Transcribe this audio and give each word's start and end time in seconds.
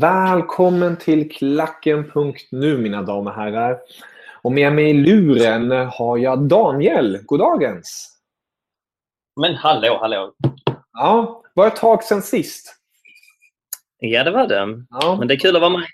Välkommen 0.00 0.96
till 0.96 1.30
Klacken.nu 1.30 2.78
mina 2.78 3.02
damer 3.02 3.30
och 3.30 3.36
herrar. 3.36 3.80
Och 4.42 4.52
med 4.52 4.72
mig 4.72 4.90
i 4.90 4.92
luren 4.92 5.70
har 5.70 6.18
jag 6.18 6.42
Daniel. 6.42 7.18
Goddagens! 7.24 8.18
Men 9.40 9.54
hallå, 9.54 9.98
hallå! 10.00 10.34
Ja, 10.92 11.42
var 11.54 11.66
ett 11.66 11.76
tag 11.76 12.04
sedan 12.04 12.22
sist? 12.22 12.74
Ja, 13.98 14.24
det 14.24 14.30
var 14.30 14.46
det. 14.46 14.84
Ja. 14.90 15.16
Men 15.18 15.28
det 15.28 15.34
är 15.34 15.38
kul 15.38 15.56
att 15.56 15.62
vara 15.62 15.70
med. 15.70 15.86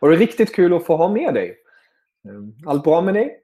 Och 0.00 0.08
det 0.08 0.14
är 0.14 0.18
riktigt 0.18 0.54
kul 0.54 0.74
att 0.74 0.86
få 0.86 0.96
ha 0.96 1.08
med 1.08 1.34
dig. 1.34 1.56
Allt 2.66 2.84
bra 2.84 3.00
med 3.00 3.14
dig? 3.14 3.40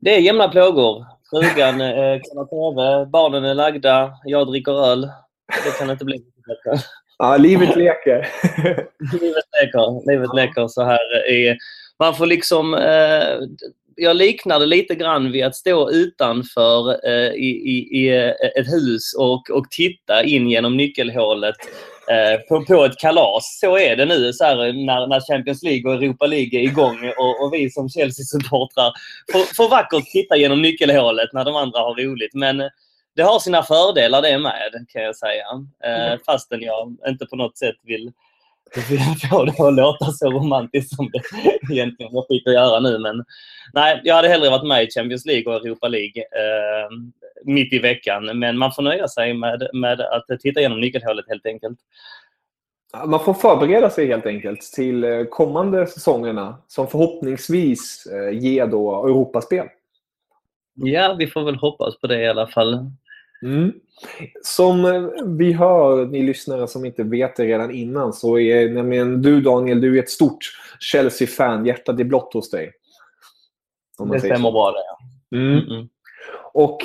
Det 0.00 0.16
är 0.16 0.20
jämna 0.20 0.48
plågor. 0.48 1.06
Frugan 1.30 1.80
eh, 1.80 2.20
kollar 2.20 2.44
TV, 2.44 3.10
barnen 3.10 3.44
är 3.44 3.54
lagda, 3.54 4.12
jag 4.24 4.46
dricker 4.46 4.72
öl. 4.72 5.10
Det 5.64 5.78
kan 5.78 5.90
inte 5.90 6.04
bli 6.04 6.24
bättre. 6.46 6.82
Ja, 7.18 7.36
livet 7.36 7.76
leker. 7.76 8.28
livet 9.12 9.44
leker. 9.62 10.10
Livet 10.10 10.34
leker 10.34 10.68
så 10.68 10.82
här. 10.82 11.30
I, 11.30 11.56
man 11.98 12.14
får 12.14 12.26
liksom... 12.26 12.74
Eh, 12.74 13.38
jag 14.00 14.16
liknar 14.16 14.60
det 14.60 14.66
lite 14.66 14.94
grann 14.94 15.32
vid 15.32 15.44
att 15.44 15.56
stå 15.56 15.90
utanför 15.90 17.06
eh, 17.08 17.32
i, 17.34 17.48
i, 17.48 17.98
i 18.00 18.32
ett 18.58 18.72
hus 18.72 19.14
och, 19.18 19.50
och 19.50 19.70
titta 19.70 20.24
in 20.24 20.48
genom 20.48 20.76
nyckelhålet 20.76 21.56
eh, 22.10 22.40
på, 22.48 22.64
på 22.64 22.84
ett 22.84 22.98
kalas. 22.98 23.58
Så 23.60 23.78
är 23.78 23.96
det 23.96 24.04
nu 24.04 24.32
så 24.32 24.44
här, 24.44 24.56
när, 24.56 25.06
när 25.06 25.20
Champions 25.20 25.62
League 25.62 25.90
och 25.90 26.02
Europa 26.02 26.26
League 26.26 26.60
är 26.60 26.62
igång 26.62 27.12
och, 27.18 27.44
och 27.44 27.54
vi 27.54 27.70
som 27.70 27.88
Chelsea-supportrar 27.88 28.92
får, 29.32 29.54
får 29.54 29.68
vackert 29.68 30.04
titta 30.12 30.36
genom 30.36 30.62
nyckelhålet 30.62 31.32
när 31.32 31.44
de 31.44 31.56
andra 31.56 31.78
har 31.78 31.94
roligt. 31.94 32.34
Men 32.34 32.62
det 33.18 33.24
har 33.24 33.38
sina 33.38 33.62
fördelar 33.62 34.22
det 34.22 34.38
med, 34.38 34.86
kan 34.88 35.02
jag 35.02 35.16
säga. 35.16 35.44
Eh, 35.84 36.18
fastän 36.26 36.62
jag 36.62 36.96
inte 37.08 37.26
på 37.26 37.36
något 37.36 37.58
sätt 37.58 37.76
vill, 37.82 38.12
få 39.30 39.44
det 39.44 39.68
att 39.68 39.74
låta 39.74 40.12
så 40.12 40.30
romantiskt 40.30 40.96
som 40.96 41.10
det 41.12 41.22
egentligen 41.72 42.12
var 42.12 42.26
skit 42.28 42.46
att 42.46 42.52
göra 42.52 42.80
nu. 42.80 42.98
Men 42.98 43.24
nej, 43.74 44.00
jag 44.04 44.14
hade 44.14 44.28
hellre 44.28 44.50
varit 44.50 44.66
med 44.66 44.84
i 44.84 44.90
Champions 44.90 45.26
League 45.26 45.54
och 45.54 45.66
Europa 45.66 45.88
League 45.88 46.22
eh, 46.22 46.90
mitt 47.44 47.72
i 47.72 47.78
veckan. 47.78 48.38
Men 48.38 48.58
man 48.58 48.72
får 48.72 48.82
nöja 48.82 49.08
sig 49.08 49.34
med, 49.34 49.68
med 49.72 50.00
att 50.00 50.40
titta 50.40 50.60
igenom 50.60 50.80
nyckelhålet 50.80 51.28
helt 51.28 51.46
enkelt. 51.46 51.78
Man 53.06 53.24
får 53.24 53.34
förbereda 53.34 53.90
sig 53.90 54.06
helt 54.06 54.26
enkelt 54.26 54.60
till 54.60 55.26
kommande 55.30 55.86
säsongerna 55.86 56.58
som 56.68 56.88
förhoppningsvis 56.88 58.06
ger 58.32 58.66
då 58.66 59.06
Europaspel. 59.06 59.66
Ja, 60.80 61.16
vi 61.18 61.26
får 61.26 61.44
väl 61.44 61.56
hoppas 61.56 62.00
på 62.00 62.06
det 62.06 62.22
i 62.22 62.28
alla 62.28 62.46
fall. 62.46 62.90
Mm. 63.42 63.72
Som 64.42 65.10
vi 65.38 65.52
hör, 65.52 66.06
ni 66.06 66.22
lyssnare 66.22 66.68
som 66.68 66.84
inte 66.84 67.02
vet 67.02 67.36
det 67.36 67.44
redan 67.44 67.70
innan, 67.70 68.12
så 68.12 68.38
är 68.38 68.68
nämligen 68.68 69.22
du 69.22 69.40
Daniel, 69.40 69.80
du 69.80 69.98
är 69.98 70.02
ett 70.02 70.10
stort 70.10 70.38
Chelsea-fan. 70.80 71.66
Hjärtat 71.66 72.00
är 72.00 72.04
blått 72.04 72.34
hos 72.34 72.50
dig. 72.50 72.72
Det 74.12 74.20
stämmer 74.20 74.52
bra 74.52 74.70
det. 74.70 74.78
Ja. 74.86 74.98
Mm. 75.38 75.58
Mm. 75.58 75.88
Och 76.52 76.78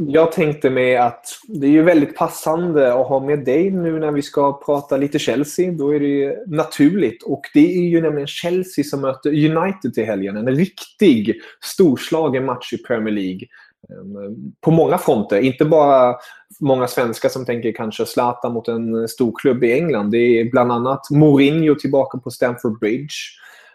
jag 0.00 0.32
tänkte 0.32 0.70
mig 0.70 0.96
att 0.96 1.26
det 1.48 1.66
är 1.66 1.70
ju 1.70 1.82
väldigt 1.82 2.16
passande 2.16 2.94
att 2.94 3.06
ha 3.06 3.20
med 3.20 3.44
dig 3.44 3.70
nu 3.70 3.98
när 3.98 4.12
vi 4.12 4.22
ska 4.22 4.60
prata 4.60 4.96
lite 4.96 5.18
Chelsea. 5.18 5.72
Då 5.72 5.94
är 5.94 6.00
det 6.00 6.46
naturligt. 6.46 7.22
Och 7.22 7.42
det 7.54 7.78
är 7.78 7.88
ju 7.88 8.00
nämligen 8.00 8.26
Chelsea 8.26 8.84
som 8.84 9.00
möter 9.00 9.30
United 9.30 9.94
till 9.94 10.04
helgen. 10.04 10.36
En 10.36 10.54
riktig 10.54 11.40
storslagen 11.60 12.44
match 12.44 12.72
i 12.72 12.78
Premier 12.78 13.14
League. 13.14 13.40
På 14.60 14.70
många 14.70 14.98
fronter. 14.98 15.40
Inte 15.40 15.64
bara 15.64 16.16
många 16.60 16.86
svenskar 16.86 17.28
som 17.28 17.44
tänker 17.44 17.72
kanske 17.72 18.06
Zlatan 18.06 18.52
mot 18.52 18.68
en 18.68 19.08
stor 19.08 19.32
klubb 19.40 19.64
i 19.64 19.72
England. 19.72 20.10
Det 20.10 20.18
är 20.18 20.50
bland 20.50 20.72
annat 20.72 21.10
Mourinho 21.10 21.74
tillbaka 21.74 22.18
på 22.18 22.30
Stamford 22.30 22.78
Bridge. 22.78 23.14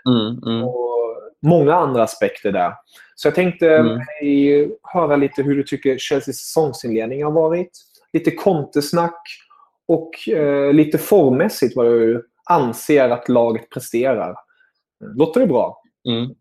Mm, 0.09 0.43
mm. 0.43 0.63
Och 0.63 0.75
många 1.41 1.75
andra 1.75 2.03
aspekter 2.03 2.51
där. 2.51 2.73
Så 3.15 3.27
jag 3.27 3.35
tänkte 3.35 3.67
Mm. 3.69 4.71
höra 4.93 5.15
lite 5.15 5.43
hur 5.43 5.55
du 5.55 5.63
tycker 5.63 5.97
Chelseas 5.97 6.37
säsongsinledning 6.37 7.23
har 7.23 7.31
varit. 7.31 7.71
Lite 8.13 8.31
kontesnack 8.31 9.21
och 9.87 10.29
eh, 10.29 10.73
lite 10.73 10.97
formmässigt 10.97 11.75
vad 11.75 11.85
du 11.85 12.27
anser 12.49 13.09
att 13.09 13.29
laget 13.29 13.69
presterar. 13.69 14.35
Låter 15.15 15.39
det 15.39 15.47
bra? 15.47 15.81
Mm. 16.09 16.35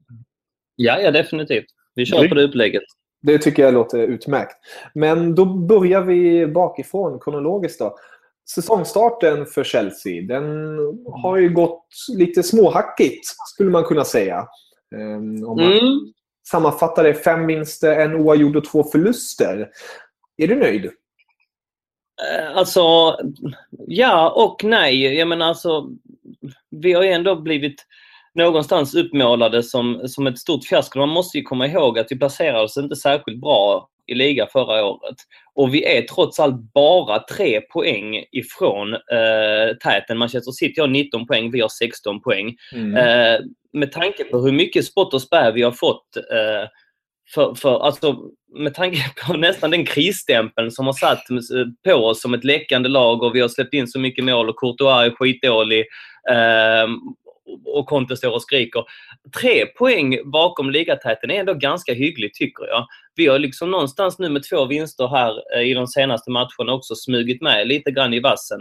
Ja, 0.77 1.01
ja, 1.01 1.11
definitivt. 1.11 1.67
Vi 1.95 2.07
kör 2.07 2.29
på 2.29 2.35
det 2.35 2.43
upplägget. 2.43 2.83
Det 3.23 3.39
tycker 3.39 3.63
jag 3.65 3.75
låter 3.75 3.99
utmärkt. 3.99 4.57
Men 4.95 5.35
då 5.35 5.45
börjar 5.45 6.01
vi 6.03 6.47
bakifrån 6.47 7.21
kronologiskt. 7.21 7.79
Då. 7.79 7.97
Säsongstarten 8.55 9.47
för 9.47 9.65
Chelsea 9.65 10.23
den 10.23 10.45
har 11.23 11.37
ju 11.37 11.49
gått 11.49 11.87
lite 12.17 12.43
småhackigt, 12.43 13.25
skulle 13.55 13.71
man 13.71 13.85
kunna 13.85 14.05
säga. 14.05 14.47
Ehm, 14.97 15.45
Om 15.49 15.57
man 15.57 15.73
Mm. 15.73 16.13
sammanfattar 16.49 17.05
det, 17.05 17.15
fem 17.15 17.47
vinster, 17.47 18.01
en 18.01 18.15
oavgjord 18.15 18.57
och 18.57 18.65
två 18.65 18.85
förluster. 18.85 19.71
Är 20.37 20.47
du 20.49 20.55
nöjd? 20.57 20.85
Eh, 20.85 22.57
Alltså, 22.57 22.81
ja 23.87 24.31
och 24.31 24.65
nej. 24.65 25.17
Jag 25.19 25.29
menar 25.29 25.47
alltså, 25.49 25.89
vi 26.71 26.93
har 26.93 27.03
ju 27.03 27.09
ändå 27.09 27.37
blivit 27.37 27.87
någonstans 28.35 28.95
uppmålade 28.95 29.63
som, 29.63 30.09
som 30.09 30.27
ett 30.27 30.39
stort 30.39 30.65
fiasko. 30.65 30.99
Man 30.99 31.09
måste 31.09 31.39
ju 31.39 31.45
komma 31.45 31.67
ihåg 31.67 31.99
att 31.99 32.07
vi 32.11 32.19
placerade 32.19 32.65
oss 32.65 32.77
inte 32.77 32.97
särskilt 32.97 33.41
bra 33.41 33.89
i 34.07 34.15
liga 34.15 34.47
förra 34.53 34.85
året. 34.85 35.17
Och 35.55 35.75
vi 35.75 35.85
är 35.85 36.03
trots 36.03 36.41
allt 36.41 36.73
bara 36.75 37.19
tre 37.19 37.61
poäng 37.61 38.25
ifrån 38.33 38.95
eh, 38.95 39.77
täten. 39.85 40.19
Manchester 40.19 40.53
City 40.53 40.81
har 40.81 40.89
19 40.89 41.27
poäng, 41.27 41.51
vi 41.51 41.61
har 41.61 41.69
16 41.69 42.21
poäng. 42.21 42.57
Mm. 42.75 42.97
Eh, 42.97 43.41
med 43.73 43.93
tanke 43.93 44.25
på 44.25 44.39
hur 44.39 44.53
mycket 44.53 44.85
spott 44.85 45.15
och 45.15 45.23
spä 45.23 45.53
vi 45.53 45.63
har 45.63 45.73
fått 45.73 46.17
eh, 46.17 46.69
för, 47.35 47.55
för, 47.55 47.87
alltså, 47.87 48.19
med 48.55 48.75
tanke 48.75 48.99
på 49.27 49.33
nästan 49.33 49.71
den 49.71 49.85
krisstämpeln 49.85 50.71
som 50.71 50.87
har 50.87 50.93
satt 50.93 51.23
på 51.85 51.93
oss 51.93 52.23
som 52.23 52.35
ett 52.35 52.45
läckande 52.45 52.89
lag 52.89 53.23
och 53.23 53.35
vi 53.35 53.41
har 53.41 53.49
släppt 53.49 53.75
in 53.75 53.89
så 53.89 53.99
mycket 53.99 54.25
mål 54.25 54.49
och 54.49 54.57
Courtois 54.61 55.07
är 55.07 55.11
skitdålig. 55.11 55.85
Eh, 56.31 56.89
och 57.67 57.87
Conte 57.87 58.17
står 58.17 58.35
och 58.35 58.43
skriker. 58.43 58.85
Tre 59.41 59.67
poäng 59.67 60.31
bakom 60.33 60.71
ligatäten 60.71 61.31
är 61.31 61.41
ändå 61.41 61.55
ganska 61.55 61.93
hyggligt 61.93 62.35
tycker 62.35 62.67
jag. 62.67 62.87
Vi 63.15 63.27
har 63.27 63.39
liksom 63.39 63.71
någonstans 63.71 64.19
nu 64.19 64.29
med 64.29 64.43
två 64.51 64.65
vinster 64.65 65.09
här 65.09 65.63
i 65.63 65.75
de 65.75 65.87
senaste 65.87 66.31
matcherna 66.31 66.73
också 66.73 66.95
smugit 66.95 67.43
med 67.43 67.69
lite 67.69 67.91
grann 67.91 68.15
i 68.15 68.21
vassen. 68.21 68.61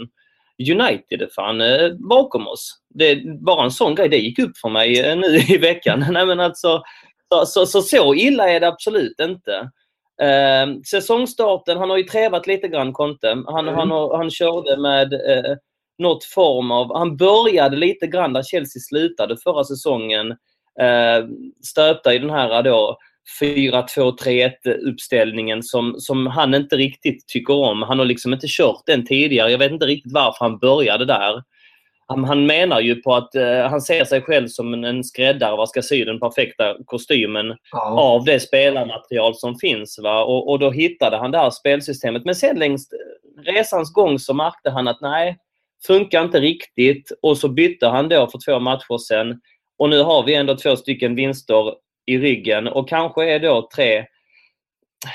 United 0.71 1.21
är 1.21 1.29
fan 1.35 1.61
bakom 2.09 2.47
oss. 2.47 2.81
Det 2.89 3.15
bara 3.45 3.63
en 3.63 3.71
sån 3.71 3.95
grej, 3.95 4.09
det 4.09 4.17
gick 4.17 4.39
upp 4.39 4.57
för 4.57 4.69
mig 4.69 5.15
nu 5.15 5.37
i 5.55 5.57
veckan. 5.57 6.05
Nej 6.11 6.25
men 6.25 6.39
alltså, 6.39 6.83
så, 7.33 7.45
så, 7.45 7.65
så, 7.65 7.81
så 7.81 8.15
illa 8.15 8.49
är 8.49 8.59
det 8.59 8.67
absolut 8.67 9.19
inte. 9.19 9.71
Eh, 10.21 10.81
säsongstarten, 10.91 11.77
han 11.77 11.89
har 11.89 11.97
ju 11.97 12.03
trevat 12.03 12.47
lite 12.47 12.67
grann 12.67 12.93
Conte. 12.93 13.27
Han, 13.45 13.67
mm. 13.67 13.75
han, 13.75 13.91
han 14.11 14.29
körde 14.29 14.77
med 14.77 15.13
eh, 15.13 15.55
något 16.01 16.23
form 16.23 16.71
av... 16.71 16.97
Han 16.97 17.17
började 17.17 17.77
lite 17.77 18.07
grann 18.07 18.33
där 18.33 18.43
Chelsea 18.43 18.79
slutade 18.79 19.37
förra 19.37 19.63
säsongen. 19.63 20.31
Eh, 20.79 21.27
stöta 21.63 22.13
i 22.13 22.19
den 22.19 22.29
här 22.29 22.63
då 22.63 22.97
4-2-3-1 23.41 24.51
uppställningen 24.89 25.63
som, 25.63 25.95
som 25.97 26.27
han 26.27 26.53
inte 26.53 26.75
riktigt 26.75 27.27
tycker 27.27 27.53
om. 27.53 27.81
Han 27.81 27.99
har 27.99 28.05
liksom 28.05 28.33
inte 28.33 28.47
kört 28.49 28.81
den 28.85 29.05
tidigare. 29.05 29.51
Jag 29.51 29.59
vet 29.59 29.71
inte 29.71 29.85
riktigt 29.85 30.13
varför 30.13 30.45
han 30.45 30.57
började 30.57 31.05
där 31.05 31.43
han, 32.11 32.23
han 32.23 32.45
menar 32.45 32.79
ju 32.79 32.95
på 32.95 33.15
att 33.15 33.35
uh, 33.35 33.69
han 33.69 33.81
ser 33.81 34.05
sig 34.05 34.21
själv 34.21 34.47
som 34.47 34.73
en, 34.73 34.83
en 34.83 35.03
skräddare, 35.03 35.57
vad 35.57 35.69
ska 35.69 35.81
sy 35.81 36.05
den 36.05 36.19
perfekta 36.19 36.75
kostymen 36.85 37.57
ja. 37.71 37.99
av 37.99 38.23
det 38.23 38.39
spelarmaterial 38.39 39.35
som 39.35 39.55
finns. 39.55 39.99
Va? 40.03 40.23
Och, 40.23 40.49
och 40.49 40.59
då 40.59 40.71
hittade 40.71 41.17
han 41.17 41.31
det 41.31 41.37
här 41.37 41.49
spelsystemet. 41.49 42.25
Men 42.25 42.35
sen 42.35 42.59
längs 42.59 42.89
resans 43.45 43.93
gång 43.93 44.19
så 44.19 44.33
märkte 44.33 44.69
han 44.69 44.87
att 44.87 45.01
nej, 45.01 45.37
funkar 45.87 46.23
inte 46.23 46.39
riktigt. 46.39 47.11
Och 47.21 47.37
så 47.37 47.49
bytte 47.49 47.87
han 47.87 48.09
då 48.09 48.27
för 48.27 48.39
två 48.45 48.59
matcher 48.59 48.97
sen. 48.97 49.41
Och 49.77 49.89
nu 49.89 49.99
har 50.03 50.23
vi 50.23 50.35
ändå 50.35 50.55
två 50.55 50.75
stycken 50.75 51.15
vinster 51.15 51.73
i 52.05 52.17
ryggen 52.17 52.67
och 52.67 52.89
kanske 52.89 53.29
är 53.29 53.39
då 53.39 53.69
tre 53.75 54.05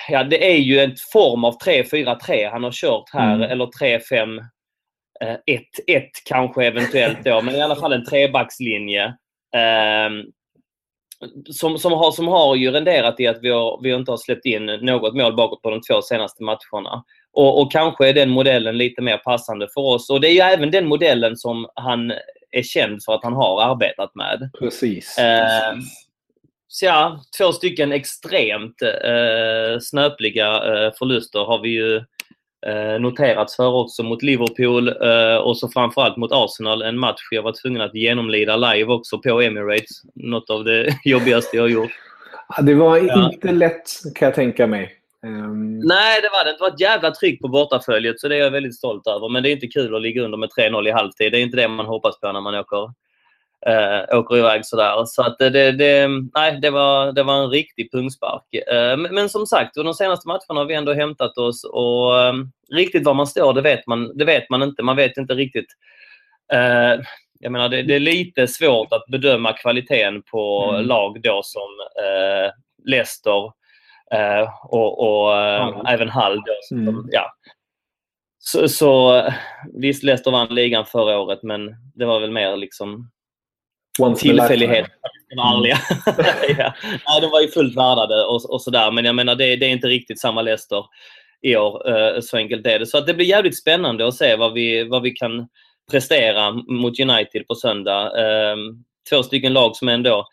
Ja, 0.08 0.24
det 0.24 0.52
är 0.52 0.56
ju 0.56 0.78
en 0.78 0.94
form 1.12 1.44
av 1.44 1.58
3-4-3 1.58 2.50
han 2.50 2.64
har 2.64 2.72
kört 2.72 3.10
här, 3.12 3.34
mm. 3.34 3.50
eller 3.50 3.66
3-5 3.66 4.40
1-1 5.20 5.36
eh, 5.86 6.02
kanske 6.24 6.66
eventuellt 6.66 7.24
då, 7.24 7.42
men 7.42 7.54
i 7.54 7.60
alla 7.60 7.76
fall 7.76 7.92
en 7.92 8.04
trebackslinje. 8.04 9.04
Eh, 9.54 10.10
som, 11.50 11.78
som, 11.78 11.92
har, 11.92 12.12
som 12.12 12.28
har 12.28 12.56
ju 12.56 12.70
renderat 12.70 13.20
i 13.20 13.26
att 13.26 13.38
vi, 13.42 13.50
har, 13.50 13.80
vi 13.82 13.94
inte 13.94 14.12
har 14.12 14.16
släppt 14.16 14.46
in 14.46 14.66
något 14.66 15.14
mål 15.14 15.36
bakåt 15.36 15.62
på 15.62 15.70
de 15.70 15.80
två 15.80 16.02
senaste 16.02 16.42
matcherna. 16.42 17.04
Och, 17.36 17.60
och, 17.60 17.72
kanske 17.72 18.08
är 18.08 18.12
den 18.12 18.30
modellen 18.30 18.78
lite 18.78 19.02
mer 19.02 19.16
passande 19.16 19.68
för 19.74 19.80
oss. 19.80 20.10
Och 20.10 20.20
det 20.20 20.28
är 20.28 20.32
ju 20.32 20.40
även 20.40 20.70
den 20.70 20.86
modellen 20.86 21.36
som 21.36 21.66
han 21.74 22.12
är 22.50 22.62
känd 22.62 23.04
för 23.04 23.12
att 23.12 23.24
han 23.24 23.32
har 23.32 23.62
arbetat 23.62 24.14
med. 24.14 24.50
Precis. 24.58 25.18
Eh, 25.18 25.74
så 26.68 26.84
ja, 26.84 27.20
två 27.38 27.52
stycken 27.52 27.92
extremt 27.92 28.82
eh, 28.82 29.78
snöpliga 29.80 30.46
eh, 30.46 30.92
förluster 30.98 31.38
har 31.38 31.62
vi 31.62 31.68
ju 31.68 31.96
eh, 32.66 33.00
noterats 33.00 33.56
för 33.56 33.74
också 33.74 34.02
mot 34.02 34.22
Liverpool 34.22 34.88
eh, 34.88 35.36
och 35.36 35.58
så 35.58 35.68
framförallt 35.68 36.16
mot 36.16 36.32
Arsenal. 36.32 36.82
En 36.82 36.98
match 36.98 37.28
jag 37.30 37.42
var 37.42 37.54
tvungen 37.62 37.80
att 37.80 37.94
genomlida 37.94 38.56
live 38.56 38.92
också 38.92 39.18
på 39.18 39.40
Emirates. 39.40 40.02
Något 40.14 40.50
av 40.50 40.64
det 40.64 40.94
jobbigaste 41.04 41.56
jag 41.56 41.64
har 41.64 41.68
gjort. 41.68 41.92
Det 42.62 42.74
var 42.74 42.96
ja. 42.96 43.30
inte 43.32 43.52
lätt 43.52 43.90
kan 44.14 44.26
jag 44.26 44.34
tänka 44.34 44.66
mig. 44.66 44.92
Um... 45.26 45.78
Nej, 45.78 46.20
det 46.22 46.28
var 46.28 46.44
det 46.44 46.52
Det 46.52 46.60
var 46.60 46.68
ett 46.68 46.80
jävla 46.80 47.10
tryck 47.10 47.42
på 47.42 47.48
bortaföljet 47.48 48.20
så 48.20 48.28
det 48.28 48.36
är 48.36 48.40
jag 48.40 48.50
väldigt 48.50 48.76
stolt 48.76 49.06
över. 49.06 49.28
Men 49.28 49.42
det 49.42 49.48
är 49.48 49.52
inte 49.52 49.66
kul 49.66 49.94
att 49.94 50.02
ligga 50.02 50.22
under 50.22 50.38
med 50.38 50.48
3-0 50.58 50.88
i 50.88 50.90
halvtid. 50.90 51.32
Det 51.32 51.38
är 51.38 51.42
inte 51.42 51.56
det 51.56 51.68
man 51.68 51.86
hoppas 51.86 52.20
på 52.20 52.32
när 52.32 52.40
man 52.40 52.54
åker 52.54 52.90
äh, 53.66 54.18
åker 54.18 54.36
iväg 54.36 54.66
sådär. 54.66 55.04
Så 55.04 55.22
att 55.22 55.38
det, 55.38 55.72
det, 55.72 56.08
nej, 56.34 56.58
det, 56.60 56.70
var, 56.70 57.12
det 57.12 57.22
var 57.22 57.42
en 57.42 57.50
riktig 57.50 57.92
pungspark. 57.92 58.54
Äh, 58.54 58.96
men, 58.96 59.14
men, 59.14 59.28
som 59.28 59.46
sagt, 59.46 59.74
de 59.74 59.94
senaste 59.94 60.28
matcherna 60.28 60.60
har 60.60 60.64
vi 60.64 60.74
ändå 60.74 60.92
hämtat 60.92 61.38
oss 61.38 61.64
och 61.64 62.20
äh, 62.20 62.34
riktigt 62.74 63.04
var 63.04 63.14
man 63.14 63.26
står, 63.26 63.54
det 63.54 63.62
vet 63.62 63.86
man, 63.86 64.16
det 64.16 64.24
vet 64.24 64.50
man 64.50 64.62
inte. 64.62 64.82
Man 64.82 64.96
vet 64.96 65.16
inte 65.16 65.34
riktigt. 65.34 65.68
jag 67.40 67.52
menar, 67.52 67.68
det, 67.68 67.82
det, 67.82 67.94
är 67.94 68.00
lite 68.00 68.48
svårt 68.48 68.92
att 68.92 69.06
bedöma 69.08 69.52
kvaliteten 69.52 70.22
på 70.22 70.70
mm. 70.70 70.86
lag 70.86 71.22
då 71.22 71.40
som 71.44 71.68
Leicester 72.84 73.52
och, 74.62 75.00
och 75.00 75.36
mm. 75.36 75.86
även 75.86 76.08
Hall. 76.08 76.42
Då, 76.46 76.76
mm. 76.76 77.08
ja. 77.10 77.32
Så, 78.38 78.68
så 78.68 79.22
visst, 79.74 80.02
Leicester 80.02 80.30
vann 80.30 80.54
ligan 80.54 80.86
förra 80.86 81.18
året, 81.18 81.42
men 81.42 81.76
det 81.94 82.04
var 82.04 82.20
väl 82.20 82.30
mer 82.30 82.56
liksom 82.56 83.10
Once 83.98 84.22
tillfällighet. 84.22 84.86
Ärliga. 85.38 85.78
ja. 86.58 86.74
Nej, 86.82 87.20
de 87.20 87.30
var 87.30 87.40
ju 87.40 87.48
fullt 87.48 87.76
värdade 87.76 88.24
och, 88.24 88.50
och 88.50 88.62
sådär. 88.62 88.90
Men 88.90 89.04
jag 89.04 89.14
menar, 89.14 89.34
det, 89.34 89.56
det, 89.56 89.66
är 89.66 89.70
inte 89.70 89.86
riktigt 89.86 90.20
samma 90.20 90.42
Leicester 90.42 90.84
i 91.42 91.56
år. 91.56 91.90
Uh, 91.90 92.20
så 92.20 92.36
enkelt 92.36 92.66
är 92.66 92.78
det. 92.78 92.86
Så 92.86 92.98
att 92.98 93.06
det 93.06 93.14
blir 93.14 93.26
jävligt 93.26 93.58
spännande 93.58 94.08
att 94.08 94.14
se 94.14 94.36
vad 94.36 94.52
vi, 94.52 94.84
vad 94.84 95.02
vi 95.02 95.10
kan 95.10 95.48
prestera 95.90 96.52
mot 96.52 97.00
United 97.00 97.46
på 97.48 97.54
söndag. 97.54 98.04
Uh, 98.04 98.56
två 99.10 99.22
stycken 99.22 99.52
lag 99.52 99.76
som 99.76 99.88
ändå 99.88 100.26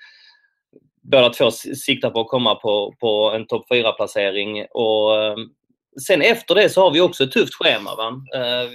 båda 1.04 1.30
två 1.30 1.52
siktar 1.52 2.10
på 2.10 2.22
att 2.22 2.28
komma 2.28 2.56
på, 2.56 2.94
på 3.00 3.32
en 3.36 3.48
topp 3.48 3.66
4-placering. 3.72 4.60
uh, 4.60 5.36
sen 6.08 6.22
efter 6.22 6.56
det 6.56 6.70
så 6.70 6.82
har 6.82 6.92
vi 6.92 7.02
också 7.02 7.24
ett 7.24 7.32
tufft 7.32 7.54
schema. 7.54 7.96
Va? 7.96 8.08
Uh, 8.10 8.70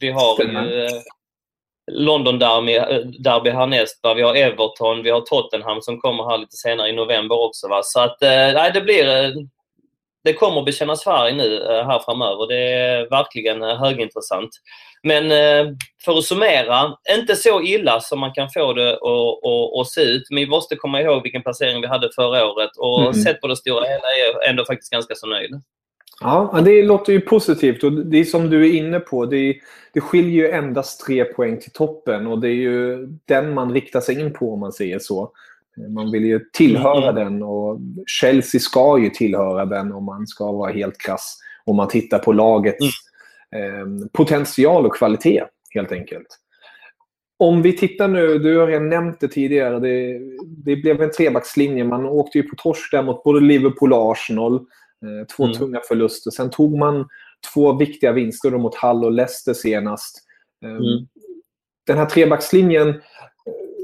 vi 0.00 0.10
har 0.10 0.42
ju 0.42 0.88
London 1.92 2.38
Derby, 2.38 2.72
derby 3.18 3.50
härnäst. 3.50 4.00
Vi 4.16 4.22
har 4.22 4.34
Everton, 4.34 5.02
vi 5.02 5.10
har 5.10 5.20
Tottenham 5.20 5.82
som 5.82 6.00
kommer 6.00 6.30
här 6.30 6.38
lite 6.38 6.56
senare 6.56 6.88
i 6.88 6.92
november 6.92 7.44
också. 7.46 7.68
Va? 7.68 7.80
Så 7.82 8.00
att, 8.00 8.22
eh, 8.22 8.28
nej, 8.28 8.70
det 8.74 8.80
blir... 8.80 9.34
Eh, 10.26 10.32
det 10.32 10.32
kommer 10.32 10.58
att 10.58 10.66
bekännas 10.66 11.04
färg 11.04 11.36
nu 11.36 11.56
eh, 11.56 11.86
här 11.86 11.98
framöver. 11.98 12.46
Det 12.48 12.72
är 12.72 13.10
verkligen 13.10 13.62
högintressant. 13.62 14.50
Men 15.02 15.28
för 16.04 16.18
att 16.18 16.24
summera, 16.24 16.96
inte 17.18 17.36
så 17.36 17.62
illa 17.62 18.00
som 18.00 18.20
man 18.20 18.32
kan 18.32 18.50
få 18.50 18.72
det 18.72 18.92
att, 19.80 19.88
se 19.88 20.00
ut. 20.00 20.22
Men 20.30 20.38
vi 20.38 20.46
måste 20.46 20.76
komma 20.76 21.00
ihåg 21.00 21.22
vilken 21.22 21.42
placering 21.42 21.80
vi 21.80 21.86
hade 21.86 22.10
förra 22.14 22.46
året 22.46 22.70
och 22.78 23.00
mm. 23.00 23.14
sett 23.14 23.40
på 23.40 23.46
det 23.46 23.56
stora 23.56 23.84
hela 23.84 23.94
är 23.94 24.32
jag 24.32 24.48
ändå 24.48 24.64
faktiskt 24.64 24.92
ganska 24.92 25.14
så 25.14 25.26
nöjd. 25.26 25.50
Ja, 26.20 26.60
det 26.64 26.82
låter 26.82 27.12
ju 27.12 27.20
positivt 27.20 27.84
och 27.84 27.92
det 27.92 28.18
är 28.18 28.24
som 28.24 28.50
du 28.50 28.66
är 28.68 28.74
inne 28.74 29.00
på. 29.00 29.26
Det, 29.26 29.56
det 29.92 30.00
skiljer 30.00 30.46
ju 30.46 30.50
endast 30.50 31.06
tre 31.06 31.24
poäng 31.24 31.60
till 31.60 31.72
toppen 31.72 32.26
och 32.26 32.40
det 32.40 32.48
är 32.48 32.54
ju 32.54 33.06
den 33.06 33.54
man 33.54 33.72
riktar 33.72 34.00
sig 34.00 34.20
in 34.20 34.32
på 34.32 34.52
om 34.52 34.60
man 34.60 34.72
säger 34.72 34.98
så. 34.98 35.32
Man 35.88 36.10
vill 36.10 36.24
ju 36.24 36.40
tillhöra 36.52 37.10
mm. 37.10 37.14
den 37.14 37.42
och 37.42 37.78
Chelsea 38.06 38.60
ska 38.60 38.98
ju 38.98 39.10
tillhöra 39.10 39.64
den 39.64 39.92
om 39.92 40.04
man 40.04 40.26
ska 40.26 40.52
vara 40.52 40.72
helt 40.72 40.98
krass. 40.98 41.38
Om 41.64 41.76
man 41.76 41.88
tittar 41.88 42.18
på 42.18 42.32
lagets 42.32 42.86
mm. 43.56 44.02
eh, 44.02 44.08
potential 44.12 44.86
och 44.86 44.96
kvalitet 44.96 45.44
helt 45.74 45.92
enkelt. 45.92 46.26
Om 47.38 47.62
vi 47.62 47.76
tittar 47.76 48.08
nu, 48.08 48.38
du 48.38 48.58
har 48.58 48.66
redan 48.66 48.88
nämnt 48.88 49.20
det 49.20 49.28
tidigare, 49.28 49.80
det, 49.80 50.20
det 50.64 50.76
blev 50.76 51.02
en 51.02 51.10
trebackslinje. 51.10 51.84
Man 51.84 52.06
åkte 52.06 52.38
ju 52.38 52.48
på 52.48 52.56
torsk 52.56 52.92
där 52.92 53.02
mot 53.02 53.24
både 53.24 53.40
Liverpool 53.40 53.92
och 53.92 54.12
Arsenal. 54.12 54.54
Eh, 54.54 55.26
två 55.36 55.44
mm. 55.44 55.56
tunga 55.56 55.80
förluster. 55.88 56.30
Sen 56.30 56.50
tog 56.50 56.78
man 56.78 57.08
två 57.54 57.72
viktiga 57.72 58.12
vinster 58.12 58.50
mot 58.50 58.74
Hull 58.74 59.04
och 59.04 59.12
Leicester 59.12 59.54
senast. 59.54 60.22
Eh, 60.64 60.70
mm. 60.70 61.06
Den 61.86 61.98
här 61.98 62.06
trebackslinjen, 62.06 62.94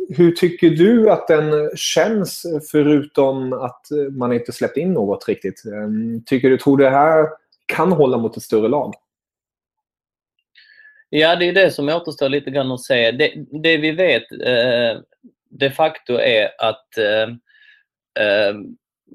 hur 0.09 0.32
tycker 0.32 0.71
du 0.71 1.11
att 1.11 1.28
den 1.28 1.71
känns 1.76 2.47
förutom 2.71 3.52
att 3.52 3.87
man 4.11 4.32
inte 4.32 4.52
släppt 4.52 4.76
in 4.76 4.92
något 4.92 5.28
riktigt? 5.28 5.62
Tycker 6.26 6.50
du, 6.50 6.59
tror 6.59 6.76
du 6.76 6.85
det 6.85 6.90
här 6.90 7.28
kan 7.66 7.92
hålla 7.92 8.18
mot 8.18 8.37
ett 8.37 8.42
större 8.42 8.68
lag? 8.68 8.94
Ja, 11.11 11.37
det 11.37 11.49
är 11.49 11.52
det 11.52 11.71
som 11.71 11.88
återstår 11.88 12.28
lite 12.28 12.50
grann 12.50 12.73
att 12.73 12.82
säga. 12.82 13.12
Det, 13.12 13.32
det 13.62 13.76
vi 13.76 13.90
vet 13.90 14.32
eh, 14.32 15.00
de 15.50 15.71
facto 15.71 16.12
är 16.12 16.50
att 16.59 16.99
eh, 16.99 18.54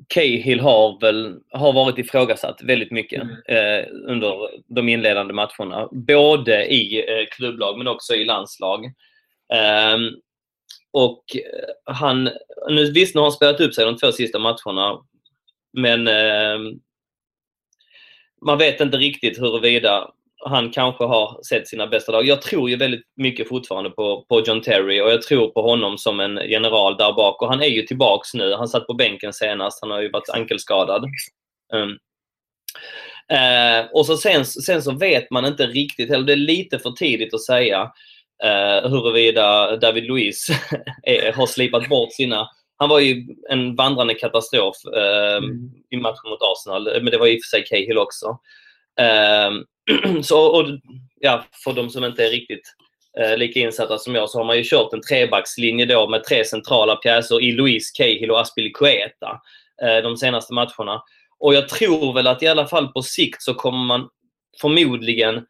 Cahill 0.07 0.59
har 0.59 0.99
väl 1.01 1.35
har 1.51 1.73
varit 1.73 1.97
ifrågasatt 1.97 2.61
väldigt 2.63 2.91
mycket 2.91 3.21
mm. 3.21 3.35
eh, 3.45 3.85
under 3.91 4.33
de 4.75 4.89
inledande 4.89 5.33
matcherna. 5.33 5.89
Både 5.91 6.65
i 6.65 6.99
eh, 6.99 7.25
klubblag 7.31 7.77
men 7.77 7.87
också 7.87 8.13
i 8.13 8.25
landslag. 8.25 8.85
Ehm, 9.53 10.05
eh, 10.05 10.11
och 10.97 11.23
eh, 11.35 11.93
han, 11.95 12.29
nu, 12.69 12.91
visst 12.91 13.15
nu 13.15 13.19
har 13.19 13.25
han 13.25 13.31
spelat 13.31 13.61
upp 13.61 13.73
sig 13.73 13.85
de 13.85 13.97
två 13.97 14.11
sista 14.11 14.39
matcherna 14.39 14.99
men 15.73 16.07
eh, 16.07 16.59
man 18.45 18.57
vet 18.57 18.81
inte 18.81 18.97
riktigt 18.97 19.39
huruvida 19.39 20.11
han 20.45 20.71
kanske 20.71 21.03
har 21.03 21.43
sett 21.43 21.67
sina 21.67 21.87
bästa 21.87 22.11
dagar. 22.11 22.27
Jag 22.27 22.41
tror 22.41 22.69
ju 22.69 22.75
väldigt 22.75 23.03
mycket 23.15 23.47
fortfarande 23.47 23.89
på, 23.89 24.25
på 24.29 24.43
John 24.45 24.61
Terry 24.61 25.01
och 25.01 25.11
jag 25.11 25.21
tror 25.21 25.47
på 25.47 25.61
honom 25.61 25.97
som 25.97 26.19
en 26.19 26.39
general 26.49 26.97
där 26.97 27.13
bak. 27.13 27.41
Och 27.41 27.49
han 27.49 27.61
är 27.61 27.67
ju 27.67 27.81
tillbaks 27.81 28.33
nu. 28.33 28.53
Han 28.53 28.67
satt 28.67 28.87
på 28.87 28.93
bänken 28.93 29.33
senast. 29.33 29.79
Han 29.81 29.91
har 29.91 30.01
ju 30.01 30.11
varit 30.11 30.29
ankelskadad. 30.29 31.05
Um. 31.73 31.97
Eh, 33.37 33.85
och 33.93 34.05
så 34.05 34.17
sen, 34.17 34.45
sen 34.45 34.81
så 34.81 34.91
vet 34.91 35.31
man 35.31 35.45
inte 35.45 35.67
riktigt, 35.67 36.11
eller 36.11 36.25
det 36.25 36.33
är 36.33 36.37
lite 36.37 36.79
för 36.79 36.91
tidigt 36.91 37.33
att 37.33 37.45
säga 37.45 37.91
eh, 38.43 38.89
huruvida 38.89 39.77
David 39.77 40.03
Luiz 40.03 40.47
är, 41.03 41.31
har 41.33 41.47
slipat 41.47 41.89
bort 41.89 42.13
sina... 42.13 42.49
Han 42.79 42.89
var 42.89 42.99
ju 42.99 43.25
en 43.49 43.75
vandrande 43.75 44.13
katastrof 44.13 44.75
eh, 44.95 45.37
Mm. 45.37 45.71
i 45.89 45.97
matchen 45.97 46.29
mot 46.29 46.41
Arsenal, 46.41 47.01
men 47.01 47.11
det 47.11 47.17
var 47.17 47.27
i 47.27 47.37
och 47.37 47.41
för 47.43 47.57
sig 47.57 47.65
Cahill 47.65 47.97
också. 47.97 48.39
Eh, 48.99 49.51
så, 50.21 50.39
och, 50.39 50.65
ja, 51.19 51.45
för 51.63 51.73
de 51.73 51.89
som 51.89 52.03
inte 52.03 52.25
är 52.25 52.29
riktigt 52.29 52.73
eh, 53.19 53.37
lika 53.37 53.59
insatta 53.59 53.97
som 53.97 54.15
jag 54.15 54.29
så 54.29 54.37
har 54.37 54.45
man 54.45 54.57
ju 54.57 54.63
kört 54.63 54.93
en 54.93 55.01
trebackslinje 55.01 55.85
då 55.85 56.09
med 56.09 56.23
tre 56.23 56.45
centrala 56.45 56.95
pjäser 56.95 57.43
i 57.43 57.51
Luis 57.51 57.91
Cahill 57.91 58.31
och 58.31 58.41
Aspilicueta 58.41 59.41
eh, 59.83 60.03
de 60.03 60.17
senaste 60.17 60.53
matcherna. 60.53 61.01
Och 61.39 61.53
jag 61.53 61.69
tror 61.69 62.13
väl 62.13 62.27
att 62.27 62.43
i 62.43 62.47
alla 62.47 62.67
fall 62.67 62.87
på 62.87 63.01
sikt 63.01 63.41
så 63.41 63.53
kommer 63.53 63.85
man 63.85 64.09
förmodligen 64.61 65.45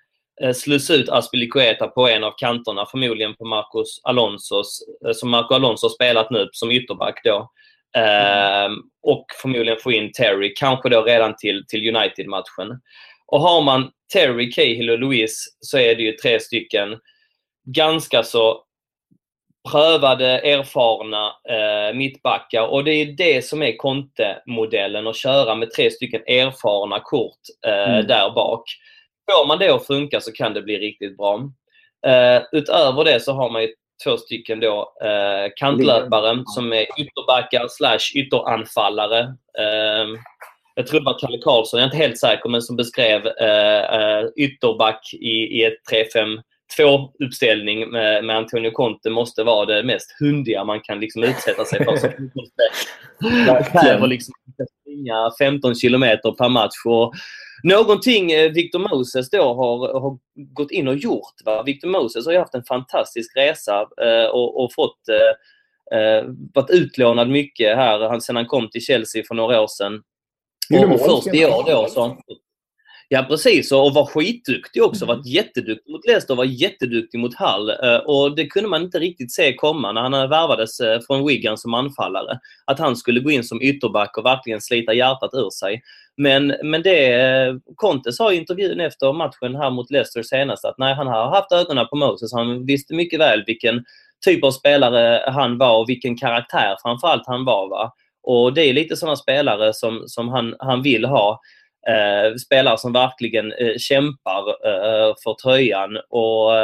slussa 0.53 0.93
ut 0.93 1.09
Aspilicueta 1.09 1.87
på 1.87 2.07
en 2.07 2.23
av 2.23 2.33
kanterna, 2.37 2.85
förmodligen 2.85 3.35
på 3.35 3.45
Marcos 3.45 4.01
Alonsos, 4.03 4.79
eh, 5.05 5.11
som 5.13 5.29
Marco 5.29 5.53
Alonso 5.53 5.89
spelat 5.89 6.31
nu 6.31 6.49
som 6.51 6.71
ytterback 6.71 7.21
då. 7.23 7.51
Eh, 7.97 8.69
och 9.03 9.25
förmodligen 9.41 9.79
få 9.79 9.91
in 9.91 10.11
Terry, 10.11 10.53
kanske 10.55 10.89
då 10.89 11.01
redan 11.03 11.35
till, 11.35 11.65
till 11.67 11.95
United-matchen. 11.95 12.81
Och 13.27 13.41
har 13.41 13.61
man 13.61 13.91
Terry, 14.13 14.51
Cahill 14.51 14.89
och 14.89 14.99
Luis 14.99 15.45
så 15.59 15.77
är 15.77 15.95
det 15.95 16.03
ju 16.03 16.11
tre 16.11 16.39
stycken 16.39 16.99
ganska 17.65 18.23
så 18.23 18.63
prövade, 19.71 20.39
erfarna 20.39 21.27
eh, 21.49 21.95
mittbackar 21.95 22.67
och 22.67 22.83
det 22.83 22.91
är 22.91 23.05
det 23.05 23.45
som 23.45 23.61
är 23.63 23.77
Conte-modellen, 23.77 25.07
att 25.07 25.15
köra 25.15 25.55
med 25.55 25.71
tre 25.71 25.91
stycken 25.91 26.21
erfarna 26.27 26.99
kort 26.99 27.39
eh, 27.67 27.93
Mm. 27.93 28.07
där 28.07 28.29
bak. 28.29 28.63
Får 29.31 29.47
man 29.47 29.59
det 29.59 29.69
att 29.69 29.87
funka 29.87 30.21
så 30.21 30.31
kan 30.31 30.53
det 30.53 30.61
bli 30.61 30.77
riktigt 30.77 31.17
bra. 31.17 31.51
Eh, 32.07 32.43
utöver 32.51 33.03
det 33.03 33.19
så 33.19 33.33
har 33.33 33.49
man 33.49 33.67
två 34.03 34.17
stycken 34.17 34.59
då 34.59 34.93
eh, 35.03 35.51
kantlöpare 35.55 36.43
som 36.45 36.73
är 36.73 36.85
ytterbackar 36.99 37.67
slash 37.69 38.15
ytteranfallare. 38.15 39.19
Eh, 39.59 40.07
jag 40.75 40.87
tror 40.87 40.99
det 40.99 41.05
var 41.05 41.19
Kalle 41.19 41.37
Karlsson, 41.37 41.79
jag 41.79 41.83
är 41.83 41.87
inte 41.87 42.03
helt 42.03 42.17
säker, 42.17 42.49
men 42.49 42.61
som 42.61 42.75
beskrev 42.75 43.27
eh, 43.27 44.25
ytterback 44.35 45.13
i, 45.13 45.59
i 45.59 45.63
ett 45.63 46.07
3-5-2-uppställning 46.79 47.89
med, 47.89 48.23
med 48.23 48.37
Antonio 48.37 48.71
Conte 48.71 49.09
måste 49.09 49.43
vara 49.43 49.65
det 49.65 49.83
mest 49.83 50.19
hundiga 50.19 50.63
man 50.63 50.79
kan 50.81 50.99
liksom 50.99 51.23
utsätta 51.23 51.65
sig 51.65 51.85
för. 51.85 51.97
som 53.63 53.79
kräver 53.81 54.07
liksom 54.07 54.33
springa 54.97 55.31
15 55.39 55.75
kilometer 55.75 56.31
per 56.31 56.49
match. 56.49 56.85
Och 56.85 57.13
någonting 57.63 58.31
eh, 58.31 58.51
Victor 58.51 58.79
Moses 58.79 59.29
då 59.29 59.53
har, 59.53 59.99
har 59.99 60.17
gått 60.53 60.71
in 60.71 60.87
och 60.87 60.95
gjort. 60.95 61.33
Va? 61.45 61.63
Victor 61.63 61.87
Moses 61.87 62.25
har 62.25 62.33
ju 62.33 62.39
haft 62.39 62.55
en 62.55 62.63
fantastisk 62.63 63.37
resa 63.37 63.87
eh, 64.01 64.29
och, 64.29 64.63
och 64.63 64.73
fått 64.73 64.99
eh, 65.09 65.99
eh, 65.99 66.23
varit 66.53 66.69
utlånad 66.69 67.29
mycket 67.29 67.75
här 67.75 68.09
han, 68.09 68.21
sedan 68.21 68.35
han 68.35 68.45
kom 68.45 68.69
till 68.69 68.81
Chelsea 68.81 69.23
för 69.27 69.35
några 69.35 69.61
år 69.61 69.67
sedan. 69.67 70.01
Och, 70.93 70.99
först 70.99 71.33
i 71.33 71.45
år 71.45 71.71
då 71.71 71.87
så 71.89 72.17
Ja 73.09 73.23
precis 73.23 73.71
och 73.71 73.93
var 73.93 74.05
skitduktig 74.05 74.83
också. 74.83 75.05
Mm. 75.05 75.17
Varit 75.17 75.27
jätteduktig 75.27 75.91
mot 75.91 76.07
Leicester 76.07 76.33
och 76.33 76.37
var 76.37 76.45
jätteduktig 76.45 77.19
mot 77.19 77.35
Hull. 77.35 77.69
Eh, 77.69 77.95
Och 77.97 78.35
det 78.35 78.47
kunde 78.47 78.69
man 78.69 78.81
inte 78.81 78.99
riktigt 78.99 79.33
se 79.33 79.53
komma 79.53 79.91
när 79.91 80.01
han 80.01 80.11
värvades 80.11 80.79
eh, 80.79 80.99
från 81.07 81.27
Wigan 81.27 81.57
som 81.57 81.73
anfallare. 81.73 82.39
Att 82.65 82.79
han 82.79 82.95
skulle 82.95 83.19
gå 83.19 83.31
in 83.31 83.43
som 83.43 83.61
ytterback 83.61 84.17
och 84.17 84.25
verkligen 84.25 84.61
slita 84.61 84.93
hjärtat 84.93 85.33
ur 85.33 85.49
sig. 85.49 85.81
Men, 86.17 86.55
men 86.63 86.81
det, 86.81 87.13
eh, 87.13 87.55
Conte 87.75 88.11
sa 88.11 88.33
i 88.33 88.35
intervjun 88.35 88.79
efter 88.79 89.13
matchen 89.13 89.55
här 89.55 89.69
mot 89.69 89.91
Leicester 89.91 90.23
senast 90.23 90.65
att 90.65 90.77
nej, 90.77 90.93
han 90.95 91.07
har 91.07 91.29
haft 91.29 91.51
ögonen 91.51 91.87
på 91.87 91.95
Moses. 91.95 92.33
Han 92.33 92.65
visste 92.65 92.93
mycket 92.93 93.19
väl 93.19 93.43
vilken 93.47 93.83
typ 94.25 94.43
av 94.43 94.51
spelare 94.51 95.31
han 95.31 95.57
var 95.57 95.77
och 95.79 95.89
vilken 95.89 96.17
karaktär 96.17 96.75
framförallt 96.81 97.27
han 97.27 97.45
var. 97.45 97.69
Va? 97.69 97.93
Och 98.23 98.53
det 98.53 98.61
är 98.61 98.73
lite 98.73 98.95
sådana 98.95 99.15
spelare 99.15 99.73
som, 99.73 100.03
som 100.07 100.29
han, 100.29 100.55
han 100.59 100.81
vill 100.81 101.05
ha. 101.05 101.39
Eh, 101.87 102.35
spelare 102.35 102.77
som 102.77 102.93
verkligen 102.93 103.51
eh, 103.51 103.77
kämpar 103.77 104.47
eh, 104.67 105.13
för 105.23 105.33
tröjan. 105.43 105.97
Och 106.09 106.57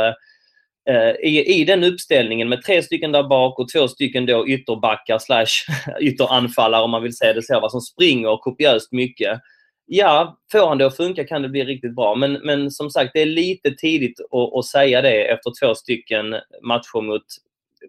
eh, 0.90 1.16
i, 1.24 1.62
I 1.62 1.66
den 1.66 1.84
uppställningen 1.84 2.50
med 2.50 2.62
tre 2.62 2.84
stycken 2.84 3.12
där 3.12 3.24
bak 3.24 3.60
och 3.60 3.70
två 3.70 3.88
stycken 3.88 4.26
då 4.26 4.48
ytterbackar 4.48 5.20
slash 5.20 5.76
ytteranfallare 6.00 6.84
om 6.84 6.92
man 6.92 7.04
vill 7.04 7.18
säga 7.18 7.34
det 7.34 7.44
så, 7.44 7.60
va, 7.60 7.70
som 7.70 7.82
springer 7.82 8.38
kopiöst 8.38 8.92
mycket. 8.92 9.42
Ja, 9.86 10.40
får 10.52 10.68
han 10.68 10.78
det 10.78 10.86
att 10.86 10.98
funka 10.98 11.24
kan 11.24 11.42
det 11.42 11.50
bli 11.50 11.64
riktigt 11.64 11.96
bra. 11.96 12.16
Men, 12.16 12.34
men 12.34 12.72
som 12.72 12.90
sagt, 12.90 13.12
det 13.14 13.22
är 13.22 13.26
lite 13.26 13.72
tidigt 13.72 14.20
att, 14.20 14.58
att 14.60 14.66
säga 14.66 15.02
det 15.02 15.32
efter 15.32 15.52
två 15.62 15.76
stycken 15.76 16.36
matcher 16.64 17.02
mot 17.02 17.24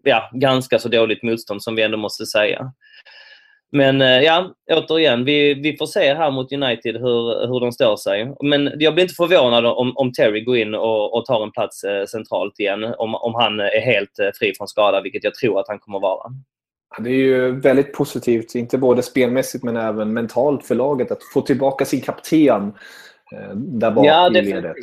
ja, 0.03 0.31
ganska 0.33 0.79
så 0.79 0.89
dåligt 0.89 1.23
motstånd 1.23 1.63
som 1.63 1.75
vi 1.75 1.83
ändå 1.83 1.97
måste 1.97 2.27
säga. 2.27 2.73
Men 3.73 4.03
eh, 4.03 4.21
ja, 4.21 4.55
återigen, 4.73 5.25
vi, 5.25 5.55
vi 5.55 5.77
får 5.77 5.87
se 5.87 6.15
här 6.15 6.31
mot 6.31 6.53
United 6.53 6.97
hur, 6.97 7.47
hur 7.47 7.61
de 7.61 7.73
står 7.73 7.97
sig. 7.97 8.35
Men 8.43 8.73
jag 8.79 8.95
blir 8.95 9.05
inte 9.05 9.15
förvånad 9.15 9.67
om, 9.67 9.97
om 9.97 10.13
Terry 10.13 10.41
går 10.41 10.57
in 10.57 10.75
och, 10.75 11.19
och 11.19 11.25
tar 11.25 11.43
en 11.43 11.53
plats 11.53 11.85
eh, 11.85 12.07
centralt 12.07 12.61
igen. 12.61 12.85
Om, 12.85 13.15
om 13.15 13.35
han 13.35 13.61
är 13.61 13.81
helt 13.81 14.19
eh, 14.19 14.29
fri 14.39 14.53
från 14.57 14.69
skada, 14.69 15.01
vilket 15.01 15.25
jag 15.25 15.35
tror 15.35 15.61
att 15.61 15.69
han 15.69 15.79
kommer 15.79 16.01
vara. 16.01 16.31
Det 16.99 17.11
är 17.11 17.15
ju 17.15 17.61
väldigt 17.61 17.93
positivt, 17.93 18.55
inte 18.55 18.79
både 18.79 19.03
spelmässigt 19.03 19.65
men 19.65 19.77
även 19.77 20.13
mentalt 20.13 20.67
för 20.67 20.75
laget 20.75 21.11
att 21.11 21.23
få 21.35 21.41
tillbaka 21.41 21.85
sin 21.85 22.01
kapten 22.01 22.73
där 23.55 23.91
bak 23.91 24.07
Ja, 24.07 24.29
i 24.29 24.43
ledet. 24.43 24.77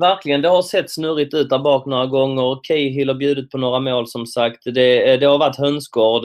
Verkligen, 0.00 0.42
det 0.42 0.48
har 0.48 0.62
sett 0.62 0.90
snurrigt 0.90 1.34
ut 1.34 1.50
där 1.50 1.58
bak 1.58 1.86
några 1.86 2.06
gånger. 2.06 2.60
Cahill 2.62 3.08
har 3.08 3.14
bjudit 3.14 3.50
på 3.50 3.58
några 3.58 3.80
mål 3.80 4.08
som 4.08 4.26
sagt. 4.26 4.64
Det, 4.64 5.16
det 5.16 5.26
har 5.26 5.38
varit 5.38 5.56
hönsgård. 5.56 6.24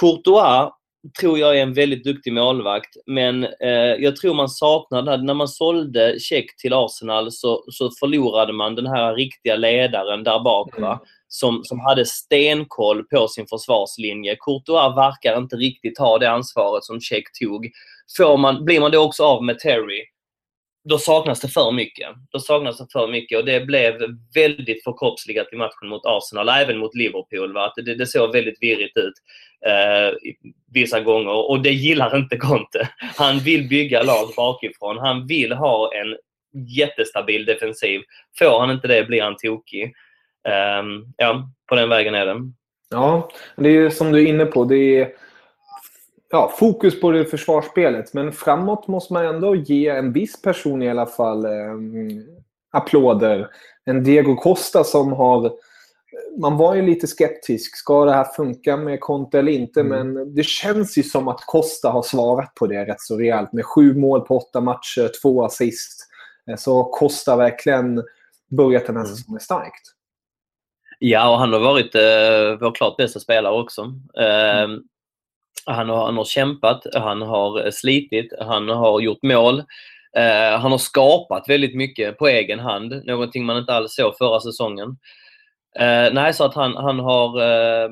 Courtois 0.00 0.72
tror 1.20 1.38
jag 1.38 1.58
är 1.58 1.62
en 1.62 1.74
väldigt 1.74 2.04
duktig 2.04 2.32
målvakt, 2.32 2.96
men 3.06 3.44
eh, 3.44 3.94
jag 3.98 4.16
tror 4.16 4.34
man 4.34 4.48
saknar 4.48 5.02
det 5.02 5.10
här. 5.10 5.18
När 5.18 5.34
man 5.34 5.48
sålde 5.48 6.20
Check 6.20 6.56
till 6.56 6.72
Arsenal 6.72 7.32
så, 7.32 7.64
så 7.68 7.90
förlorade 8.00 8.52
man 8.52 8.74
den 8.74 8.86
här 8.86 9.14
riktiga 9.14 9.56
ledaren 9.56 10.24
där 10.24 10.40
bak. 10.40 10.78
Va? 10.78 11.00
Som, 11.28 11.60
som 11.64 11.80
hade 11.80 12.06
stenkoll 12.06 13.04
på 13.04 13.28
sin 13.28 13.46
försvarslinje. 13.46 14.36
Courtois 14.36 14.96
verkar 14.96 15.38
inte 15.38 15.56
riktigt 15.56 15.98
ha 15.98 16.18
det 16.18 16.30
ansvaret 16.30 16.84
som 16.84 17.00
Check 17.00 17.24
tog. 17.40 17.70
Får 18.16 18.36
man, 18.36 18.64
blir 18.64 18.80
man 18.80 18.90
då 18.90 19.04
också 19.04 19.24
av 19.24 19.44
med 19.44 19.58
Terry, 19.58 20.02
då 20.88 20.98
saknas 20.98 21.40
det 21.40 21.48
för 21.48 21.72
mycket. 21.72 22.08
Då 22.30 22.38
saknas 22.38 22.78
det 22.78 22.86
för 22.92 23.08
mycket 23.08 23.38
och 23.38 23.44
det 23.44 23.60
blev 23.60 23.94
väldigt 24.34 24.84
förkroppsligat 24.84 25.52
i 25.52 25.56
matchen 25.56 25.88
mot 25.88 26.06
Arsenal, 26.06 26.48
även 26.48 26.78
mot 26.78 26.94
Liverpool. 26.94 27.52
Va? 27.52 27.72
Det, 27.76 27.94
det 27.94 28.06
såg 28.06 28.32
väldigt 28.32 28.62
virrigt 28.62 28.96
ut 28.96 29.14
eh, 29.66 30.16
vissa 30.72 31.00
gånger 31.00 31.50
och 31.50 31.62
det 31.62 31.72
gillar 31.72 32.16
inte 32.16 32.36
Conte. 32.36 32.88
Han 33.16 33.38
vill 33.38 33.68
bygga 33.68 34.02
lag 34.02 34.28
bakifrån. 34.36 34.98
Han 34.98 35.26
vill 35.26 35.52
ha 35.52 35.90
en 35.94 36.16
jättestabil 36.76 37.44
defensiv. 37.44 38.00
Får 38.38 38.60
han 38.60 38.70
inte 38.70 38.88
det 38.88 39.04
blir 39.04 39.22
han 39.22 39.36
tokig. 39.36 39.84
Eh, 40.48 40.82
ja, 41.16 41.50
på 41.68 41.74
den 41.74 41.88
vägen 41.88 42.14
är 42.14 42.26
det. 42.26 42.52
Ja, 42.90 43.30
det 43.56 43.68
är 43.68 43.90
som 43.90 44.12
du 44.12 44.22
är 44.22 44.26
inne 44.26 44.44
på. 44.44 44.64
Det 44.64 44.76
är 44.76 45.08
ja, 46.30 46.52
fokus 46.58 47.00
på 47.00 47.10
det 47.10 47.24
försvarsspelet. 47.24 48.14
Men 48.14 48.32
framåt 48.32 48.88
måste 48.88 49.12
man 49.12 49.26
ändå 49.26 49.54
ge 49.54 49.88
en 49.88 50.12
viss 50.12 50.42
person 50.42 50.82
i 50.82 50.90
alla 50.90 51.06
fall 51.06 51.44
eh, 51.44 51.74
applåder. 52.70 53.48
En 53.84 54.04
Diego 54.04 54.36
Costa 54.36 54.84
som 54.84 55.12
har... 55.12 55.52
Man 56.40 56.56
var 56.56 56.74
ju 56.74 56.82
lite 56.82 57.06
skeptisk. 57.06 57.76
Ska 57.76 58.04
det 58.04 58.12
här 58.12 58.24
funka 58.24 58.76
med 58.76 59.00
Conte 59.00 59.38
eller 59.38 59.52
inte? 59.52 59.80
Mm. 59.80 60.12
Men 60.12 60.34
det 60.34 60.44
känns 60.46 60.98
ju 60.98 61.02
som 61.02 61.28
att 61.28 61.40
Costa 61.46 61.90
har 61.90 62.02
svarat 62.02 62.54
på 62.54 62.66
det 62.66 62.86
rätt 62.86 63.00
så 63.00 63.16
rejält. 63.16 63.52
Med 63.52 63.64
sju 63.64 63.94
mål 63.94 64.20
på 64.20 64.36
åtta 64.36 64.60
matcher, 64.60 65.10
två 65.22 65.44
assist. 65.44 66.08
Eh, 66.50 66.56
Så 66.56 66.84
Costa 66.84 67.36
verkligen 67.36 68.02
börjat 68.50 68.86
den 68.86 68.96
här 68.96 69.04
Mm. 69.04 69.16
säsongen 69.16 69.40
starkt. 69.40 69.82
Ja, 70.98 71.30
och 71.30 71.38
han 71.38 71.52
har 71.52 71.60
varit 71.60 71.94
eh, 71.94 72.60
vår 72.60 72.74
klart 72.74 72.96
bästa 72.96 73.20
spelare 73.20 73.60
också. 73.60 73.82
Eh, 74.20 74.68
han, 75.66 75.88
har, 75.88 76.04
han 76.04 76.16
har 76.16 76.24
kämpat, 76.24 76.86
han 76.94 77.22
har 77.22 77.64
eh, 77.64 77.70
slitit, 77.70 78.32
han 78.40 78.68
har 78.68 79.00
gjort 79.00 79.22
mål. 79.22 79.58
Eh, 80.16 80.58
han 80.60 80.70
har 80.70 80.78
skapat 80.78 81.48
väldigt 81.48 81.74
mycket 81.74 82.18
på 82.18 82.28
egen 82.28 82.58
hand, 82.58 83.06
någonting 83.06 83.44
man 83.44 83.58
inte 83.58 83.74
alls 83.74 83.94
såg 83.94 84.18
förra 84.18 84.40
säsongen. 84.40 84.88
Eh, 85.78 86.12
nej, 86.12 86.34
så 86.34 86.44
att 86.44 86.54
han, 86.54 86.76
han 86.76 86.98
har... 86.98 87.40
Eh, 87.40 87.90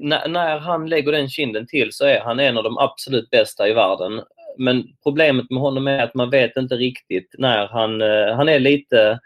när, 0.00 0.28
när 0.28 0.58
han 0.58 0.88
lägger 0.88 1.12
den 1.12 1.28
kinden 1.28 1.66
till 1.66 1.92
så 1.92 2.04
är 2.04 2.20
han 2.20 2.40
en 2.40 2.58
av 2.58 2.64
de 2.64 2.78
absolut 2.78 3.30
bästa 3.30 3.68
i 3.68 3.72
världen. 3.72 4.22
Men 4.58 4.84
problemet 5.02 5.50
med 5.50 5.60
honom 5.60 5.86
är 5.86 5.98
att 5.98 6.14
man 6.14 6.30
vet 6.30 6.56
inte 6.56 6.74
riktigt 6.74 7.34
när 7.38 7.66
han... 7.66 8.02
Eh, 8.02 8.36
han 8.36 8.48
är 8.48 8.58
lite 8.58 9.18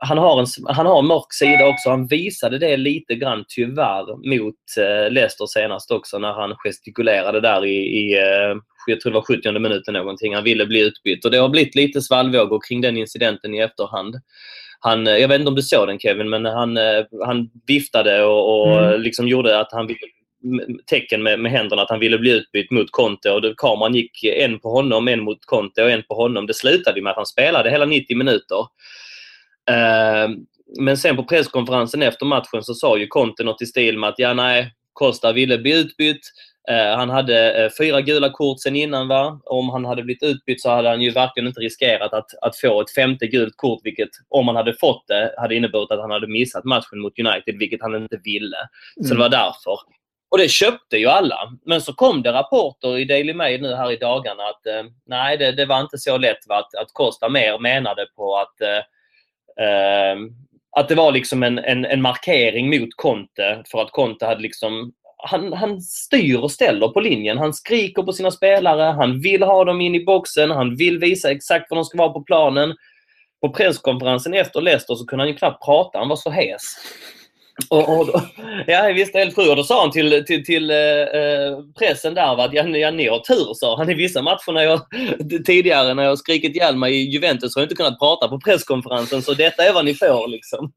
han, 0.00 0.18
har 0.18 0.40
en, 0.40 0.46
han 0.66 0.86
har 0.86 0.98
en 0.98 1.06
mörk 1.06 1.32
sida 1.32 1.68
också. 1.68 1.90
Han 1.90 2.06
visade 2.06 2.58
det 2.58 2.76
lite 2.76 3.14
grann 3.14 3.44
tyvärr 3.48 4.36
mot 4.36 4.54
eh, 4.78 5.12
Leicester 5.12 5.46
senast 5.46 5.90
också 5.90 6.18
när 6.18 6.32
han 6.32 6.56
gestikulerade 6.56 7.40
där 7.40 7.64
i, 7.64 7.76
i 7.76 8.14
eh, 8.14 8.56
jag 8.86 9.00
tror 9.00 9.12
det 9.12 9.18
var 9.18 9.22
70 9.22 9.58
minuten 9.58 9.94
någonting. 9.94 10.34
Han 10.34 10.44
ville 10.44 10.66
bli 10.66 10.80
utbytt 10.80 11.24
och 11.24 11.30
det 11.30 11.38
har 11.38 11.48
blivit 11.48 11.74
lite 11.74 12.02
svallvågor 12.02 12.60
kring 12.68 12.80
den 12.80 12.96
incidenten 12.96 13.54
i 13.54 13.58
efterhand. 13.58 14.14
Han, 14.80 15.06
jag 15.06 15.28
vet 15.28 15.40
inte 15.40 15.48
om 15.48 15.54
du 15.54 15.62
såg 15.62 15.88
den 15.88 15.98
Kevin, 15.98 16.30
men 16.30 16.44
han, 16.44 16.78
han 17.24 17.50
viftade 17.66 18.24
och, 18.24 18.60
och 18.60 18.78
mm. 18.78 19.00
liksom 19.00 19.28
gjorde 19.28 19.60
att 19.60 19.72
han 19.72 19.86
ville 19.86 19.98
tecken 20.86 21.22
med, 21.22 21.40
med 21.40 21.52
händerna 21.52 21.82
att 21.82 21.90
han 21.90 22.00
ville 22.00 22.18
bli 22.18 22.30
utbytt 22.30 22.70
mot 22.70 22.90
Conte 22.90 23.30
och 23.30 23.42
det, 23.42 23.54
kameran 23.56 23.94
gick 23.94 24.24
en 24.24 24.58
på 24.58 24.70
honom, 24.70 25.08
en 25.08 25.20
mot 25.20 25.46
Conte 25.46 25.84
och 25.84 25.90
en 25.90 26.02
på 26.02 26.14
honom. 26.14 26.46
Det 26.46 26.54
slutade 26.54 27.02
med 27.02 27.10
att 27.10 27.16
han 27.16 27.26
spelade 27.26 27.70
hela 27.70 27.84
90 27.84 28.16
minuter. 28.16 28.66
Uh, 29.70 30.36
men 30.78 30.96
sen 30.96 31.16
på 31.16 31.24
presskonferensen 31.24 32.02
efter 32.02 32.26
matchen 32.26 32.62
så 32.62 32.74
sa 32.74 32.98
ju 32.98 33.06
Conte 33.06 33.44
något 33.44 33.62
i 33.62 33.66
stil 33.66 33.98
med 33.98 34.08
att 34.08 34.18
ja, 34.18 34.34
nej, 34.34 34.72
Costa 34.92 35.32
ville 35.32 35.58
bli 35.58 35.80
utbytt. 35.80 36.20
Uh, 36.70 36.96
han 36.96 37.10
hade 37.10 37.64
uh, 37.64 37.70
fyra 37.78 38.00
gula 38.00 38.30
kort 38.30 38.60
sen 38.60 38.76
innan. 38.76 39.08
Va? 39.08 39.40
Om 39.44 39.68
han 39.68 39.84
hade 39.84 40.02
blivit 40.02 40.22
utbytt 40.22 40.62
så 40.62 40.70
hade 40.70 40.88
han 40.88 41.02
ju 41.02 41.10
verkligen 41.10 41.46
inte 41.46 41.60
riskerat 41.60 42.12
att, 42.12 42.26
att 42.42 42.56
få 42.56 42.80
ett 42.80 42.94
femte 42.94 43.26
gult 43.26 43.56
kort, 43.56 43.80
vilket 43.84 44.10
om 44.28 44.46
han 44.46 44.56
hade 44.56 44.74
fått 44.74 45.04
det 45.08 45.34
hade 45.36 45.54
inneburit 45.54 45.90
att 45.90 46.00
han 46.00 46.10
hade 46.10 46.26
missat 46.26 46.64
matchen 46.64 47.00
mot 47.00 47.18
United, 47.18 47.58
vilket 47.58 47.82
han 47.82 47.94
inte 47.94 48.20
ville. 48.24 48.56
Så 48.94 49.14
mm. 49.14 49.16
det 49.16 49.22
var 49.22 49.28
därför. 49.28 49.78
Och 50.28 50.38
det 50.38 50.48
köpte 50.48 50.96
ju 50.96 51.06
alla. 51.06 51.36
Men 51.66 51.80
så 51.80 51.92
kom 51.92 52.22
det 52.22 52.32
rapporter 52.32 52.98
i 52.98 53.04
Daily 53.04 53.34
Mail 53.34 53.62
nu 53.62 53.74
här 53.74 53.92
i 53.92 53.96
dagarna 53.96 54.42
att 54.42 54.66
eh, 54.66 54.90
nej, 55.06 55.36
det, 55.36 55.52
det, 55.52 55.66
var 55.66 55.80
inte 55.80 55.98
så 55.98 56.18
lätt 56.18 56.46
va? 56.48 56.58
att, 56.58 56.74
att 56.82 56.92
Costa 56.92 57.28
mer 57.28 57.58
menade 57.58 58.06
på 58.16 58.36
att 58.36 58.60
eh, 58.60 58.68
eh, 58.68 58.82
Ehm, 59.60 60.30
att 60.76 60.88
det 60.88 60.94
var 60.94 61.12
liksom 61.12 61.42
en, 61.42 61.58
en, 61.58 61.84
en, 61.84 62.02
markering 62.02 62.70
mot 62.70 62.88
Conte 62.96 63.62
för 63.70 63.82
att 63.82 63.90
Conte 63.90 64.26
hade 64.26 64.42
liksom 64.42 64.92
han, 65.16 65.52
han 65.52 65.80
styr 65.80 66.38
och 66.38 66.50
ställer 66.50 66.88
på 66.88 67.00
linjen. 67.00 67.38
Han 67.38 67.54
skriker 67.54 68.02
på 68.02 68.12
sina 68.12 68.30
spelare, 68.30 68.82
han 68.82 69.20
vill 69.20 69.42
ha 69.42 69.64
dem 69.64 69.80
in 69.80 69.94
i 69.94 70.04
boxen, 70.04 70.50
han 70.50 70.76
vill 70.76 70.98
visa 70.98 71.30
exakt 71.30 71.70
var 71.70 71.76
de 71.76 71.84
ska 71.84 71.98
vara 71.98 72.12
på 72.12 72.22
planen. 72.22 72.74
På 73.40 73.48
presskonferensen 73.48 74.34
efter 74.34 74.60
Leicester 74.60 74.94
så 74.94 75.06
kunde 75.06 75.22
han 75.22 75.28
ju 75.28 75.36
knappt 75.36 75.64
prata, 75.64 75.98
han 75.98 76.08
var 76.08 76.16
så 76.16 76.30
hes. 76.30 76.62
Och, 77.70 77.98
och 77.98 78.06
då, 78.06 78.20
ja, 78.66 78.92
visst, 78.94 79.14
helt 79.14 79.36
sju. 79.36 79.42
Och 79.42 79.56
då 79.56 79.62
sa 79.62 79.80
han 79.80 79.90
till, 79.90 80.24
till, 80.24 80.44
till 80.44 80.70
eh, 80.70 80.76
pressen 81.78 82.14
där 82.14 82.40
att 82.44 82.52
ja, 82.52 82.66
ja, 82.66 82.90
ni 82.90 83.08
har 83.08 83.18
tur, 83.18 83.54
sa 83.54 83.76
han. 83.76 83.90
I 83.90 83.94
vissa 83.94 84.22
matcher 84.22 84.52
när 84.52 84.62
jag, 84.62 84.80
tidigare 85.44 85.94
när 85.94 86.02
jag 86.02 86.18
skrikit 86.18 86.56
ihjäl 86.56 86.76
mig 86.76 86.94
i 86.94 87.10
Juventus 87.10 87.54
har 87.54 87.62
jag 87.62 87.64
inte 87.64 87.74
kunnat 87.74 87.98
prata 87.98 88.28
på 88.28 88.40
presskonferensen, 88.40 89.22
så 89.22 89.34
detta 89.34 89.62
är 89.62 89.72
vad 89.72 89.84
ni 89.84 89.94
får. 89.94 90.28
Liksom. 90.28 90.72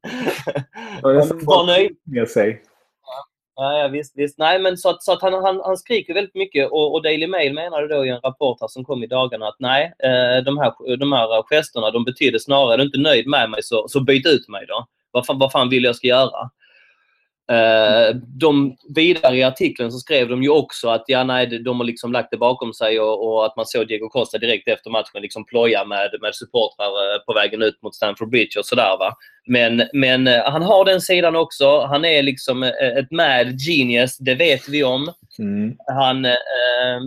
Var 1.42 1.66
nöjd. 1.66 1.90
Med 2.04 2.28
sig. 2.28 2.62
Ja, 3.56 3.78
ja, 3.78 3.88
visst, 3.88 4.12
visst. 4.16 4.38
Nej, 4.38 4.58
men 4.58 4.76
så 4.76 4.88
att, 4.88 5.02
så 5.02 5.12
att 5.12 5.22
han, 5.22 5.32
han, 5.32 5.60
han 5.64 5.76
skriker 5.76 6.14
väldigt 6.14 6.34
mycket 6.34 6.70
och, 6.70 6.94
och 6.94 7.02
Daily 7.02 7.26
Mail 7.26 7.54
menade 7.54 7.88
då 7.88 8.06
i 8.06 8.08
en 8.08 8.20
rapport 8.20 8.58
som 8.68 8.84
kom 8.84 9.04
i 9.04 9.06
dagarna 9.06 9.48
att 9.48 9.56
nej, 9.58 9.92
eh, 10.04 10.44
de, 10.44 10.58
här, 10.58 10.96
de 10.96 11.12
här 11.12 11.42
gesterna 11.42 11.90
de 11.90 12.04
betyder 12.04 12.38
snarare, 12.38 12.74
är 12.74 12.78
du 12.78 12.84
inte 12.84 12.98
nöjd 12.98 13.26
med 13.26 13.50
mig 13.50 13.62
så, 13.62 13.88
så 13.88 14.00
byt 14.00 14.26
ut 14.26 14.48
mig 14.48 14.66
då. 14.68 14.86
Vad 15.10 15.26
fan, 15.26 15.38
vad 15.38 15.52
fan 15.52 15.68
vill 15.68 15.84
jag 15.84 15.96
ska 15.96 16.06
göra? 16.06 16.50
Eh, 17.50 18.14
de, 18.14 18.76
vidare 18.94 19.36
i 19.36 19.42
artikeln 19.42 19.92
så 19.92 19.98
skrev 19.98 20.28
de 20.28 20.42
ju 20.42 20.48
också 20.48 20.88
att 20.88 21.04
ja, 21.06 21.24
nej, 21.24 21.46
de 21.46 21.80
har 21.80 21.84
liksom 21.84 22.12
lagt 22.12 22.30
det 22.30 22.36
bakom 22.36 22.72
sig 22.72 23.00
och, 23.00 23.26
och 23.26 23.46
att 23.46 23.56
man 23.56 23.66
såg 23.66 23.88
Diego 23.88 24.08
Costa 24.08 24.38
direkt 24.38 24.68
efter 24.68 24.90
matchen 24.90 25.22
liksom 25.22 25.44
ploja 25.46 25.84
med, 25.84 26.10
med 26.20 26.34
supportrar 26.34 26.86
eh, 26.86 27.18
på 27.26 27.34
vägen 27.34 27.62
ut 27.62 27.82
mot 27.82 27.94
Stamford 27.94 28.30
Bridge 28.30 28.58
och 28.58 28.66
sådär. 28.66 28.96
Va? 28.98 29.14
Men, 29.46 29.82
men 29.92 30.26
eh, 30.26 30.42
han 30.44 30.62
har 30.62 30.84
den 30.84 31.00
sidan 31.00 31.36
också. 31.36 31.80
Han 31.80 32.04
är 32.04 32.22
liksom 32.22 32.62
ett 32.62 33.10
mad 33.10 33.60
genius, 33.60 34.18
det 34.18 34.34
vet 34.34 34.68
vi 34.68 34.84
om. 34.84 35.12
Mm. 35.38 35.76
Han, 35.86 36.24
eh, 36.24 37.00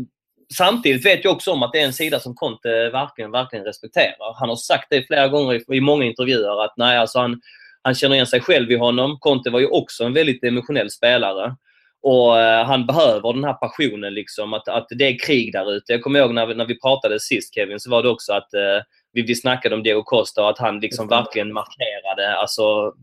samtidigt 0.58 1.06
vet 1.06 1.24
jag 1.24 1.34
också 1.34 1.52
om 1.52 1.64
att 1.64 1.72
det 1.74 1.80
är 1.80 1.86
en 1.86 1.94
sida 1.94 2.20
som 2.20 2.36
Conte 2.36 2.90
verkligen, 2.90 3.32
verkligen 3.32 3.66
respekterar. 3.66 4.40
Han 4.40 4.50
har 4.50 4.56
sagt 4.56 4.88
det 4.90 5.08
flera 5.08 5.28
gånger 5.28 5.54
i, 5.54 5.78
i 5.78 5.82
många 5.82 6.06
intervjuer 6.06 6.64
att 6.66 6.74
nej, 6.78 6.98
alltså 6.98 7.20
han 7.20 7.42
han 7.84 7.96
känner 7.96 8.16
igen 8.16 8.28
sig 8.28 8.42
själv 8.42 8.72
i 8.72 8.76
honom. 8.76 9.18
Conte 9.20 9.50
var 9.50 9.60
ju 9.60 9.68
också 9.68 10.04
en 10.04 10.14
väldigt 10.14 10.44
emotionell 10.44 10.92
spelare. 10.92 11.56
Och 12.04 12.36
uh, 12.36 12.66
Han 12.66 12.86
behöver 12.86 13.34
den 13.34 13.44
här 13.44 13.54
passionen, 13.54 14.14
liksom, 14.14 14.54
att, 14.54 14.68
att 14.68 14.88
det 14.90 15.08
är 15.08 15.20
krig 15.20 15.54
där 15.54 15.74
ute. 15.74 15.94
Jag 15.94 16.02
kommer 16.02 16.20
ihåg 16.20 16.34
när 16.34 16.46
vi, 16.46 16.56
när 16.56 16.66
vi 16.66 16.80
pratade 16.80 17.20
sist 17.20 17.56
Kevin, 17.56 17.80
så 17.80 17.90
var 17.90 18.04
det 18.04 18.10
också 18.10 18.34
att 18.34 18.50
uh, 18.54 18.84
vi, 19.14 19.22
vi 19.22 19.36
snackade 19.36 19.76
om 19.76 19.84
Diego 19.84 20.04
Costa 20.04 20.44
och 20.44 20.50
att 20.50 20.58
han 20.58 20.80
liksom 20.80 21.08
verkligen 21.08 21.54
markerade 21.54 22.36
alltså, 22.38 22.94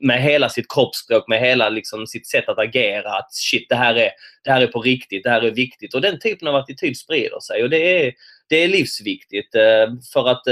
med 0.00 0.22
hela 0.22 0.48
sitt 0.48 0.72
kroppsspråk, 0.72 1.28
med 1.28 1.40
hela 1.40 1.68
liksom, 1.68 2.06
sitt 2.06 2.26
sätt 2.26 2.48
att 2.48 2.58
agera. 2.58 3.10
Att 3.10 3.34
shit, 3.34 3.66
det 3.68 3.76
här, 3.76 3.94
är, 3.94 4.10
det 4.44 4.50
här 4.50 4.60
är 4.60 4.66
på 4.66 4.80
riktigt, 4.80 5.24
det 5.24 5.30
här 5.30 5.42
är 5.42 5.50
viktigt. 5.50 5.94
Och 5.94 6.00
den 6.00 6.18
typen 6.18 6.48
av 6.48 6.54
attityd 6.54 6.96
sprider 6.98 7.40
sig 7.40 7.62
och 7.62 7.70
det 7.70 8.06
är, 8.06 8.12
det 8.48 8.56
är 8.64 8.68
livsviktigt. 8.68 9.54
Uh, 9.54 9.94
för 10.12 10.28
att 10.28 10.42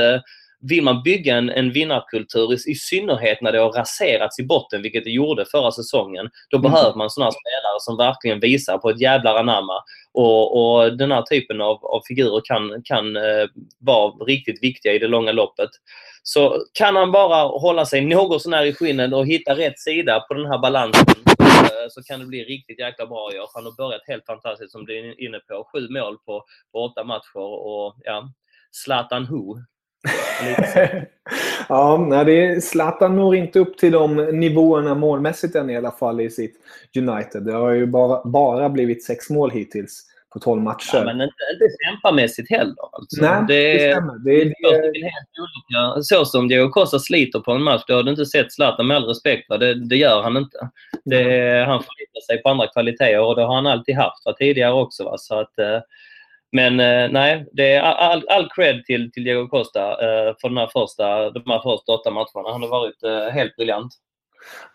vill 0.61 0.85
man 0.85 1.03
bygga 1.03 1.37
en, 1.37 1.51
en 1.51 1.73
vinnarkultur, 1.73 2.53
i, 2.53 2.71
i 2.71 2.75
synnerhet 2.75 3.43
när 3.43 3.53
det 3.53 3.59
har 3.59 3.73
raserats 3.73 4.39
i 4.39 4.47
botten, 4.47 4.83
vilket 4.83 5.05
det 5.05 5.11
gjorde 5.11 5.45
förra 5.45 5.73
säsongen, 5.73 6.31
då 6.51 6.59
mm. 6.59 6.71
behöver 6.71 6.97
man 6.97 7.11
sådana 7.11 7.33
spelare 7.33 7.81
som 7.81 7.97
verkligen 7.97 8.41
visar 8.41 8.79
på 8.79 8.91
ett 8.91 9.01
jävla 9.01 9.39
anamma. 9.39 9.83
Och, 10.13 10.57
och 10.57 10.97
den 10.97 11.13
här 11.13 11.23
typen 11.23 11.61
av, 11.61 11.87
av 11.87 12.03
figurer 12.09 12.41
kan, 12.45 12.83
kan 12.85 13.17
eh, 13.17 13.47
vara 13.79 14.11
riktigt 14.25 14.63
viktiga 14.63 14.93
i 14.93 14.99
det 14.99 15.09
långa 15.09 15.33
loppet. 15.33 15.71
Så 16.23 16.65
kan 16.73 16.97
han 16.97 17.13
bara 17.13 17.43
hålla 17.43 17.87
sig 17.87 18.01
något 18.01 18.43
sånär 18.43 18.65
i 18.65 18.73
skinnen 18.73 19.15
och 19.15 19.27
hitta 19.27 19.57
rätt 19.57 19.79
sida 19.79 20.21
på 20.21 20.35
den 20.35 20.47
här 20.47 20.59
balansen 20.59 21.07
eh, 21.39 21.89
så 21.91 22.03
kan 22.03 22.21
det 22.21 22.27
bli 22.27 22.45
riktigt 22.45 22.79
jäkla 22.79 23.07
bra 23.07 23.31
i 23.35 23.39
år. 23.39 23.49
Han 23.55 23.65
har 23.65 23.73
börjat 23.73 24.03
helt 24.07 24.27
fantastiskt 24.27 24.73
som 24.73 24.87
du 24.87 24.99
är 24.99 25.21
inne 25.25 25.39
på. 25.39 25.69
Sju 25.73 25.89
mål 25.89 26.19
på, 26.27 26.45
på 26.73 26.79
åtta 26.79 27.05
matcher 27.05 27.39
och 27.67 27.95
ja, 28.05 28.33
Zlatan 28.73 29.27
Who 29.27 29.57
ja, 31.69 32.07
nej, 32.09 32.25
det 32.25 32.65
Zlatan 32.65 33.17
når 33.17 33.37
inte 33.37 33.59
upp 33.59 33.79
till 33.79 33.93
de 33.93 34.17
nivåerna 34.17 34.95
målmässigt 34.95 35.55
än 35.55 35.71
i 35.71 35.77
alla 35.77 35.91
fall 35.91 36.21
i 36.21 36.31
sitt 36.31 36.55
United. 36.97 37.43
Det 37.43 37.53
har 37.53 37.71
ju 37.71 37.87
bara, 37.87 38.23
bara 38.25 38.69
blivit 38.69 39.05
sex 39.05 39.31
mål 39.31 39.51
hittills 39.51 40.05
på 40.33 40.39
12 40.39 40.63
matcher. 40.63 40.91
Ja, 40.93 41.05
men 41.05 41.15
inte, 41.15 41.35
inte 41.53 41.67
kämpamässigt 41.87 42.51
heller. 42.51 42.75
Alltså. 42.93 43.23
Nej, 43.23 43.45
det, 43.49 43.73
det 43.73 43.93
stämmer. 43.93 44.19
Det, 44.19 44.45
det, 44.45 44.55
det, 44.71 44.99
är 44.99 45.03
helt 45.03 45.29
olika. 45.39 46.03
Så 46.03 46.25
som 46.25 46.49
Diego 46.49 46.71
Costa 46.71 46.99
sliter 46.99 47.41
på 47.41 47.53
en 47.53 47.63
match, 47.63 47.83
då 47.87 47.95
har 47.95 48.03
du 48.03 48.11
inte 48.11 48.27
sett 48.27 48.53
Zlatan 48.53 48.87
med 48.87 48.97
all 48.97 49.05
respekt. 49.05 49.49
Det, 49.49 49.75
det 49.75 49.97
gör 49.97 50.23
han 50.23 50.37
inte. 50.37 50.71
Det, 51.05 51.23
han 51.67 51.83
förlitar 51.83 52.27
sig 52.27 52.43
på 52.43 52.49
andra 52.49 52.67
kvaliteter 52.67 53.21
och 53.21 53.37
det 53.37 53.43
har 53.43 53.55
han 53.55 53.67
alltid 53.67 53.97
haft 53.97 54.27
va? 54.27 54.35
tidigare 54.39 54.73
också. 54.73 55.05
Va? 55.05 55.19
Så 55.19 55.41
att, 55.41 55.59
eh, 55.59 55.81
men 56.53 56.81
eh, 56.81 57.13
nej, 57.13 57.47
det 57.53 57.73
är 57.73 57.81
all, 57.83 58.29
all 58.29 58.49
cred 58.55 58.85
till, 58.85 59.13
till 59.13 59.25
Diego 59.25 59.49
Costa 59.49 59.81
eh, 59.81 60.35
för 60.41 60.49
den 60.49 60.59
här 60.59 60.71
första, 60.73 61.31
de 61.31 61.43
här 61.47 61.63
första 61.63 61.93
åtta 61.93 62.11
matcherna. 62.11 62.53
Han 62.53 62.63
har 62.63 62.69
varit 62.69 63.03
eh, 63.03 63.35
helt 63.35 63.57
briljant. 63.57 63.93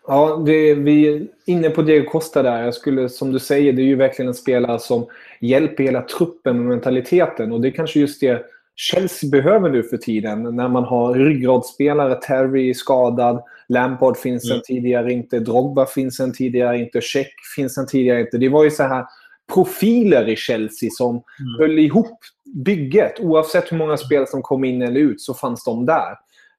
Ja, 0.06 0.42
det, 0.46 0.74
vi 0.74 1.08
är 1.08 1.26
inne 1.46 1.70
på 1.70 1.82
Diego 1.82 2.10
Costa 2.10 2.42
där. 2.42 2.64
Jag 2.64 2.74
skulle, 2.74 3.08
som 3.08 3.32
du 3.32 3.38
säger, 3.38 3.72
det 3.72 3.82
är 3.82 3.86
ju 3.86 3.96
verkligen 3.96 4.28
en 4.28 4.34
spelare 4.34 4.78
som 4.78 5.06
hjälper 5.40 5.84
hela 5.84 6.02
truppen 6.02 6.58
med 6.58 6.66
mentaliteten. 6.66 7.52
Och 7.52 7.60
det 7.60 7.68
är 7.68 7.72
kanske 7.72 8.00
just 8.00 8.20
det 8.20 8.46
Chelsea 8.76 9.30
behöver 9.30 9.70
nu 9.70 9.82
för 9.82 9.96
tiden. 9.96 10.56
När 10.56 10.68
man 10.68 10.84
har 10.84 11.14
ryggradsspelare, 11.14 12.14
Terry 12.14 12.74
skadad, 12.74 13.42
Lampard 13.68 14.16
finns 14.16 14.44
mm. 14.44 14.56
sen 14.56 14.62
tidigare 14.64 15.12
inte, 15.12 15.38
Drogba 15.38 15.86
finns 15.86 16.16
sen 16.16 16.32
tidigare 16.32 16.78
inte, 16.78 17.00
Check 17.00 17.32
finns 17.56 17.74
sen 17.74 17.86
tidigare 17.86 18.20
inte. 18.20 18.38
Det 18.38 18.48
var 18.48 18.64
ju 18.64 18.70
så 18.70 18.82
här 18.82 19.04
profiler 19.52 20.28
i 20.28 20.36
Chelsea 20.36 20.90
som 20.92 21.10
mm. 21.10 21.22
höll 21.58 21.78
ihop 21.78 22.18
bygget. 22.64 23.20
Oavsett 23.20 23.72
hur 23.72 23.76
många 23.76 23.96
spel 23.96 24.26
som 24.26 24.42
kom 24.42 24.64
in 24.64 24.82
eller 24.82 25.00
ut 25.00 25.20
så 25.20 25.34
fanns 25.34 25.64
de 25.64 25.86
där. 25.86 26.16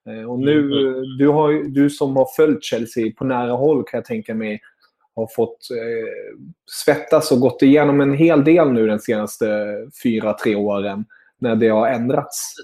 Eh, 0.08 0.30
och 0.30 0.38
nu, 0.38 0.58
mm. 0.58 1.16
du, 1.18 1.28
har, 1.28 1.52
du 1.74 1.90
som 1.90 2.16
har 2.16 2.28
följt 2.36 2.64
Chelsea 2.64 3.12
på 3.16 3.24
nära 3.24 3.52
håll 3.52 3.84
kan 3.84 3.98
jag 3.98 4.04
tänka 4.04 4.34
mig 4.34 4.60
har 5.16 5.28
fått 5.36 5.70
eh, 5.70 6.38
svettas 6.70 7.32
och 7.32 7.40
gått 7.40 7.62
igenom 7.62 8.00
en 8.00 8.14
hel 8.14 8.44
del 8.44 8.72
nu 8.72 8.86
den 8.86 9.00
senaste 9.00 9.46
fyra, 10.02 10.32
tre 10.32 10.54
åren 10.54 11.04
när 11.38 11.56
det 11.56 11.68
har 11.68 11.88
ändrats. 11.88 12.54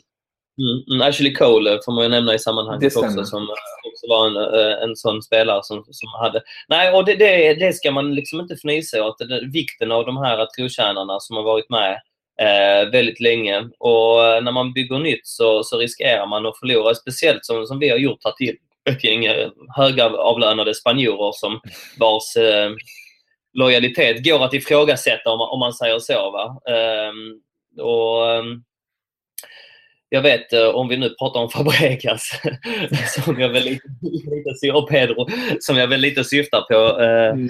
Mm, 0.62 0.83
mm, 0.90 1.09
Ashley 1.09 1.35
Cole 1.35 1.79
får 1.85 1.92
man 1.92 2.05
ju 2.05 2.11
nämna 2.11 2.35
i 2.35 2.38
sammanhanget 2.38 2.96
också 2.96 3.25
som 3.25 3.48
också 3.87 4.07
var 4.09 4.27
en, 4.27 4.37
eh, 4.37 4.83
en 4.83 4.96
sån 4.96 5.22
spelare 5.22 5.61
som, 5.62 5.85
som 5.90 6.09
hade... 6.20 6.42
Nej, 6.68 6.92
och 6.92 7.05
det, 7.05 7.14
det, 7.14 7.55
det 7.55 7.72
ska 7.72 7.90
man 7.90 8.14
liksom 8.14 8.40
inte 8.40 8.55
fnysa 8.55 9.05
åt. 9.05 9.18
Det, 9.18 9.40
vikten 9.53 9.92
av 9.92 10.07
de 10.07 10.16
här 10.16 10.46
trotjänarna 10.46 11.20
som 11.20 11.37
har 11.37 11.42
varit 11.42 11.70
med 11.70 12.01
eh, 12.40 12.90
väldigt 12.90 13.20
länge. 13.20 13.68
Och 13.79 14.25
eh, 14.25 14.42
när 14.42 14.53
man 14.53 14.72
bygger 14.72 14.98
nytt 14.98 15.27
så, 15.27 15.62
så 15.64 15.79
riskerar 15.79 16.27
man 16.27 16.46
att 16.46 16.59
förlora, 16.59 16.94
speciellt 16.94 17.44
som, 17.44 17.66
som 17.66 17.79
vi 17.79 17.88
har 17.88 17.98
gjort 17.98 18.25
här 18.25 18.33
till 18.33 18.57
ett 18.90 19.05
gäng 19.05 19.25
eh, 19.25 19.51
högavlönade 19.77 20.75
spanjorer 20.75 21.33
som 21.33 21.61
vars 21.98 22.37
eh, 22.37 22.70
lojalitet 23.53 24.25
går 24.25 24.44
att 24.44 24.55
ifrågasätta 24.55 25.31
om, 25.31 25.40
om 25.40 25.61
man 25.61 25.72
säger 25.72 25.98
så. 25.98 26.31
Va? 26.31 26.61
Eh, 26.75 27.12
och, 27.85 28.31
ehm, 28.31 28.62
jag 30.14 30.22
vet, 30.22 30.53
eh, 30.53 30.68
om 30.68 30.88
vi 30.88 30.96
nu 30.96 31.11
pratar 31.11 31.40
om 31.40 31.51
Fabregas, 31.51 32.31
som 33.25 33.40
jag 33.40 33.48
väl 33.48 33.64
lite, 33.64 33.88
lite 34.11 34.72
och 34.72 34.88
Pedro, 34.88 35.27
som 35.61 35.77
jag 35.77 35.87
väl 35.87 36.01
lite 36.01 36.25
syftar 36.25 36.61
på. 36.61 37.01
Eh, 37.01 37.29
mm. 37.29 37.48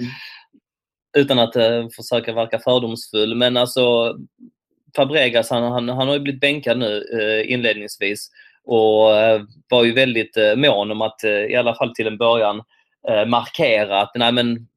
Utan 1.17 1.39
att 1.39 1.55
eh, 1.55 1.87
försöka 1.95 2.33
verka 2.33 2.59
fördomsfull. 2.59 3.35
Men 3.35 3.57
alltså, 3.57 4.15
Fabregas 4.95 5.49
han, 5.49 5.63
han, 5.63 5.89
han 5.89 6.07
har 6.07 6.13
ju 6.13 6.19
blivit 6.19 6.41
bänkad 6.41 6.77
nu 6.77 7.03
eh, 7.13 7.53
inledningsvis 7.53 8.29
och 8.65 9.17
eh, 9.17 9.41
var 9.69 9.83
ju 9.83 9.91
väldigt 9.91 10.37
eh, 10.37 10.55
mån 10.55 10.91
om 10.91 11.01
att 11.01 11.23
i 11.23 11.55
alla 11.55 11.75
fall 11.75 11.95
till 11.95 12.07
en 12.07 12.17
början 12.17 12.61
markera 13.27 14.01
att 14.01 14.11
nej 14.15 14.31
men 14.31 14.67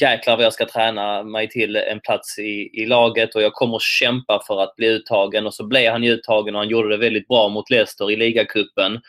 jäklar 0.00 0.36
vad 0.36 0.44
jag 0.44 0.52
ska 0.52 0.66
träna 0.66 1.22
mig 1.22 1.48
till 1.48 1.76
en 1.76 2.00
plats 2.00 2.38
i, 2.38 2.70
i 2.72 2.86
laget 2.86 3.34
och 3.34 3.42
jag 3.42 3.52
kommer 3.52 3.78
kämpa 3.78 4.42
för 4.46 4.62
att 4.62 4.76
bli 4.76 4.86
uttagen. 4.86 5.46
Och 5.46 5.54
så 5.54 5.66
blev 5.66 5.92
han 5.92 6.04
uttagen 6.04 6.54
och 6.54 6.60
han 6.60 6.68
gjorde 6.68 6.88
det 6.88 6.96
väldigt 6.96 7.28
bra 7.28 7.48
mot 7.48 7.70
Leicester 7.70 8.10
i 8.10 8.16
ligacupen. 8.16 9.00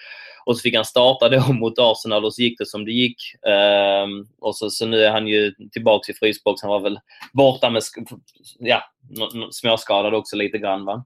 Och 0.45 0.57
så 0.57 0.61
fick 0.61 0.75
han 0.75 0.85
starta 0.85 1.29
då 1.29 1.53
mot 1.53 1.79
Arsenal 1.79 2.25
och 2.25 2.33
så 2.33 2.41
gick 2.41 2.59
det 2.59 2.65
som 2.65 2.85
det 2.85 2.91
gick. 2.91 3.17
Um, 4.03 4.27
och 4.39 4.55
så, 4.55 4.69
så 4.69 4.85
nu 4.85 5.03
är 5.03 5.11
han 5.11 5.27
ju 5.27 5.53
tillbaka 5.71 6.11
i 6.11 6.15
frysbox. 6.15 6.61
Han 6.61 6.71
var 6.71 6.79
väl 6.79 6.99
borta 7.33 7.69
med 7.69 7.81
ja, 8.59 8.83
småskadad 9.51 10.13
också 10.13 10.35
lite 10.35 10.57
grann. 10.57 10.85
Va? 10.85 11.05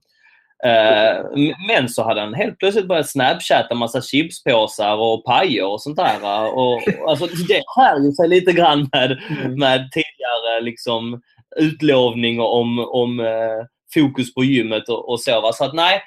Uh, 0.66 1.52
men 1.68 1.88
så 1.88 2.02
hade 2.02 2.20
han 2.20 2.34
helt 2.34 2.58
plötsligt 2.58 2.88
börjat 2.88 3.10
snapchatta 3.10 3.74
massa 3.74 4.02
chipspåsar 4.02 4.96
och 4.96 5.24
pajer 5.24 5.66
och 5.66 5.82
sånt 5.82 5.96
där. 5.96 6.58
Och, 6.58 6.82
alltså, 7.08 7.26
det 7.26 7.62
skär 7.66 8.04
ju 8.04 8.12
sig 8.12 8.28
lite 8.28 8.52
grann 8.52 8.88
med, 8.92 9.18
mm. 9.28 9.58
med 9.58 9.88
tidigare 9.92 10.60
liksom, 10.60 11.20
utlovning 11.56 12.40
om, 12.40 12.78
om 12.78 13.20
uh, 13.20 13.64
fokus 13.94 14.34
på 14.34 14.44
gymmet 14.44 14.88
och, 14.88 15.08
och 15.08 15.20
så. 15.20 15.40
Va? 15.40 15.52
Så 15.52 15.64
att 15.64 15.74
nej, 15.74 16.02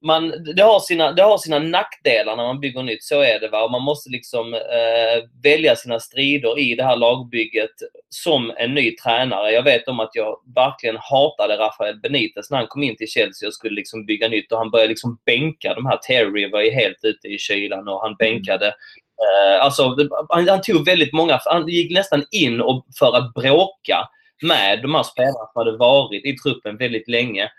man, 0.00 0.44
det, 0.56 0.62
har 0.62 0.80
sina, 0.80 1.12
det 1.12 1.22
har 1.22 1.38
sina 1.38 1.58
nackdelar 1.58 2.36
när 2.36 2.44
man 2.44 2.60
bygger 2.60 2.82
nytt, 2.82 3.04
så 3.04 3.20
är 3.20 3.40
det. 3.40 3.48
Va? 3.48 3.68
man 3.68 3.82
måste 3.82 4.10
liksom 4.10 4.54
eh, 4.54 5.24
välja 5.42 5.76
sina 5.76 6.00
strider 6.00 6.58
i 6.58 6.74
det 6.74 6.84
här 6.84 6.96
lagbygget 6.96 7.70
som 8.08 8.52
en 8.56 8.74
ny 8.74 8.96
tränare. 8.96 9.50
Jag 9.50 9.62
vet 9.62 9.88
om 9.88 10.00
att 10.00 10.10
jag 10.12 10.36
verkligen 10.54 10.96
hatade 10.96 11.56
Rafael 11.56 12.00
Benitez 12.00 12.50
när 12.50 12.58
han 12.58 12.66
kom 12.66 12.82
in 12.82 12.96
till 12.96 13.08
Chelsea 13.08 13.46
och 13.46 13.54
skulle 13.54 13.74
liksom 13.74 14.06
bygga 14.06 14.28
nytt 14.28 14.52
och 14.52 14.58
han 14.58 14.70
började 14.70 14.88
liksom 14.88 15.18
bänka 15.26 15.74
de 15.74 15.86
här. 15.86 15.96
Terry 15.96 16.50
var 16.50 16.60
ju 16.60 16.70
helt 16.70 16.98
ute 17.02 17.28
i 17.28 17.38
kylan 17.38 17.88
och 17.88 18.00
han 18.00 18.14
bänkade 18.14 18.66
eh, 18.66 19.64
alltså, 19.64 19.96
han, 20.28 20.48
han, 20.48 20.60
tog 20.60 20.84
väldigt 20.84 21.12
många, 21.12 21.40
han 21.44 21.68
gick 21.68 21.92
nästan 21.92 22.24
in 22.30 22.60
och 22.60 22.86
för 22.98 23.16
att 23.16 23.34
bråka 23.34 24.08
med 24.42 24.82
de 24.82 24.94
här 24.94 25.02
spelarna 25.02 25.50
som 25.52 25.52
hade 25.54 25.76
varit 25.76 26.24
i 26.24 26.36
truppen 26.36 26.76
väldigt 26.76 27.08
länge. 27.08 27.50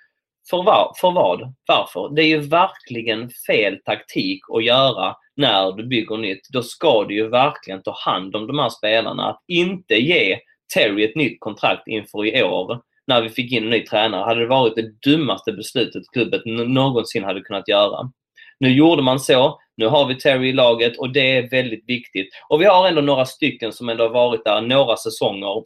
För, 0.49 0.63
var, 0.63 0.93
för 1.01 1.11
vad? 1.11 1.53
Varför? 1.67 2.15
Det 2.15 2.21
är 2.21 2.27
ju 2.27 2.39
verkligen 2.39 3.29
fel 3.47 3.77
taktik 3.85 4.41
att 4.53 4.63
göra 4.63 5.15
när 5.35 5.71
du 5.71 5.87
bygger 5.87 6.17
nytt. 6.17 6.49
Då 6.53 6.63
ska 6.63 7.03
du 7.03 7.15
ju 7.15 7.27
verkligen 7.27 7.83
ta 7.83 7.95
hand 8.05 8.35
om 8.35 8.47
de 8.47 8.59
här 8.59 8.69
spelarna. 8.69 9.29
Att 9.29 9.43
inte 9.47 9.95
ge 9.95 10.39
Terry 10.73 11.03
ett 11.03 11.15
nytt 11.15 11.39
kontrakt 11.39 11.87
inför 11.87 12.25
i 12.25 12.43
år 12.43 12.81
när 13.07 13.21
vi 13.21 13.29
fick 13.29 13.51
in 13.51 13.63
en 13.63 13.69
ny 13.69 13.85
tränare 13.85 14.23
hade 14.23 14.39
det 14.39 14.47
varit 14.47 14.75
det 14.75 15.09
dummaste 15.11 15.51
beslutet 15.51 16.03
klubben 16.13 16.41
någonsin 16.73 17.23
hade 17.23 17.41
kunnat 17.41 17.67
göra. 17.67 18.11
Nu 18.59 18.73
gjorde 18.73 19.01
man 19.01 19.19
så. 19.19 19.59
Nu 19.77 19.87
har 19.87 20.05
vi 20.05 20.15
Terry 20.15 20.49
i 20.49 20.53
laget 20.53 20.97
och 20.97 21.13
det 21.13 21.37
är 21.37 21.49
väldigt 21.49 21.83
viktigt. 21.87 22.27
Och 22.49 22.61
vi 22.61 22.65
har 22.65 22.87
ändå 22.87 23.01
några 23.01 23.25
stycken 23.25 23.73
som 23.73 23.89
ändå 23.89 24.03
har 24.03 24.09
varit 24.09 24.45
där 24.45 24.61
några 24.61 24.97
säsonger 24.97 25.63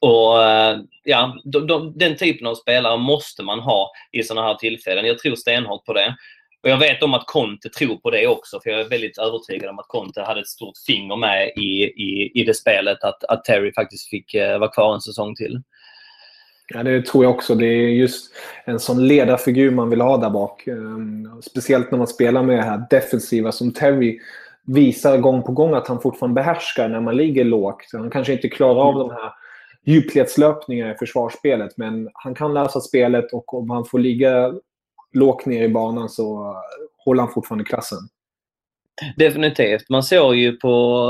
och 0.00 0.42
eh, 0.42 0.78
ja, 1.04 1.40
de, 1.44 1.66
de, 1.66 1.98
Den 1.98 2.16
typen 2.16 2.46
av 2.46 2.54
spelare 2.54 2.98
måste 2.98 3.42
man 3.42 3.60
ha 3.60 3.92
i 4.12 4.22
sådana 4.22 4.46
här 4.46 4.54
tillfällen. 4.54 5.06
Jag 5.06 5.18
tror 5.18 5.34
stenhårt 5.34 5.84
på 5.84 5.92
det. 5.92 6.16
Och 6.62 6.68
Jag 6.68 6.78
vet 6.78 7.02
om 7.02 7.14
att 7.14 7.26
Conte 7.26 7.68
tror 7.68 7.96
på 7.96 8.10
det 8.10 8.26
också, 8.26 8.60
för 8.60 8.70
jag 8.70 8.80
är 8.80 8.88
väldigt 8.88 9.18
övertygad 9.18 9.70
om 9.70 9.78
att 9.78 9.88
Conte 9.88 10.22
hade 10.22 10.40
ett 10.40 10.46
stort 10.46 10.78
finger 10.86 11.16
med 11.16 11.48
i, 11.56 11.82
i, 11.82 12.32
i 12.34 12.44
det 12.44 12.54
spelet, 12.54 13.04
att, 13.04 13.24
att 13.24 13.44
Terry 13.44 13.72
faktiskt 13.72 14.08
fick 14.08 14.34
uh, 14.34 14.58
vara 14.58 14.70
kvar 14.70 14.94
en 14.94 15.00
säsong 15.00 15.34
till. 15.34 15.62
Ja, 16.68 16.82
det 16.82 17.06
tror 17.06 17.24
jag 17.24 17.34
också. 17.34 17.54
Det 17.54 17.66
är 17.66 17.88
just 17.88 18.34
en 18.64 18.80
sån 18.80 19.08
ledarfigur 19.08 19.70
man 19.70 19.90
vill 19.90 20.00
ha 20.00 20.16
där 20.16 20.30
bak. 20.30 20.66
Um, 20.66 21.42
speciellt 21.42 21.90
när 21.90 21.98
man 21.98 22.06
spelar 22.06 22.42
med 22.42 22.58
det 22.58 22.62
här 22.62 22.86
defensiva 22.90 23.52
som 23.52 23.72
Terry 23.72 24.18
visar 24.66 25.18
gång 25.18 25.42
på 25.42 25.52
gång 25.52 25.74
att 25.74 25.88
han 25.88 26.00
fortfarande 26.00 26.34
behärskar 26.34 26.88
när 26.88 27.00
man 27.00 27.16
ligger 27.16 27.44
lågt. 27.44 27.90
Han 27.92 28.10
kanske 28.10 28.32
inte 28.32 28.48
klarar 28.48 28.80
av 28.80 28.94
de 28.94 29.10
här 29.10 29.32
djupledslöpningar 29.84 30.94
i 30.94 30.98
försvarsspelet. 30.98 31.76
Men 31.76 32.08
han 32.12 32.34
kan 32.34 32.54
läsa 32.54 32.80
spelet 32.80 33.32
och 33.32 33.54
om 33.54 33.70
han 33.70 33.84
får 33.84 33.98
ligga 33.98 34.54
lågt 35.12 35.46
ner 35.46 35.62
i 35.62 35.68
banan 35.68 36.08
så 36.08 36.56
håller 37.04 37.22
han 37.22 37.32
fortfarande 37.32 37.64
klassen. 37.64 37.98
Definitivt. 39.16 39.88
Man 39.88 40.02
såg 40.02 40.34
ju 40.34 40.56
på 40.56 41.06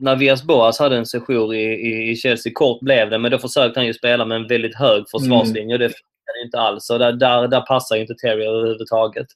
när 0.00 0.16
Vias 0.16 0.44
Boas 0.44 0.78
hade 0.78 0.96
en 0.96 1.06
session 1.06 1.54
i, 1.54 2.10
i, 2.10 2.16
Chelsea, 2.16 2.52
kort 2.54 2.80
blev 2.80 3.10
det, 3.10 3.18
men 3.18 3.30
då 3.30 3.38
försökte 3.38 3.80
han 3.80 3.86
ju 3.86 3.94
spela 3.94 4.24
med 4.24 4.36
en 4.36 4.48
väldigt 4.48 4.76
hög 4.76 5.04
försvarslinje 5.10 5.76
mm. 5.76 5.78
det 5.78 5.88
funkade 5.88 6.44
inte 6.44 6.58
alls. 6.58 6.90
Och 6.90 6.98
där, 6.98 7.12
där, 7.12 7.48
där 7.48 7.60
passar 7.60 7.96
inte 7.96 8.14
Terry 8.14 8.44
överhuvudtaget. 8.44 9.26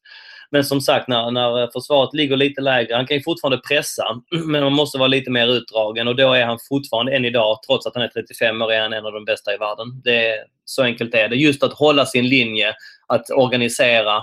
Men 0.54 0.64
som 0.64 0.80
sagt, 0.80 1.08
när, 1.08 1.30
när 1.30 1.70
försvaret 1.72 2.14
ligger 2.14 2.36
lite 2.36 2.60
lägre, 2.60 2.94
han 2.94 3.06
kan 3.06 3.16
ju 3.16 3.22
fortfarande 3.22 3.58
pressa, 3.58 4.04
men 4.46 4.62
man 4.62 4.72
måste 4.72 4.98
vara 4.98 5.08
lite 5.08 5.30
mer 5.30 5.46
utdragen 5.46 6.08
och 6.08 6.16
då 6.16 6.32
är 6.32 6.44
han 6.44 6.58
fortfarande 6.68 7.16
än 7.16 7.24
idag, 7.24 7.58
trots 7.66 7.86
att 7.86 7.94
han 7.94 8.04
är 8.04 8.08
35 8.08 8.62
år, 8.62 8.72
är 8.72 8.80
han 8.80 8.92
en 8.92 9.06
av 9.06 9.12
de 9.12 9.24
bästa 9.24 9.54
i 9.54 9.56
världen. 9.56 9.86
Det 10.04 10.28
är, 10.28 10.44
så 10.64 10.82
enkelt 10.82 11.14
är 11.14 11.28
det. 11.28 11.36
Just 11.36 11.62
att 11.62 11.72
hålla 11.72 12.06
sin 12.06 12.28
linje, 12.28 12.74
att 13.06 13.30
organisera, 13.30 14.22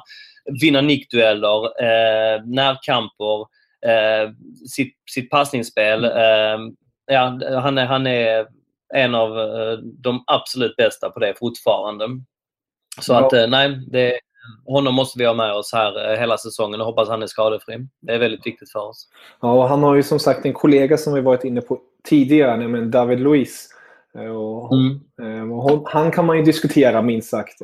vinna 0.61 0.81
nickdueller, 0.81 1.83
eh, 1.83 2.45
närkamper, 2.45 3.41
eh, 3.85 4.31
sitt, 4.69 4.95
sitt 5.11 5.29
passningsspel. 5.29 6.05
Eh, 6.05 6.59
ja, 7.05 7.39
han, 7.61 7.77
är, 7.77 7.85
han 7.85 8.07
är 8.07 8.45
en 8.93 9.15
av 9.15 9.39
eh, 9.39 9.77
de 9.77 10.23
absolut 10.27 10.75
bästa 10.75 11.09
på 11.09 11.19
det 11.19 11.33
fortfarande. 11.39 12.05
Så 13.01 13.13
ja. 13.13 13.25
att 13.25 13.33
eh, 13.33 13.47
nej, 13.47 13.79
det, 13.87 14.19
honom 14.65 14.95
måste 14.95 15.19
vi 15.19 15.25
ha 15.25 15.33
med 15.33 15.53
oss 15.53 15.73
här 15.73 16.11
eh, 16.11 16.19
hela 16.19 16.37
säsongen 16.37 16.81
och 16.81 16.85
hoppas 16.85 17.09
han 17.09 17.23
är 17.23 17.27
skadefri. 17.27 17.87
Det 18.01 18.13
är 18.13 18.19
väldigt 18.19 18.45
viktigt 18.45 18.71
för 18.71 18.79
oss. 18.79 19.07
Ja, 19.41 19.67
han 19.67 19.83
har 19.83 19.95
ju 19.95 20.03
som 20.03 20.19
sagt 20.19 20.45
en 20.45 20.53
kollega 20.53 20.97
som 20.97 21.13
vi 21.13 21.21
varit 21.21 21.43
inne 21.43 21.61
på 21.61 21.79
tidigare, 22.03 22.57
nämligen 22.57 22.91
David 22.91 23.19
Luiz. 23.19 23.69
Eh, 24.17 24.35
och, 24.35 24.73
mm. 25.19 25.51
och 25.51 25.89
han 25.89 26.11
kan 26.11 26.25
man 26.25 26.37
ju 26.37 26.43
diskutera 26.43 27.01
minst 27.01 27.29
sagt. 27.29 27.61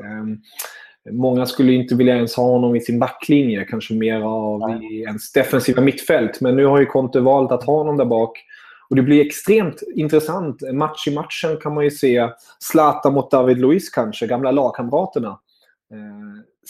Många 1.12 1.45
skulle 1.45 1.73
inte 1.73 1.95
vilja 1.95 2.15
ens 2.15 2.36
ha 2.36 2.43
honom 2.43 2.76
i 2.76 2.82
sin 2.82 3.00
backlinje, 3.00 3.65
kanske 3.65 3.93
mer 3.93 4.21
av 4.21 4.84
i 4.84 5.02
ens 5.02 5.32
defensiva 5.32 5.82
mittfält. 5.82 6.41
Men 6.41 6.56
nu 6.56 6.65
har 6.65 6.80
ju 6.80 6.86
Conte 6.86 7.19
valt 7.19 7.52
att 7.52 7.63
ha 7.63 7.78
honom 7.78 7.97
där 7.97 8.06
bak. 8.06 8.43
Och 8.89 8.95
Det 8.95 9.02
blir 9.02 9.26
extremt 9.26 9.82
intressant. 9.95 10.62
Match 10.73 11.08
i 11.08 11.15
matchen 11.15 11.58
kan 11.62 11.73
man 11.73 11.84
ju 11.84 11.91
se 11.91 12.30
Zlatan 12.60 13.13
mot 13.13 13.32
David 13.32 13.58
Luiz 13.58 13.89
kanske, 13.89 14.28
gamla 14.28 14.52
lagkamraterna. 14.52 15.39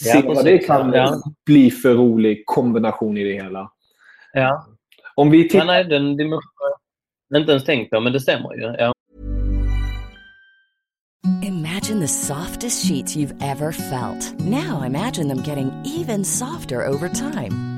Se 0.00 0.08
ja, 0.08 0.22
vad 0.26 0.44
det 0.44 0.58
kan 0.58 0.92
ja. 0.92 1.22
bli 1.46 1.70
för 1.70 1.94
rolig 1.94 2.42
kombination 2.46 3.16
i 3.16 3.24
det 3.24 3.42
hela. 3.42 3.70
Ja. 4.32 4.66
Om 5.14 5.30
vi 5.30 5.42
tittar... 5.42 5.58
Ja, 5.58 5.64
nej, 5.64 5.84
den 5.84 6.16
dimensionen 6.16 6.72
har 7.30 7.40
inte 7.40 7.52
ens 7.52 7.64
tänkt 7.64 7.90
på, 7.90 8.00
men 8.00 8.12
det 8.12 8.20
stämmer 8.20 8.54
ju. 8.54 8.62
Ja. 8.62 8.92
Imagine 11.42 12.00
the 12.00 12.08
softest 12.08 12.86
sheets 12.86 13.16
you've 13.16 13.34
ever 13.42 13.72
felt. 13.72 14.34
Now 14.40 14.86
imagine 14.86 15.28
them 15.28 15.42
getting 15.42 15.72
even 15.84 16.24
softer 16.24 16.86
over 16.86 17.08
time. 17.08 17.77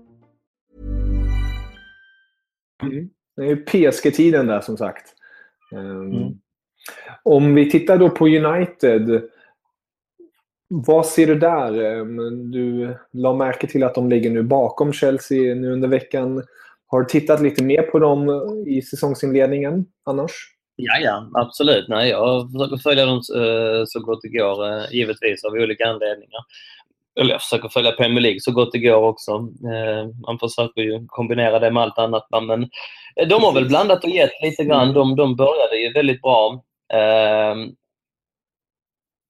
Det 3.35 3.41
är 3.41 3.45
ju 3.45 3.55
PSG-tiden 3.55 4.47
där 4.47 4.61
som 4.61 4.77
sagt. 4.77 5.13
Um, 5.71 6.39
Om 7.23 7.55
vi 7.55 7.71
tittar 7.71 7.97
då 7.97 8.09
på 8.09 8.27
United. 8.27 9.21
Vad 10.67 11.05
ser 11.05 11.27
du 11.27 11.35
där? 11.35 11.79
Um, 11.99 12.51
Du 12.51 12.95
la 13.11 13.33
märke 13.33 13.67
till 13.67 13.83
att 13.83 13.95
de 13.95 14.09
ligger 14.09 14.29
nu 14.29 14.43
bakom 14.43 14.93
Chelsea 14.93 15.55
nu 15.55 15.71
under 15.71 15.87
veckan. 15.87 16.43
Har 16.87 16.99
du 16.99 17.05
tittat 17.05 17.41
lite 17.41 17.63
mer 17.63 17.81
på 17.81 17.99
dem 17.99 18.29
i 18.67 18.81
säsongsinledningen 18.81 19.85
annars? 20.05 20.31
Ja, 20.75 20.99
ja, 20.99 21.29
absolut. 21.33 21.87
Nej, 21.87 22.09
jag 22.09 22.51
försöker 22.51 22.77
följa 22.77 23.05
dem 23.05 23.17
eh, 23.35 23.83
så 23.87 23.99
gott 23.99 24.21
det 24.21 24.29
går, 24.29 24.67
eh, 24.67 24.83
givetvis 24.91 25.43
av 25.43 25.53
olika 25.53 25.85
anledningar. 25.85 26.41
Eller 27.19 27.31
jag 27.31 27.41
försöker 27.41 27.69
följa 27.69 27.91
Premier 27.91 28.21
League 28.21 28.39
så 28.39 28.51
gott 28.51 28.71
det 28.71 28.79
går 28.79 29.03
också. 29.03 29.31
Eh, 29.73 30.07
Man 30.27 30.39
försöker 30.39 30.81
ju 30.81 31.05
kombinera 31.07 31.59
det 31.59 31.71
med 31.71 31.83
allt 31.83 31.97
annat. 31.97 32.27
Men 32.47 32.63
eh, 33.15 33.27
de 33.27 33.43
har 33.43 33.53
väl 33.53 33.67
blandat 33.67 34.03
och 34.03 34.09
gett 34.09 34.41
lite 34.43 34.63
grann. 34.63 34.93
De, 34.93 35.15
de 35.15 35.35
började 35.35 35.77
ju 35.77 35.93
väldigt 35.93 36.21
bra. 36.21 36.63
Eh, 36.93 37.55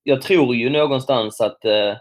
Jag 0.03 0.21
tror 0.21 0.55
ju 0.55 0.69
någonstans 0.69 1.41
att 1.41 1.65
eh, 1.65 1.95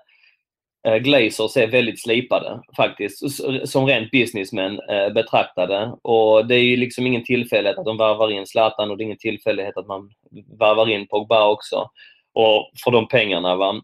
eh, 0.87 0.97
Glazers 0.97 1.57
är 1.57 1.67
väldigt 1.67 2.03
slipade 2.03 2.61
faktiskt, 2.77 3.23
som 3.69 3.87
rent 3.87 4.11
businessmen 4.11 4.81
eh, 4.91 5.13
betraktade. 5.13 5.93
Och 6.03 6.47
det 6.47 6.55
är 6.55 6.63
ju 6.65 6.77
liksom 6.77 7.07
ingen 7.07 7.25
tillfällighet 7.25 7.79
att 7.79 7.85
de 7.85 7.97
varvar 7.97 8.31
in 8.31 8.47
Zlatan 8.47 8.91
och 8.91 8.97
det 8.97 9.03
är 9.03 9.07
ingen 9.07 9.19
tillfällighet 9.19 9.77
att 9.77 9.87
man 9.87 10.11
varvar 10.59 10.89
in 10.91 11.07
Pogba 11.09 11.49
också. 11.49 11.91
Och 12.35 12.71
för 12.85 12.91
de 12.91 13.09
pengarna. 13.09 13.57
Va? 13.57 13.83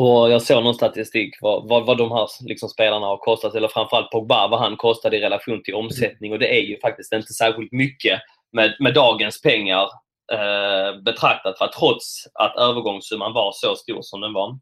Och 0.00 0.30
jag 0.30 0.42
såg 0.42 0.64
någon 0.64 0.74
statistik 0.74 1.38
vad, 1.40 1.68
vad, 1.68 1.86
vad 1.86 1.98
de 1.98 2.12
här 2.12 2.28
liksom, 2.40 2.68
spelarna 2.68 3.06
har 3.06 3.16
kostat, 3.16 3.54
eller 3.54 3.68
framförallt 3.68 4.10
Pogba, 4.10 4.48
vad 4.48 4.60
han 4.60 4.76
kostade 4.76 5.16
i 5.16 5.20
relation 5.20 5.62
till 5.62 5.74
omsättning. 5.74 6.32
Och 6.32 6.38
det 6.38 6.58
är 6.58 6.62
ju 6.62 6.80
faktiskt 6.80 7.12
inte 7.12 7.32
särskilt 7.32 7.72
mycket 7.72 8.20
med, 8.52 8.76
med 8.80 8.94
dagens 8.94 9.42
pengar 9.42 9.82
eh, 10.32 11.02
betraktat, 11.04 11.58
för 11.58 11.66
trots 11.66 12.24
att 12.34 12.56
övergångssumman 12.56 13.32
var 13.32 13.52
så 13.54 13.76
stor 13.76 13.98
som 14.02 14.20
den 14.20 14.32
var. 14.32 14.58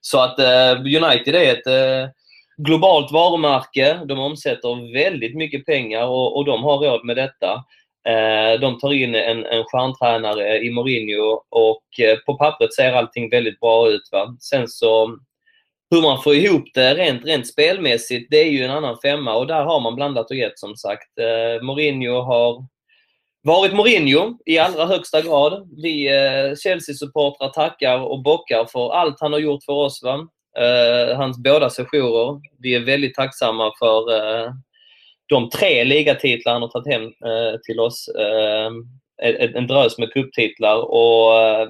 Så 0.00 0.20
att 0.20 0.38
eh, 0.38 0.72
United 1.02 1.34
är 1.34 1.52
ett 1.52 1.66
eh, 1.66 2.10
globalt 2.56 3.12
varumärke. 3.12 4.00
De 4.08 4.18
omsätter 4.18 4.92
väldigt 4.92 5.36
mycket 5.36 5.66
pengar 5.66 6.06
och, 6.06 6.36
och 6.36 6.44
de 6.44 6.62
har 6.64 6.78
råd 6.78 7.04
med 7.04 7.16
detta. 7.16 7.64
Eh, 8.08 8.60
de 8.60 8.78
tar 8.78 8.92
in 8.92 9.14
en, 9.14 9.46
en 9.46 9.64
stjärntränare 9.64 10.58
i 10.58 10.70
Mourinho 10.70 11.42
och 11.48 12.00
eh, 12.00 12.18
på 12.26 12.34
pappret 12.34 12.74
ser 12.74 12.92
allting 12.92 13.30
väldigt 13.30 13.60
bra 13.60 13.88
ut. 13.88 14.08
Va? 14.12 14.36
Sen 14.40 14.68
så 14.68 15.18
hur 15.90 16.02
man 16.02 16.22
får 16.22 16.34
ihop 16.34 16.64
det 16.74 16.94
rent, 16.94 17.24
rent 17.24 17.46
spelmässigt, 17.46 18.26
det 18.30 18.36
är 18.36 18.50
ju 18.50 18.64
en 18.64 18.70
annan 18.70 18.98
femma 19.02 19.34
och 19.34 19.46
där 19.46 19.64
har 19.64 19.80
man 19.80 19.94
blandat 19.94 20.30
och 20.30 20.36
gett 20.36 20.58
som 20.58 20.76
sagt. 20.76 21.18
Eh, 21.18 21.62
Mourinho 21.62 22.20
har 22.20 22.66
varit 23.42 23.74
Mourinho 23.74 24.38
i 24.46 24.58
allra 24.58 24.86
högsta 24.86 25.22
grad. 25.22 25.68
Vi 25.82 26.08
eh, 26.08 26.56
Chelsea-supportrar 26.56 27.48
tackar 27.48 27.98
och 28.00 28.22
bockar 28.22 28.64
för 28.64 28.92
allt 28.94 29.20
han 29.20 29.32
har 29.32 29.40
gjort 29.40 29.64
för 29.64 29.72
oss. 29.72 30.02
Va? 30.02 30.28
Eh, 30.58 31.16
hans 31.16 31.38
båda 31.38 31.70
sessioner. 31.70 32.40
Vi 32.58 32.74
är 32.74 32.80
väldigt 32.80 33.14
tacksamma 33.14 33.72
för 33.78 34.16
eh, 34.16 34.52
de 35.34 35.50
tre 35.50 35.84
ligatitlar 35.84 36.52
han 36.52 36.62
har 36.62 36.68
tagit 36.68 36.92
hem 36.92 37.02
eh, 37.02 37.60
till 37.66 37.80
oss. 37.80 38.08
Eh, 38.08 38.70
en, 39.56 39.66
drös 39.66 39.98
med 39.98 40.12
cuptitlar 40.12 40.76
och 40.76 41.40
eh, 41.40 41.68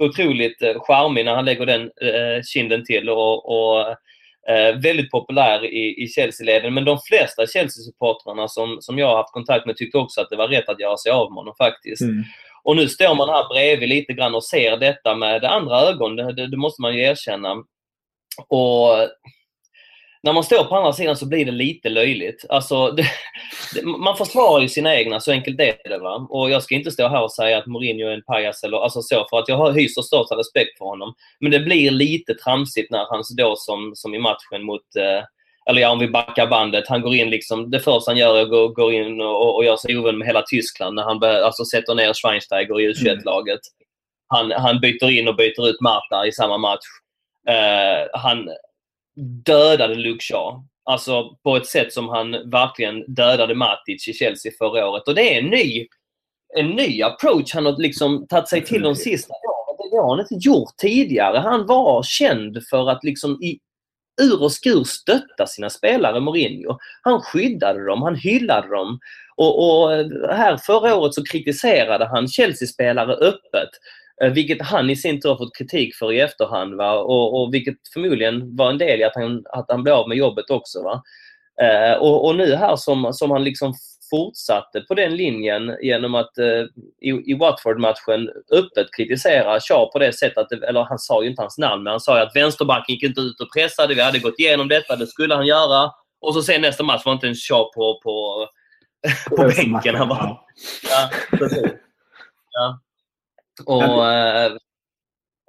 otroligt 0.00 0.62
eh, 0.62 0.80
charmig 0.80 1.24
när 1.24 1.34
han 1.34 1.44
lägger 1.44 1.66
den 1.66 1.82
eh, 1.82 2.42
kinden 2.52 2.84
till 2.84 3.10
och, 3.10 3.48
och 3.48 3.80
eh, 4.50 4.76
väldigt 4.82 5.10
populär 5.10 5.64
i, 5.64 6.02
i 6.02 6.08
Chelsea-leden. 6.08 6.74
Men 6.74 6.84
de 6.84 6.98
flesta 7.08 7.46
Chelsea-supportrarna 7.46 8.48
som, 8.48 8.78
som 8.80 8.98
jag 8.98 9.06
har 9.06 9.16
haft 9.16 9.32
kontakt 9.32 9.66
med 9.66 9.76
tyckte 9.76 9.98
också 9.98 10.20
att 10.20 10.30
det 10.30 10.36
var 10.36 10.48
rätt 10.48 10.68
att 10.68 10.80
göra 10.80 10.96
sig 10.96 11.12
av 11.12 11.30
med 11.30 11.36
honom 11.36 11.54
faktiskt. 11.58 12.02
Mm. 12.02 12.24
Och 12.62 12.76
nu 12.76 12.88
står 12.88 13.14
man 13.14 13.28
här 13.28 13.48
bredvid 13.48 13.88
lite 13.88 14.12
grann 14.12 14.34
och 14.34 14.44
ser 14.44 14.76
detta 14.76 15.14
med 15.14 15.44
andra 15.44 15.80
ögon. 15.80 16.16
Det, 16.16 16.46
det 16.46 16.56
måste 16.56 16.82
man 16.82 16.94
ju 16.94 17.02
erkänna. 17.02 17.52
Och 18.48 19.08
när 20.28 20.32
man 20.32 20.44
står 20.44 20.64
på 20.64 20.76
andra 20.76 20.92
sidan 20.92 21.16
så 21.16 21.26
blir 21.26 21.44
det 21.44 21.52
lite 21.52 21.88
löjligt. 21.88 22.44
Alltså, 22.48 22.90
det, 22.96 23.04
det, 23.74 23.86
man 23.86 24.16
försvarar 24.16 24.60
ju 24.62 24.68
sina 24.68 24.96
egna, 24.96 25.20
så 25.20 25.32
enkelt 25.32 25.60
är 25.60 25.88
det. 25.88 25.98
Va? 25.98 26.26
Och 26.30 26.50
jag 26.50 26.62
ska 26.62 26.74
inte 26.74 26.90
stå 26.90 27.08
här 27.08 27.22
och 27.22 27.32
säga 27.32 27.58
att 27.58 27.66
Mourinho 27.66 28.08
är 28.08 28.14
en 28.14 28.22
pajas 28.22 28.64
eller 28.64 28.78
alltså 28.78 29.02
så, 29.02 29.26
för 29.30 29.38
att 29.38 29.48
jag 29.48 29.56
har- 29.56 29.72
hyser 29.72 30.02
största 30.02 30.34
respekt 30.36 30.78
för 30.78 30.84
honom. 30.84 31.14
Men 31.40 31.52
det 31.52 31.60
blir 31.60 31.90
lite 31.90 32.34
tramsigt 32.34 32.90
när 32.90 33.06
han 33.10 33.22
då 33.36 33.56
som, 33.56 33.92
som 33.94 34.14
i 34.14 34.18
matchen 34.18 34.62
mot 34.62 34.96
eh, 34.98 35.24
eller 35.70 35.82
ja, 35.82 35.90
om 35.90 35.98
vi 35.98 36.08
backar 36.08 36.46
bandet, 36.46 36.88
han 36.88 37.02
går 37.02 37.14
in 37.14 37.30
liksom, 37.30 37.70
det 37.70 37.80
första 37.80 38.10
han 38.10 38.18
gör 38.18 38.36
är 38.36 38.42
att 38.42 38.50
gå, 38.50 38.68
går 38.68 38.92
in 38.92 39.20
och, 39.20 39.56
och 39.56 39.64
gör 39.64 39.76
sig 39.76 39.98
ovän 39.98 40.18
med 40.18 40.26
hela 40.26 40.42
Tyskland 40.42 40.94
när 40.94 41.02
han 41.02 41.18
bör, 41.18 41.42
alltså 41.42 41.64
sätter 41.64 41.94
ner 41.94 42.12
Schweinsteiger 42.14 42.80
i 42.80 42.92
U21-laget. 42.92 43.60
Han, 44.26 44.50
han 44.52 44.80
byter 44.80 45.10
in 45.10 45.28
och 45.28 45.36
byter 45.36 45.68
ut 45.68 45.80
Marta 45.80 46.26
i 46.26 46.32
samma 46.32 46.58
match. 46.58 46.86
Eh, 47.48 48.20
han 48.20 48.48
dödade 49.44 49.94
Luke 49.94 50.24
Shaw. 50.24 50.64
Alltså 50.84 51.36
på 51.42 51.56
ett 51.56 51.66
sätt 51.66 51.92
som 51.92 52.08
han 52.08 52.30
verkligen 52.50 53.14
dödade 53.14 53.54
Matic 53.54 54.08
i 54.08 54.12
Chelsea 54.12 54.52
förra 54.58 54.88
året. 54.88 55.08
Och 55.08 55.14
det 55.14 55.34
är 55.34 55.42
en 55.42 55.50
ny, 55.50 55.86
en 56.56 56.66
ny 56.66 57.02
approach 57.02 57.54
han 57.54 57.66
har 57.66 57.76
liksom 57.78 58.26
tagit 58.26 58.48
sig 58.48 58.64
till 58.64 58.82
de 58.82 58.94
sista 58.96 59.32
åren. 59.32 59.90
Det 59.90 59.96
har 59.96 60.16
han 60.16 60.20
inte 60.20 60.48
gjort 60.48 60.76
tidigare. 60.76 61.38
Han 61.38 61.66
var 61.66 62.02
känd 62.02 62.58
för 62.70 62.90
att 62.90 63.04
liksom 63.04 63.42
i 63.42 63.58
ur 64.22 64.42
och 64.42 64.52
skur 64.52 64.84
stötta 64.84 65.46
sina 65.46 65.70
spelare, 65.70 66.20
Mourinho. 66.20 66.78
Han 67.02 67.20
skyddade 67.20 67.86
dem, 67.86 68.02
han 68.02 68.14
hyllade 68.14 68.68
dem. 68.68 68.98
Och, 69.36 69.82
och 69.82 69.90
här 70.30 70.56
förra 70.56 70.96
året 70.96 71.14
så 71.14 71.24
kritiserade 71.24 72.06
han 72.06 72.28
Chelsea-spelare 72.28 73.12
öppet. 73.12 73.70
Eh, 74.22 74.32
Vilket 74.32 74.62
han 74.62 74.90
i 74.90 74.96
sin 74.96 75.20
tur 75.20 75.28
har 75.28 75.36
fått 75.36 75.56
kritik 75.58 75.94
för 75.96 76.12
i 76.12 76.20
efterhand. 76.20 76.74
Va? 76.74 76.92
Och, 76.98 77.40
och 77.42 77.54
vilket 77.54 77.76
förmodligen 77.94 78.56
var 78.56 78.70
en 78.70 78.78
del 78.78 79.00
i 79.00 79.04
att 79.04 79.14
han, 79.14 79.44
att 79.52 79.66
han 79.68 79.82
blev 79.82 79.94
av 79.94 80.08
med 80.08 80.18
jobbet 80.18 80.50
också. 80.50 80.82
Va? 80.82 81.02
Eh, 81.62 81.98
och, 81.98 82.26
och 82.26 82.36
nu 82.36 82.54
här 82.54 82.76
som, 82.76 83.12
som 83.12 83.30
han 83.30 83.44
liksom 83.44 83.74
fortsatte 84.10 84.80
på 84.80 84.94
den 84.94 85.16
linjen 85.16 85.76
genom 85.82 86.14
att 86.14 86.38
eh, 86.38 86.62
i, 87.00 87.08
i 87.32 87.34
Watford-matchen 87.40 88.30
öppet 88.52 88.86
kritisera 88.96 89.60
Shaw 89.60 89.86
på 89.92 89.98
det 89.98 90.12
sättet, 90.12 90.38
att, 90.38 90.48
det- 90.48 90.66
eller 90.68 90.82
han 90.82 90.98
sa 90.98 91.22
ju 91.22 91.30
inte 91.30 91.42
hans 91.42 91.58
namn, 91.58 91.82
men 91.82 91.90
han 91.90 92.00
sa 92.00 92.20
att 92.22 92.36
vänsterbacken 92.36 92.94
gick 92.94 93.02
inte 93.04 93.20
ut 93.20 93.40
och 93.40 93.52
pressade, 93.56 93.94
vi 93.94 94.00
hade 94.02 94.18
gått 94.18 94.38
igenom 94.38 94.68
detta, 94.68 94.96
det 94.96 95.06
skulle 95.06 95.34
han 95.34 95.46
göra. 95.46 95.90
Och 96.20 96.34
så 96.34 96.42
sen 96.42 96.60
nästa 96.62 96.82
match 96.82 97.02
var 97.04 97.12
inte 97.12 97.26
en 97.28 97.34
Shaw 97.34 97.64
på, 97.74 98.00
på, 98.02 98.46
på 99.36 99.42
bänken. 99.56 99.94
Han 99.94 100.08
var, 100.08 100.40
ja, 100.90 101.10
precis. 101.38 101.72
Ja. 102.52 102.80
Och 103.66 104.06
eh, 104.12 104.52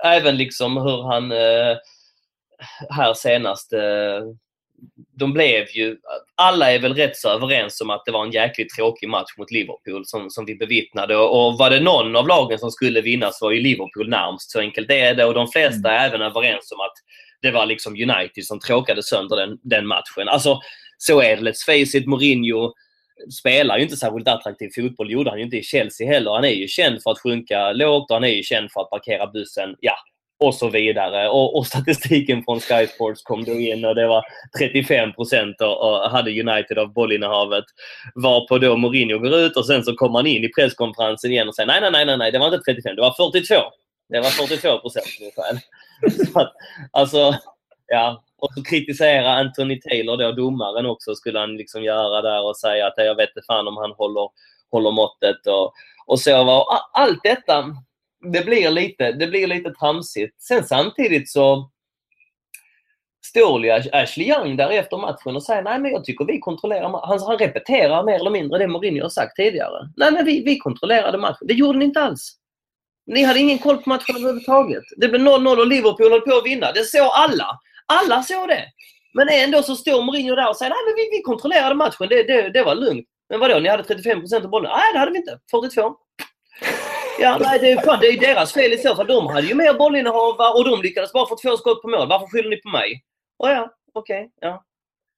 även 0.04 0.38
liksom 0.38 0.78
hur 0.78 1.04
han 1.04 1.32
eh, 1.32 1.78
här 2.90 3.14
senast 3.14 3.74
eh, 3.74 4.22
de 5.20 5.34
blev 5.34 5.66
ju, 5.74 5.98
alla 6.36 6.72
är 6.72 6.80
väl 6.80 6.94
rätt 6.94 7.18
så 7.18 7.30
överens 7.30 7.82
om 7.82 7.90
att 7.90 8.06
det 8.06 8.12
var 8.12 8.26
en 8.26 8.32
jäkligt 8.32 8.76
tråkig 8.76 9.10
match 9.10 9.38
mot 9.38 9.52
Liverpool 9.52 10.06
som, 10.06 10.30
som 10.30 10.46
vi 10.46 10.56
bevittnade. 10.56 11.18
Och, 11.18 11.48
och 11.48 11.58
var 11.58 11.70
det 11.70 11.80
någon 11.80 12.16
av 12.16 12.28
lagen 12.28 12.60
som 12.60 12.72
skulle 12.72 13.02
vinna 13.02 13.32
så 13.32 13.46
var 13.46 13.52
ju 13.52 13.62
Liverpool 13.62 14.10
närmst. 14.10 14.52
Så 14.52 14.60
enkelt 14.60 14.92
är 14.92 15.16
det. 15.16 15.26
Och 15.26 15.34
de 15.34 15.48
flesta 15.48 15.92
är 15.92 16.08
även 16.08 16.22
överens 16.22 16.72
om 16.72 16.80
att 16.80 16.94
det 17.42 17.52
var 17.52 17.66
liksom 17.66 17.94
United 17.94 18.46
som 18.46 18.60
tråkade 18.60 19.04
sönder 19.04 19.36
den, 19.36 19.58
den 19.64 19.88
matchen. 19.88 20.30
Alltså, 20.30 20.60
så 20.98 21.22
är 21.22 21.38
det. 21.38 21.52
Let's 21.52 21.66
face 21.66 21.98
it, 21.98 22.08
Mourinho 22.08 22.74
spelar 23.40 23.78
ju 23.78 23.84
inte 23.84 23.98
särskilt 23.98 24.28
attraktiv 24.28 24.70
fotboll. 24.76 25.08
Det 25.08 25.14
gjorde 25.14 25.30
han 25.30 25.40
ju 25.40 25.46
inte 25.46 25.58
i 25.58 25.64
Chelsea 25.64 26.08
heller. 26.08 26.32
Han 26.32 26.46
är 26.46 26.50
ju 26.50 26.68
känd 26.68 27.04
för 27.04 27.12
att 27.12 27.20
sjunka 27.20 27.72
lågt 27.72 28.12
och 28.12 28.16
han 28.16 28.24
är 28.24 28.28
ju 28.28 28.44
känd 28.44 28.72
för 28.72 28.82
att 28.82 28.90
parkera 28.90 29.28
bussen. 29.28 29.76
Ja, 29.80 29.96
och 30.40 30.56
så 30.56 30.70
vidare. 30.70 31.30
Och, 31.30 31.58
och 31.58 31.68
statistiken 31.68 32.44
från 32.44 32.60
Sky 32.60 32.88
Sports 32.88 33.22
kom 33.22 33.44
då 33.44 33.52
in 33.52 33.86
och 33.86 33.96
det 33.96 34.08
var 34.08 34.24
35 34.60 35.14
procent 35.14 35.62
och, 35.62 35.82
och 35.82 36.10
hade 36.10 36.42
United 36.42 36.78
av 36.78 36.94
bollinnehavet. 36.94 37.66
Varpå 38.16 38.58
då 38.58 38.78
Mourinho 38.78 39.20
går 39.20 39.36
ut 39.36 39.58
och 39.58 39.66
sen 39.66 39.84
så 39.84 39.96
kommer 39.96 40.20
han 40.20 40.28
in 40.28 40.44
i 40.44 40.50
presskonferensen 40.50 41.32
igen 41.32 41.48
och 41.48 41.56
säger 41.56 41.68
nej, 41.68 41.82
nej, 41.82 41.92
nej, 41.92 42.06
nej, 42.06 42.18
nej, 42.18 42.32
det 42.32 42.40
var 42.40 42.46
inte 42.46 42.72
35, 42.72 42.96
det 42.96 43.02
var 43.02 43.32
42. 43.32 43.56
Det 44.10 44.20
var 44.20 44.30
42 44.30 44.80
procent 44.80 45.06
ungefär. 45.20 45.60
Så 46.32 46.40
att, 46.40 46.54
alltså, 46.92 47.36
ja 47.88 48.24
och 48.40 48.54
så 48.54 48.64
kritisera 48.64 49.34
Anthony 49.34 49.80
Taylor, 49.82 50.18
då 50.18 50.32
domaren 50.32 50.86
också, 50.86 51.16
skulle 51.16 51.40
han 51.40 51.58
liksom 51.58 51.84
göra 51.84 52.22
där 52.22 52.46
och 52.46 52.58
säga 52.58 52.88
att 52.88 52.94
jag 52.98 53.16
vet 53.16 53.30
inte 53.30 53.46
fan 53.48 53.68
om 53.68 53.78
han 53.78 53.92
håller, 53.92 54.30
håller 54.72 54.92
måttet 54.92 55.48
och, 55.48 55.74
och 56.06 56.20
så. 56.20 56.42
Och 56.42 57.00
allt 57.00 57.24
detta, 57.24 57.66
det 58.34 58.46
blir 58.46 58.70
lite, 58.70 59.12
det 59.12 59.28
blir 59.28 59.48
lite 59.48 59.72
tramsigt. 59.72 60.42
Sen 60.42 60.64
samtidigt 60.64 61.32
så 61.32 61.70
står 63.26 63.66
ju 63.66 63.72
Ashley 63.72 64.28
Young 64.28 64.58
där 64.58 64.70
efter 64.70 64.98
matchen 64.98 65.36
och 65.36 65.44
säger 65.44 65.64
nej 65.64 65.80
men 65.80 65.92
jag 65.92 66.06
tycker 66.06 66.26
vi 66.26 66.40
kontrollerar 66.40 66.90
han, 66.90 67.20
han 67.20 67.38
repeterar 67.38 68.04
mer 68.04 68.16
eller 68.16 68.30
mindre 68.30 68.58
det 68.58 68.68
Mourinho 68.68 69.02
har 69.02 69.10
sagt 69.10 69.36
tidigare. 69.36 69.90
Nej 69.98 70.12
men 70.12 70.26
vi, 70.26 70.44
vi 70.44 70.58
kontrollerade 70.58 71.18
matchen. 71.18 71.48
Det 71.48 71.54
gjorde 71.54 71.80
ni 71.80 71.86
inte 71.86 72.02
alls. 72.02 72.36
Ni 73.06 73.24
hade 73.24 73.40
ingen 73.40 73.58
koll 73.58 73.78
på 73.78 73.90
matchen 73.90 74.16
överhuvudtaget. 74.16 74.84
Det 74.98 75.08
blev 75.08 75.22
0-0 75.22 75.58
och 75.58 75.68
Liverpool 75.68 76.12
höll 76.12 76.22
på 76.22 76.38
att 76.38 76.46
vinna. 76.46 76.72
Det 76.72 76.84
såg 76.84 77.10
alla. 77.14 77.60
Alla 77.94 78.24
såg 78.24 78.48
det. 78.48 78.66
Men 79.14 79.30
ändå 79.30 79.64
så 79.64 79.76
står 79.76 80.02
Mourinho 80.02 80.36
där 80.36 80.50
och 80.50 80.58
säger 80.58 80.70
nej 80.70 80.80
men 80.86 80.96
vi, 80.96 81.18
vi 81.18 81.22
kontrollerade 81.22 81.76
matchen. 81.76 82.08
Det, 82.10 82.24
det, 82.24 82.50
det 82.50 82.64
var 82.64 82.76
lugnt. 82.76 83.06
Men 83.30 83.40
vadå, 83.40 83.60
ni 83.60 83.70
hade 83.70 83.84
35% 83.84 84.44
av 84.44 84.50
bollen? 84.50 84.72
Nej, 84.72 84.94
det 84.94 85.00
hade 85.00 85.12
vi 85.12 85.18
inte. 85.18 85.40
42. 85.52 85.96
Ja, 87.22 87.38
nej, 87.42 87.60
det 87.60 87.72
är, 87.72 87.82
fan, 87.82 88.00
det 88.02 88.08
är 88.08 88.20
deras 88.20 88.54
fel 88.54 88.74
i 88.74 88.78
så 88.78 88.96
fall. 88.96 89.08
De 89.08 89.28
hade 89.28 89.48
ju 89.48 89.56
mer 89.56 89.74
bollinnehav 89.74 90.36
och 90.56 90.66
de 90.66 90.82
lyckades 90.82 91.14
bara 91.14 91.28
få 91.28 91.36
två 91.36 91.58
skott 91.58 91.82
på 91.82 91.88
mål. 91.88 92.08
Varför 92.08 92.28
skyller 92.28 92.50
ni 92.50 92.62
på 92.62 92.70
mig? 92.70 93.04
Oh, 93.38 93.52
ja, 93.52 93.72
okej. 93.94 94.20
Okay, 94.20 94.30
ja. 94.42 94.64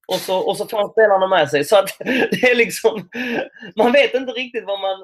Och 0.08 0.20
så, 0.20 0.38
och 0.38 0.58
så 0.58 0.68
får 0.68 0.78
han 0.78 0.90
spelarna 0.90 1.28
med 1.28 1.50
sig. 1.50 1.64
Så 1.64 1.78
att 1.78 1.90
det 2.00 2.52
är 2.52 2.56
liksom... 2.56 3.10
Man 3.76 3.92
vet 3.92 4.14
inte 4.14 4.32
riktigt 4.32 4.66
vad 4.66 4.80
man... 4.80 5.02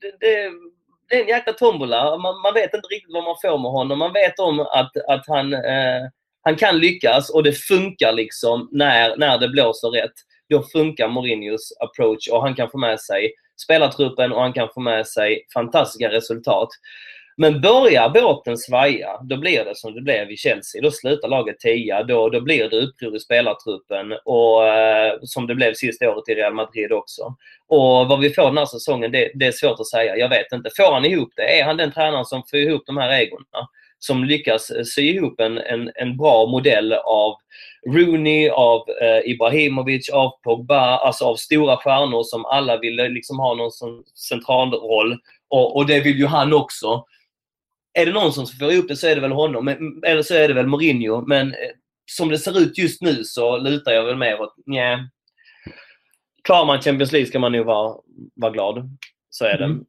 Det, 0.00 0.10
det, 0.20 0.50
det 1.08 1.16
är 1.16 1.22
en 1.22 1.28
jäkla 1.28 1.52
tombola. 1.52 2.16
Man, 2.16 2.40
man, 2.40 2.54
vet 2.54 2.74
inte 2.74 2.88
riktigt 2.88 3.14
vad 3.14 3.24
man 3.24 3.36
får 3.42 3.58
med 3.58 3.70
honom. 3.70 3.98
Man 3.98 4.12
vet 4.12 4.38
om 4.38 4.60
att, 4.60 4.96
att 5.08 5.24
han, 5.26 5.54
eh, 5.54 6.02
han 6.46 6.56
kan 6.56 6.78
lyckas 6.78 7.30
och 7.30 7.42
det 7.42 7.52
funkar 7.52 8.12
liksom 8.12 8.68
när, 8.72 9.16
när 9.16 9.38
det 9.38 9.48
blåser 9.48 9.88
rätt. 9.88 10.12
Då 10.50 10.62
funkar 10.62 11.08
Mourinhos 11.08 11.72
approach 11.80 12.28
och 12.28 12.42
han 12.42 12.54
kan 12.54 12.70
få 12.70 12.78
med 12.78 13.00
sig 13.00 13.32
spelartruppen 13.62 14.32
och 14.32 14.40
han 14.40 14.52
kan 14.52 14.68
få 14.74 14.80
med 14.80 15.06
sig 15.06 15.46
fantastiska 15.54 16.10
resultat. 16.10 16.68
Men 17.36 17.60
börjar 17.60 18.08
båten 18.08 18.58
svaja, 18.58 19.20
då 19.22 19.36
blir 19.36 19.64
det 19.64 19.76
som 19.76 19.94
det 19.94 20.00
blev 20.00 20.30
i 20.30 20.36
Chelsea. 20.36 20.82
Då 20.82 20.90
slutar 20.90 21.28
laget 21.28 21.58
tia. 21.58 22.02
Då, 22.02 22.28
då 22.28 22.40
blir 22.40 22.68
det 22.68 22.76
uppror 22.76 23.16
i 23.16 23.20
spelartruppen. 23.20 24.12
Och, 24.24 24.66
eh, 24.66 25.18
som 25.22 25.46
det 25.46 25.54
blev 25.54 25.74
sista 25.74 26.10
året 26.10 26.28
i 26.28 26.34
Real 26.34 26.54
Madrid 26.54 26.92
också. 26.92 27.22
Och 27.68 28.08
vad 28.08 28.20
vi 28.20 28.30
får 28.30 28.46
den 28.46 28.58
här 28.58 28.66
säsongen, 28.66 29.12
det, 29.12 29.30
det, 29.34 29.46
är 29.46 29.52
svårt 29.52 29.80
att 29.80 29.90
säga. 29.90 30.16
Jag 30.16 30.28
vet 30.28 30.52
inte. 30.52 30.70
Får 30.76 30.92
han 30.92 31.04
ihop 31.04 31.32
det? 31.36 31.60
Är 31.60 31.64
han 31.64 31.76
den 31.76 31.92
tränaren 31.92 32.24
som 32.24 32.42
får 32.50 32.58
ihop 32.58 32.82
de 32.86 32.96
här 32.96 33.20
egorna? 33.20 33.68
Som 34.06 34.24
lyckas 34.24 34.70
eh, 34.70 34.84
sy 34.84 35.02
ihop 35.02 35.40
en, 35.40 35.58
en, 35.58 35.90
en 35.94 36.16
bra 36.16 36.46
modell 36.46 36.92
av 36.92 37.34
Rooney, 37.88 38.48
av 38.48 38.84
eh, 39.02 39.30
Ibrahimovic, 39.30 40.08
av 40.10 40.30
Pogba, 40.42 40.98
alltså 40.98 41.24
av 41.24 41.36
stora 41.36 41.76
stjärnor 41.76 42.22
som 42.22 42.44
alla 42.44 42.78
vill 42.78 43.00
eh, 43.00 43.08
liksom 43.08 43.38
ha 43.38 43.54
någon 43.54 43.70
central 44.14 44.72
roll. 44.72 45.18
Och, 45.50 45.76
och 45.76 45.86
det 45.86 46.00
vill 46.00 46.18
ju 46.18 46.26
han 46.26 46.52
också 46.52 47.04
är 47.96 48.06
det 48.06 48.12
någon 48.12 48.32
som 48.32 48.46
får 48.46 48.72
ihop 48.72 48.88
det 48.88 48.96
så 48.96 49.06
är 49.06 49.14
det 49.14 49.20
väl 49.20 49.32
honom. 49.32 49.68
Mm, 49.68 50.02
eller 50.06 50.22
så 50.22 50.34
är 50.34 50.48
det 50.48 50.54
väl 50.54 50.66
Mourinho. 50.66 51.24
Men 51.26 51.48
eh, 51.48 51.70
som 52.06 52.28
det 52.28 52.38
ser 52.38 52.58
ut 52.58 52.78
just 52.78 53.02
nu 53.02 53.24
så 53.24 53.58
lutar 53.58 53.92
jag 53.92 54.04
väl 54.04 54.16
mer 54.16 54.40
åt 54.40 54.54
nja. 54.66 55.08
Klarar 56.44 56.66
man 56.66 56.82
Champions 56.82 57.12
League 57.12 57.26
ska 57.26 57.38
man 57.38 57.52
nog 57.52 57.66
vara, 57.66 57.96
vara 58.34 58.52
glad. 58.52 58.98
Så 59.30 59.44
är 59.44 59.58
det. 59.58 59.64
Mm. 59.64 59.84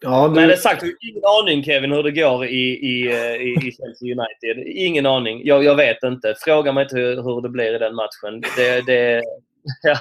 Ja, 0.00 0.28
du... 0.28 0.34
Men 0.34 0.48
det 0.48 0.56
sagt, 0.56 0.82
ingen 0.82 1.24
aning 1.24 1.62
Kevin 1.64 1.92
hur 1.92 2.02
det 2.02 2.10
går 2.10 2.44
i, 2.44 2.68
i, 2.68 3.06
eh, 3.06 3.34
i, 3.34 3.52
i 3.52 3.72
Chelsea 3.72 4.16
United. 4.16 4.66
Ingen 4.66 5.06
aning. 5.06 5.40
Jag, 5.44 5.64
jag 5.64 5.76
vet 5.76 6.02
inte. 6.02 6.34
Fråga 6.44 6.72
mig 6.72 6.82
inte 6.82 6.96
hur, 6.96 7.22
hur 7.22 7.42
det 7.42 7.48
blir 7.48 7.74
i 7.74 7.78
den 7.78 7.94
matchen. 7.94 8.42
Det, 8.56 8.86
det, 8.86 9.22
ja, 9.82 9.96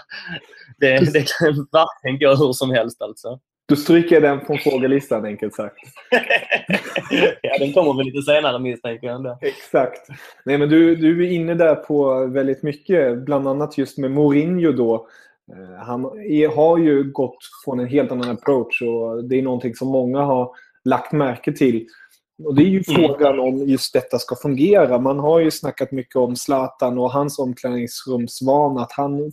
det, 0.77 1.13
det 1.13 1.27
kan 1.39 1.67
varken 1.71 2.19
gå 2.19 2.45
hur 2.45 2.53
som 2.53 2.71
helst 2.71 3.01
alltså. 3.01 3.39
Du 3.67 3.75
stryker 3.75 4.21
den 4.21 4.45
från 4.45 4.57
frågelistan 4.57 5.25
enkelt 5.25 5.55
sagt. 5.55 5.77
ja, 7.41 7.57
den 7.59 7.73
kommer 7.73 7.97
väl 7.97 8.05
lite 8.05 8.21
senare 8.21 8.59
misstänker 8.59 9.07
jag. 9.07 9.37
Exakt. 9.43 10.07
Nej, 10.45 10.57
men 10.57 10.69
du, 10.69 10.95
du 10.95 11.27
är 11.27 11.31
inne 11.31 11.53
där 11.53 11.75
på 11.75 12.25
väldigt 12.25 12.63
mycket, 12.63 13.17
bland 13.17 13.47
annat 13.47 13.77
just 13.77 13.97
med 13.97 14.11
Mourinho 14.11 14.71
då. 14.71 15.07
Eh, 15.53 15.85
han 15.85 16.05
är, 16.05 16.55
har 16.55 16.77
ju 16.77 17.11
gått 17.11 17.37
från 17.65 17.79
en 17.79 17.87
helt 17.87 18.11
annan 18.11 18.29
approach 18.29 18.81
och 18.81 19.23
det 19.23 19.35
är 19.35 19.41
någonting 19.41 19.75
som 19.75 19.87
många 19.87 20.21
har 20.21 20.51
lagt 20.85 21.11
märke 21.11 21.53
till. 21.53 21.87
Och 22.43 22.55
Det 22.55 22.61
är 22.61 22.67
ju 22.67 22.83
mm. 22.87 22.95
frågan 22.95 23.39
om 23.39 23.57
just 23.57 23.93
detta 23.93 24.19
ska 24.19 24.35
fungera. 24.35 24.99
Man 24.99 25.19
har 25.19 25.39
ju 25.39 25.51
snackat 25.51 25.91
mycket 25.91 26.15
om 26.15 26.35
Zlatan 26.35 26.97
och 26.97 27.11
hans 27.11 27.39
omklädningsrumsvana. 27.39 28.81
Att 28.81 28.91
han 28.91 29.31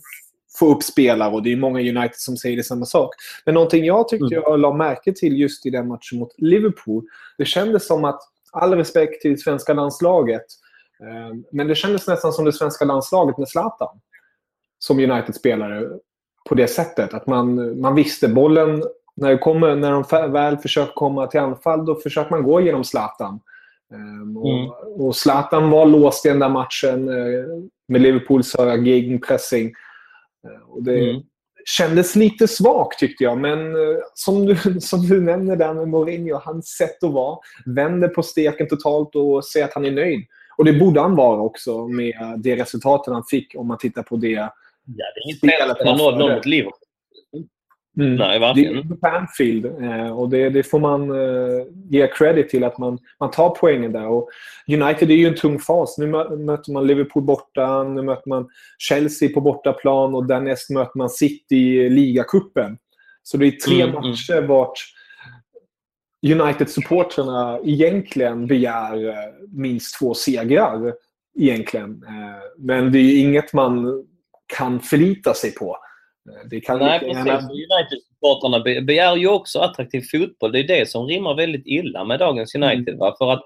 få 0.59 0.75
upp 0.75 0.83
spelare 0.83 1.33
och 1.33 1.43
det 1.43 1.51
är 1.51 1.57
många 1.57 1.79
United 1.79 2.15
som 2.15 2.37
säger 2.37 2.57
det 2.57 2.63
samma 2.63 2.85
sak. 2.85 3.15
Men 3.45 3.53
någonting 3.53 3.85
jag 3.85 4.07
tyckte 4.07 4.35
mm. 4.35 4.43
jag 4.45 4.59
la 4.59 4.73
märke 4.73 5.13
till 5.13 5.37
just 5.37 5.65
i 5.65 5.69
den 5.69 5.87
matchen 5.87 6.19
mot 6.19 6.33
Liverpool, 6.37 7.03
det 7.37 7.45
kändes 7.45 7.87
som 7.87 8.05
att, 8.05 8.19
all 8.51 8.73
respekt 8.73 9.21
till 9.21 9.31
det 9.31 9.37
svenska 9.37 9.73
landslaget, 9.73 10.45
eh, 11.01 11.37
men 11.51 11.67
det 11.67 11.75
kändes 11.75 12.07
nästan 12.07 12.33
som 12.33 12.45
det 12.45 12.53
svenska 12.53 12.85
landslaget 12.85 13.37
med 13.37 13.47
Zlatan 13.47 13.99
som 14.85 14.99
United-spelare 14.99 15.89
på 16.49 16.55
det 16.55 16.67
sättet. 16.67 17.13
Att 17.13 17.27
man, 17.27 17.79
man 17.81 17.95
visste 17.95 18.27
bollen, 18.27 18.83
när, 19.15 19.29
det 19.29 19.37
kommer, 19.37 19.75
när 19.75 19.91
de 19.91 20.31
väl 20.31 20.57
försöker 20.57 20.93
komma 20.93 21.27
till 21.27 21.39
anfall, 21.39 21.85
då 21.85 21.95
försöker 21.95 22.31
man 22.31 22.43
gå 22.43 22.61
genom 22.61 22.83
Zlatan. 22.83 23.39
Um, 23.93 24.21
mm. 24.21 24.37
och, 24.37 25.05
och 25.05 25.15
Zlatan 25.15 25.69
var 25.69 25.85
låst 25.85 26.25
i 26.25 26.29
den 26.29 26.39
där 26.39 26.49
matchen 26.49 27.09
uh, 27.09 27.45
med 27.87 28.01
Liverpools 28.01 28.55
höga 28.57 28.75
gegenpressing. 28.75 29.73
Eh, 30.47 30.69
och 30.69 30.83
det 30.83 31.09
mm. 31.09 31.21
kändes 31.65 32.15
lite 32.15 32.47
svagt 32.47 32.99
tyckte 32.99 33.23
jag, 33.23 33.37
men 33.37 33.75
eh, 33.75 33.97
som 34.13 34.45
du, 34.45 34.57
som 34.81 35.01
du 35.01 35.21
nämner 35.21 35.55
där 35.55 35.73
med 35.73 35.87
Mourinho, 35.87 36.39
hans 36.43 36.67
sätt 36.67 37.03
att 37.03 37.11
vara, 37.11 37.37
vänder 37.65 38.07
på 38.07 38.23
steken 38.23 38.67
totalt 38.67 39.15
och 39.15 39.45
säger 39.45 39.65
att 39.65 39.73
han 39.73 39.85
är 39.85 39.91
nöjd. 39.91 40.25
Och 40.57 40.65
det 40.65 40.73
borde 40.73 41.01
han 41.01 41.15
vara 41.15 41.41
också 41.41 41.87
med 41.87 42.15
det 42.37 42.55
resultatet 42.55 43.13
han 43.13 43.23
fick 43.23 43.55
om 43.57 43.67
man 43.67 43.77
tittar 43.77 44.03
på 44.03 44.15
det 44.15 44.49
Ja, 44.85 45.05
det 45.15 45.19
är 45.19 45.25
inget 45.25 45.39
fel 45.39 45.71
att 45.71 45.77
spela 45.77 45.93
0-0 45.93 46.35
mot 46.35 46.45
Liverpool. 46.45 46.79
Mm. 47.97 48.15
Nej, 48.15 48.39
verkligen. 48.39 48.73
Det 48.73 48.79
är 48.79 48.97
på 48.97 49.07
Anfield 49.07 49.65
eh, 49.65 50.19
och 50.19 50.29
det, 50.29 50.49
det, 50.49 50.63
får 50.63 50.79
man 50.79 51.11
eh, 51.11 51.65
ge 51.89 52.07
credit 52.07 52.49
till 52.49 52.63
att 52.63 52.77
man, 52.77 52.99
man 53.19 53.31
tar 53.31 53.49
poängen 53.49 53.91
där. 53.91 54.07
Och 54.07 54.29
United 54.67 55.11
är 55.11 55.15
ju 55.15 55.27
en 55.27 55.35
tung 55.35 55.59
fas. 55.59 55.97
Nu 55.97 56.07
möter 56.37 56.71
man 56.71 56.87
Liverpool 56.87 57.23
borta, 57.23 57.83
nu 57.83 58.01
möter 58.01 58.29
man 58.29 58.49
Chelsea 58.77 59.29
på 59.29 59.41
bortaplan 59.41 60.15
och 60.15 60.25
därnäst 60.25 60.69
möter 60.69 60.97
man 60.97 61.09
City 61.09 61.55
i 61.55 61.89
ligacupen. 61.89 62.77
Så 63.23 63.37
det 63.37 63.47
är 63.47 63.51
tre 63.51 63.81
mm, 63.81 63.95
mm. 63.95 64.09
matcher 64.09 64.37
mm. 64.37 64.47
vart 64.47 64.79
United-supportrarna 66.27 67.59
egentligen 67.63 68.47
begär 68.47 69.07
eh, 69.07 69.15
minst 69.51 69.99
två 69.99 70.13
segrar. 70.13 70.93
Egentligen. 71.39 72.05
Men 72.57 72.91
det 72.91 72.99
är 72.99 73.19
inget 73.19 73.53
man 73.53 74.05
kan 74.47 74.79
förlita 74.79 75.33
sig 75.33 75.55
på. 75.55 75.77
Det 76.49 76.61
kan 76.61 76.79
Nej, 76.79 76.99
precis. 76.99 77.15
Gärna... 77.15 77.49
United-supportrarna 77.49 78.81
begär 78.85 79.15
ju 79.15 79.27
också 79.27 79.59
attraktiv 79.59 80.01
fotboll. 80.11 80.51
Det 80.51 80.59
är 80.59 80.67
det 80.67 80.89
som 80.89 81.07
rimmar 81.07 81.35
väldigt 81.35 81.65
illa 81.65 82.03
med 82.03 82.19
dagens 82.19 82.55
mm. 82.55 82.69
United. 82.69 82.93
Mm. 82.93 83.13
För 83.17 83.31
att 83.31 83.43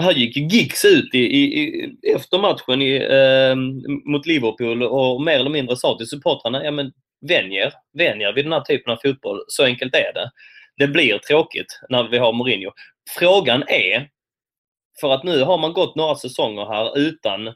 här 0.00 0.12
gick 0.12 0.36
Giggs 0.36 0.84
ut 0.84 1.14
i, 1.14 1.18
i, 1.18 1.90
efter 2.14 2.38
matchen 2.38 2.82
i, 2.82 2.94
eh, 2.96 3.56
mot 4.12 4.26
Liverpool 4.26 4.82
och 4.82 5.22
mer 5.22 5.38
eller 5.38 5.50
mindre 5.50 5.76
sa 5.76 5.96
till 5.98 6.06
supportrarna, 6.06 6.64
ja 6.64 6.70
men 6.70 6.92
vänjer, 7.28 7.72
vänjer 7.92 8.32
vid 8.32 8.44
den 8.44 8.52
här 8.52 8.60
typen 8.60 8.92
av 8.92 8.96
fotboll. 8.96 9.44
Så 9.48 9.64
enkelt 9.64 9.94
är 9.94 10.12
det. 10.14 10.30
Det 10.76 10.88
blir 10.88 11.18
tråkigt 11.18 11.80
när 11.88 12.08
vi 12.08 12.18
har 12.18 12.32
Mourinho. 12.32 12.70
Frågan 13.18 13.62
är, 13.68 14.08
för 15.00 15.10
att 15.10 15.24
nu 15.24 15.42
har 15.42 15.58
man 15.58 15.72
gått 15.72 15.96
några 15.96 16.14
säsonger 16.14 16.66
här 16.66 16.98
utan 16.98 17.54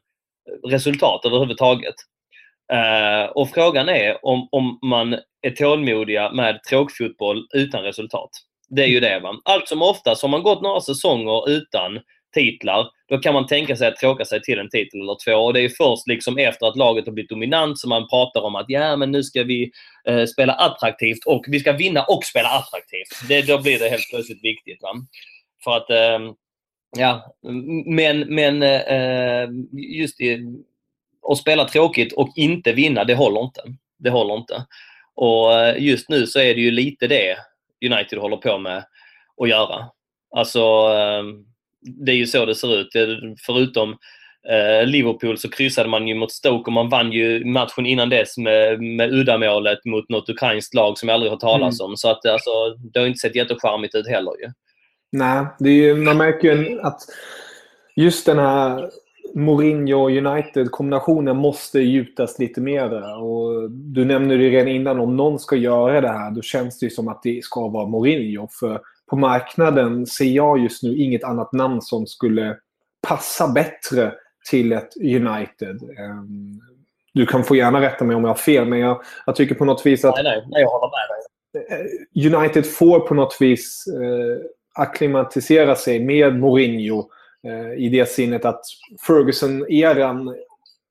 resultat 0.68 1.24
överhuvudtaget. 1.24 1.94
Uh, 2.72 3.30
och 3.34 3.50
frågan 3.50 3.88
är 3.88 4.26
om, 4.26 4.48
om 4.52 4.78
man 4.82 5.16
är 5.42 5.50
tålmodiga 5.50 6.32
med 6.32 6.62
tråkfotboll 6.62 7.46
utan 7.54 7.82
resultat. 7.82 8.30
Det 8.68 8.82
är 8.82 8.86
ju 8.86 9.00
det. 9.00 9.20
Va? 9.20 9.40
Allt 9.44 9.68
som 9.68 9.82
oftast, 9.82 10.22
har 10.22 10.28
man 10.28 10.42
gått 10.42 10.62
några 10.62 10.80
säsonger 10.80 11.50
utan 11.50 12.00
titlar, 12.34 12.88
då 13.08 13.18
kan 13.18 13.34
man 13.34 13.46
tänka 13.46 13.76
sig 13.76 13.88
att 13.88 13.96
tråka 13.96 14.24
sig 14.24 14.42
till 14.42 14.58
en 14.58 14.68
titel 14.68 15.00
eller 15.00 15.16
två. 15.24 15.36
Och 15.38 15.54
det 15.54 15.60
är 15.60 15.68
först 15.68 16.06
liksom 16.06 16.38
efter 16.38 16.66
att 16.66 16.76
laget 16.76 17.06
har 17.06 17.12
blivit 17.12 17.30
dominant 17.30 17.78
som 17.78 17.88
man 17.88 18.08
pratar 18.08 18.40
om 18.40 18.54
att 18.54 18.66
ja, 18.68 18.96
men 18.96 19.10
nu 19.10 19.22
ska 19.22 19.42
vi 19.42 19.70
eh, 20.08 20.24
spela 20.24 20.52
attraktivt 20.52 21.24
och 21.26 21.44
vi 21.48 21.60
ska 21.60 21.72
vinna 21.72 22.02
och 22.02 22.24
spela 22.24 22.48
attraktivt. 22.48 23.28
Det, 23.28 23.42
då 23.42 23.62
blir 23.62 23.78
det 23.78 23.88
helt 23.88 24.10
plötsligt 24.10 24.44
viktigt. 24.44 24.82
Va? 24.82 24.94
För 25.64 25.76
att, 25.76 25.90
eh, 25.90 26.32
ja, 26.98 27.36
men, 27.86 28.34
men 28.34 28.62
eh, 28.62 28.80
eh 28.80 29.48
just 29.72 30.20
i 30.20 30.38
och 31.22 31.38
spela 31.38 31.64
tråkigt 31.64 32.12
och 32.12 32.32
inte 32.36 32.72
vinna, 32.72 33.04
det 33.04 33.14
håller 33.14 33.40
inte. 33.40 33.60
Det 33.98 34.10
håller 34.10 34.36
inte. 34.36 34.66
Och 35.14 35.52
eh, 35.54 35.82
just 35.82 36.08
nu 36.08 36.26
så 36.26 36.38
är 36.40 36.54
det 36.54 36.60
ju 36.60 36.70
lite 36.70 37.06
det 37.06 37.36
United 37.86 38.18
håller 38.18 38.36
på 38.36 38.58
med 38.58 38.84
att 39.42 39.48
göra. 39.48 39.84
Alltså, 40.36 40.60
ehm, 40.96 41.44
det 41.80 42.12
är 42.12 42.16
ju 42.16 42.26
så 42.26 42.46
det 42.46 42.54
ser 42.54 42.80
ut. 42.80 42.88
Förutom 43.46 43.96
eh, 44.48 44.86
Liverpool 44.86 45.38
så 45.38 45.50
kryssade 45.50 45.88
man 45.88 46.08
ju 46.08 46.14
mot 46.14 46.32
Stoke 46.32 46.66
och 46.68 46.72
man 46.72 46.88
vann 46.88 47.12
ju 47.12 47.44
matchen 47.44 47.86
innan 47.86 48.08
dess 48.08 48.36
med, 48.38 48.82
med 48.82 49.12
uddamålet 49.12 49.84
mot 49.84 50.08
något 50.08 50.28
ukrainskt 50.28 50.74
lag 50.74 50.98
som 50.98 51.08
jag 51.08 51.14
aldrig 51.14 51.32
hört 51.32 51.40
talas 51.40 51.80
Mm. 51.80 51.90
om. 51.90 51.96
Så 51.96 52.10
att 52.10 52.26
alltså, 52.26 52.50
det 52.92 53.00
har 53.00 53.06
inte 53.06 53.18
sett 53.18 53.36
jättecharmigt 53.36 53.94
ut 53.94 54.08
heller 54.08 54.32
ju. 54.40 54.52
Nej, 55.12 55.46
det 55.58 55.68
är 55.68 55.74
ju, 55.74 55.94
man 55.94 56.16
märker 56.16 56.56
ju 56.56 56.80
att 56.80 57.00
just 57.96 58.26
den 58.26 58.38
här 58.38 58.90
Mourinho 59.34 60.10
United-kombinationen 60.10 61.36
måste 61.36 61.80
gjutas 61.80 62.38
lite 62.38 62.60
mer. 62.60 63.18
Och 63.22 63.70
du 63.70 64.04
nämnde 64.04 64.36
det 64.36 64.50
redan 64.50 64.68
innan, 64.68 65.00
om 65.00 65.16
någon 65.16 65.38
ska 65.38 65.56
göra 65.56 66.00
det 66.00 66.08
här 66.08 66.30
då 66.30 66.42
känns 66.42 66.78
det 66.78 66.90
som 66.90 67.08
att 67.08 67.22
det 67.22 67.44
ska 67.44 67.68
vara 67.68 67.86
Mourinho. 67.86 68.48
För 68.60 68.80
på 69.10 69.16
marknaden 69.16 70.06
ser 70.06 70.24
jag 70.24 70.58
just 70.58 70.82
nu 70.82 70.96
inget 70.96 71.24
annat 71.24 71.52
namn 71.52 71.82
som 71.82 72.06
skulle 72.06 72.56
passa 73.08 73.48
bättre 73.48 74.12
till 74.50 74.72
ett 74.72 74.96
United. 74.96 75.82
Ehm, 75.98 76.60
Du 77.14 77.26
kan 77.26 77.44
få 77.44 77.56
gärna 77.56 77.80
rätta 77.80 78.04
mig 78.04 78.16
om 78.16 78.22
jag 78.22 78.30
har 78.30 78.34
fel, 78.34 78.68
men 78.68 78.78
jag, 78.78 79.02
jag 79.26 79.36
tycker 79.36 79.54
på 79.54 79.64
något 79.64 79.86
vis 79.86 80.04
att 80.04 80.14
Nej, 80.14 80.24
nej, 80.24 80.44
nej, 80.50 80.62
jag 80.62 80.68
håller 80.68 80.90
med 80.90 81.08
dig. 81.08 82.34
United 82.34 82.66
får 82.66 83.00
på 83.00 83.14
något 83.14 83.36
vis 83.40 83.84
eh, 83.86 84.44
akklimatisera 84.74 85.74
sig 85.74 86.00
med 86.04 86.38
Mourinho 86.38 87.08
i 87.78 87.88
det 87.88 88.08
sinnet 88.08 88.44
att 88.44 88.60
Ferguson-eran, 89.06 90.34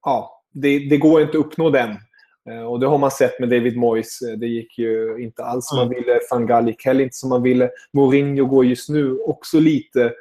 ja, 0.06 0.44
det, 0.54 0.80
det 0.80 0.98
går 0.98 1.22
inte 1.22 1.38
att 1.38 1.46
uppnå 1.46 1.70
den. 1.70 1.98
Eh, 2.50 2.64
och 2.64 2.80
det 2.80 2.88
har 2.88 2.98
man 2.98 3.12
sett 3.12 3.40
med 3.40 3.50
David 3.50 3.78
Moyes. 3.78 4.22
Eh, 4.22 4.38
Det 4.38 4.48
gick 4.48 4.78
ju 4.78 5.18
inte 5.24 5.44
alls 5.44 5.68
som 5.68 5.78
man 5.78 5.90
ville. 5.90 6.20
Van 6.32 6.48
Gaal 6.48 6.68
gick 6.68 6.86
heller 6.86 7.04
inte 7.04 7.16
som 7.16 7.30
man 7.30 7.44
ville. 7.44 7.70
Mourinho 7.94 8.46
går 8.46 8.66
just 8.66 8.90
nu 8.90 9.18
också 9.18 9.60
lite 9.60 10.14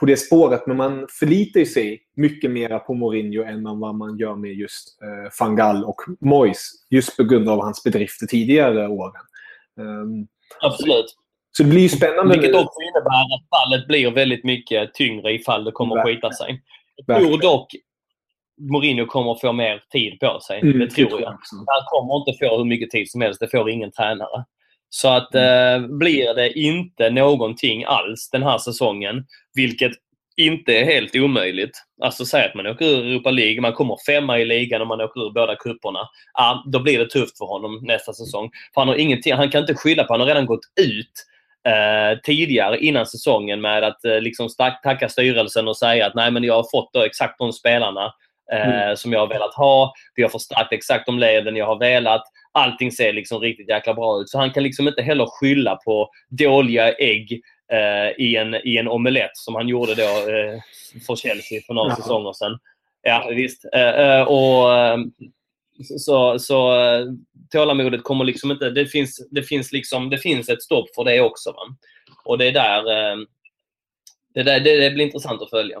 på 0.00 0.06
det 0.06 0.16
spåret, 0.16 0.66
men 0.66 0.76
man 0.76 1.06
förlitar 1.10 1.64
sig 1.64 2.02
mycket 2.16 2.50
mer 2.50 2.78
på 2.78 2.94
Mourinho 2.94 3.44
än 3.44 3.78
vad 3.80 3.94
man 3.94 4.18
gör 4.18 4.34
med 4.34 4.52
just 4.52 5.02
eh, 5.02 5.32
van 5.40 5.56
Gaal 5.56 5.84
och 5.84 6.00
Moyes. 6.20 6.70
Just 6.90 7.16
på 7.16 7.24
grund 7.24 7.48
av 7.48 7.60
hans 7.60 7.82
bedrifter 7.84 8.26
tidigare 8.26 8.88
åren. 8.88 9.22
Um, 9.80 10.26
Absolut. 10.60 11.16
Så 11.56 11.62
det 11.62 11.68
blir 11.68 11.82
ju 11.82 11.88
spännande. 11.88 12.34
Vilket 12.34 12.54
också 12.54 12.80
innebär 12.82 13.34
att 13.34 13.60
fallet 13.60 13.88
blir 13.88 14.10
väldigt 14.10 14.44
mycket 14.44 14.94
tyngre 14.94 15.32
ifall 15.32 15.64
det 15.64 15.72
kommer 15.72 15.98
att 15.98 16.06
skita 16.06 16.32
sig. 16.32 16.62
Jag 17.06 17.20
tror 17.20 17.38
dock 17.38 17.66
Mourinho 18.60 19.06
kommer 19.06 19.32
att 19.32 19.40
få 19.40 19.52
mer 19.52 19.82
tid 19.92 20.20
på 20.20 20.40
sig. 20.40 20.60
Mm, 20.60 20.78
det 20.78 20.90
tror 20.90 21.20
jag. 21.20 21.28
Han 21.66 21.84
kommer 21.86 22.16
inte 22.16 22.46
få 22.46 22.58
hur 22.58 22.64
mycket 22.64 22.90
tid 22.90 23.10
som 23.10 23.20
helst. 23.20 23.40
Det 23.40 23.50
får 23.50 23.70
ingen 23.70 23.92
tränare. 23.92 24.44
Så 24.88 25.08
att 25.08 25.34
eh, 25.34 25.78
blir 25.98 26.34
det 26.34 26.58
inte 26.58 27.10
någonting 27.10 27.84
alls 27.84 28.30
den 28.30 28.42
här 28.42 28.58
säsongen, 28.58 29.26
vilket 29.54 29.92
inte 30.36 30.72
är 30.72 30.84
helt 30.84 31.16
omöjligt. 31.16 31.82
Alltså 32.02 32.24
säg 32.24 32.46
att 32.46 32.54
man 32.54 32.66
åker 32.66 32.84
ur 32.84 33.06
Europa 33.06 33.30
League, 33.30 33.60
man 33.60 33.72
kommer 33.72 33.96
femma 34.06 34.38
i 34.38 34.44
ligan 34.44 34.80
och 34.80 34.86
man 34.86 35.00
åker 35.00 35.20
ur 35.26 35.30
båda 35.30 35.56
cuperna. 35.56 36.08
Ja, 36.34 36.64
då 36.72 36.80
blir 36.80 36.98
det 36.98 37.10
tufft 37.10 37.38
för 37.38 37.46
honom 37.46 37.80
nästa 37.82 38.12
säsong. 38.12 38.50
För 38.74 38.80
han 38.80 38.88
har 38.88 38.96
ingenting, 38.96 39.34
han 39.34 39.50
kan 39.50 39.60
inte 39.60 39.74
skylla 39.74 40.04
på, 40.04 40.12
han 40.12 40.20
har 40.20 40.26
redan 40.26 40.46
gått 40.46 40.64
ut 40.80 41.26
eh, 41.66 42.18
tidigare 42.22 42.78
innan 42.78 43.06
säsongen 43.06 43.60
med 43.60 43.84
att 43.84 44.04
eh, 44.04 44.20
liksom 44.20 44.48
stack, 44.48 44.82
tacka 44.82 45.08
styrelsen 45.08 45.68
och 45.68 45.76
säga 45.76 46.06
att 46.06 46.14
nej 46.14 46.30
men 46.30 46.44
jag 46.44 46.54
har 46.54 46.66
fått 46.70 46.96
exakt 47.06 47.38
de 47.38 47.52
spelarna 47.52 48.12
eh, 48.52 48.94
som 48.96 49.12
jag 49.12 49.20
har 49.20 49.26
velat 49.26 49.54
ha. 49.54 49.92
Vi 50.14 50.22
har 50.22 50.30
förstärkt 50.30 50.72
exakt 50.72 51.06
de 51.06 51.18
leden 51.18 51.56
jag 51.56 51.66
har 51.66 51.78
velat. 51.78 52.22
Allting 52.52 52.92
ser 52.92 53.12
liksom 53.12 53.40
riktigt 53.40 53.68
jäkla 53.68 53.94
bra 53.94 54.20
ut. 54.20 54.28
Så 54.28 54.38
han 54.38 54.50
kan 54.50 54.62
liksom 54.62 54.88
inte 54.88 55.02
heller 55.02 55.26
skylla 55.26 55.76
på 55.76 56.10
dåliga 56.30 56.92
ägg 56.92 57.42
eh, 57.72 58.24
i, 58.24 58.36
en, 58.36 58.54
i 58.54 58.76
en 58.78 58.88
omelett 58.88 59.36
som 59.36 59.54
han 59.54 59.68
gjorde 59.68 59.94
då 59.94 60.02
eh, 60.02 60.60
för 61.06 61.16
Chelsea 61.16 61.60
för 61.66 61.74
några 61.74 61.88
Jaha. 61.88 61.96
säsonger 61.96 62.32
sedan. 62.32 62.58
Ja, 63.02 63.30
visst. 63.30 63.64
Eh, 63.72 64.20
och, 64.20 64.68
så, 65.98 66.38
så 66.38 66.72
eh, 66.72 67.06
tålamodet 67.52 68.02
kommer 68.02 68.24
liksom 68.24 68.50
inte... 68.50 68.70
Det 68.70 68.86
finns, 68.86 69.28
det 69.30 69.42
finns, 69.42 69.72
liksom, 69.72 70.10
det 70.10 70.18
finns 70.18 70.48
ett 70.48 70.62
stopp 70.62 70.94
för 70.94 71.04
det 71.04 71.20
också. 71.20 71.50
Va? 71.50 71.76
Och 72.24 72.38
det 72.38 72.48
är 72.48 72.52
där... 72.52 72.78
Eh, 72.78 73.16
det, 74.34 74.42
där 74.42 74.60
det, 74.60 74.80
det 74.80 74.90
blir 74.90 75.04
intressant 75.04 75.42
att 75.42 75.50
följa. 75.50 75.78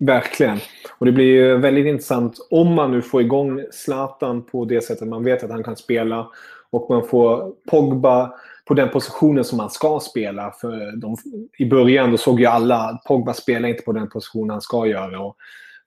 Verkligen. 0.00 0.58
Och 0.98 1.06
det 1.06 1.12
blir 1.12 1.24
ju 1.24 1.56
väldigt 1.56 1.86
intressant 1.86 2.46
om 2.50 2.74
man 2.74 2.92
nu 2.92 3.02
får 3.02 3.20
igång 3.22 3.64
Zlatan 3.72 4.42
på 4.42 4.64
det 4.64 4.80
sättet 4.80 5.08
man 5.08 5.24
vet 5.24 5.44
att 5.44 5.50
han 5.50 5.64
kan 5.64 5.76
spela. 5.76 6.28
Och 6.70 6.86
man 6.90 7.08
får 7.08 7.52
Pogba 7.70 8.32
på 8.64 8.74
den 8.74 8.88
positionen 8.88 9.44
som 9.44 9.58
han 9.58 9.70
ska 9.70 10.00
spela. 10.00 10.52
För 10.60 10.96
de, 10.96 11.16
I 11.58 11.66
början 11.66 12.10
då 12.10 12.16
såg 12.16 12.40
ju 12.40 12.46
alla 12.46 12.76
att 12.76 13.04
Pogba 13.04 13.34
spelar 13.34 13.68
inte 13.68 13.82
på 13.82 13.92
den 13.92 14.08
positionen 14.08 14.50
han 14.50 14.60
ska 14.60 14.86
göra. 14.86 15.20
Och 15.20 15.36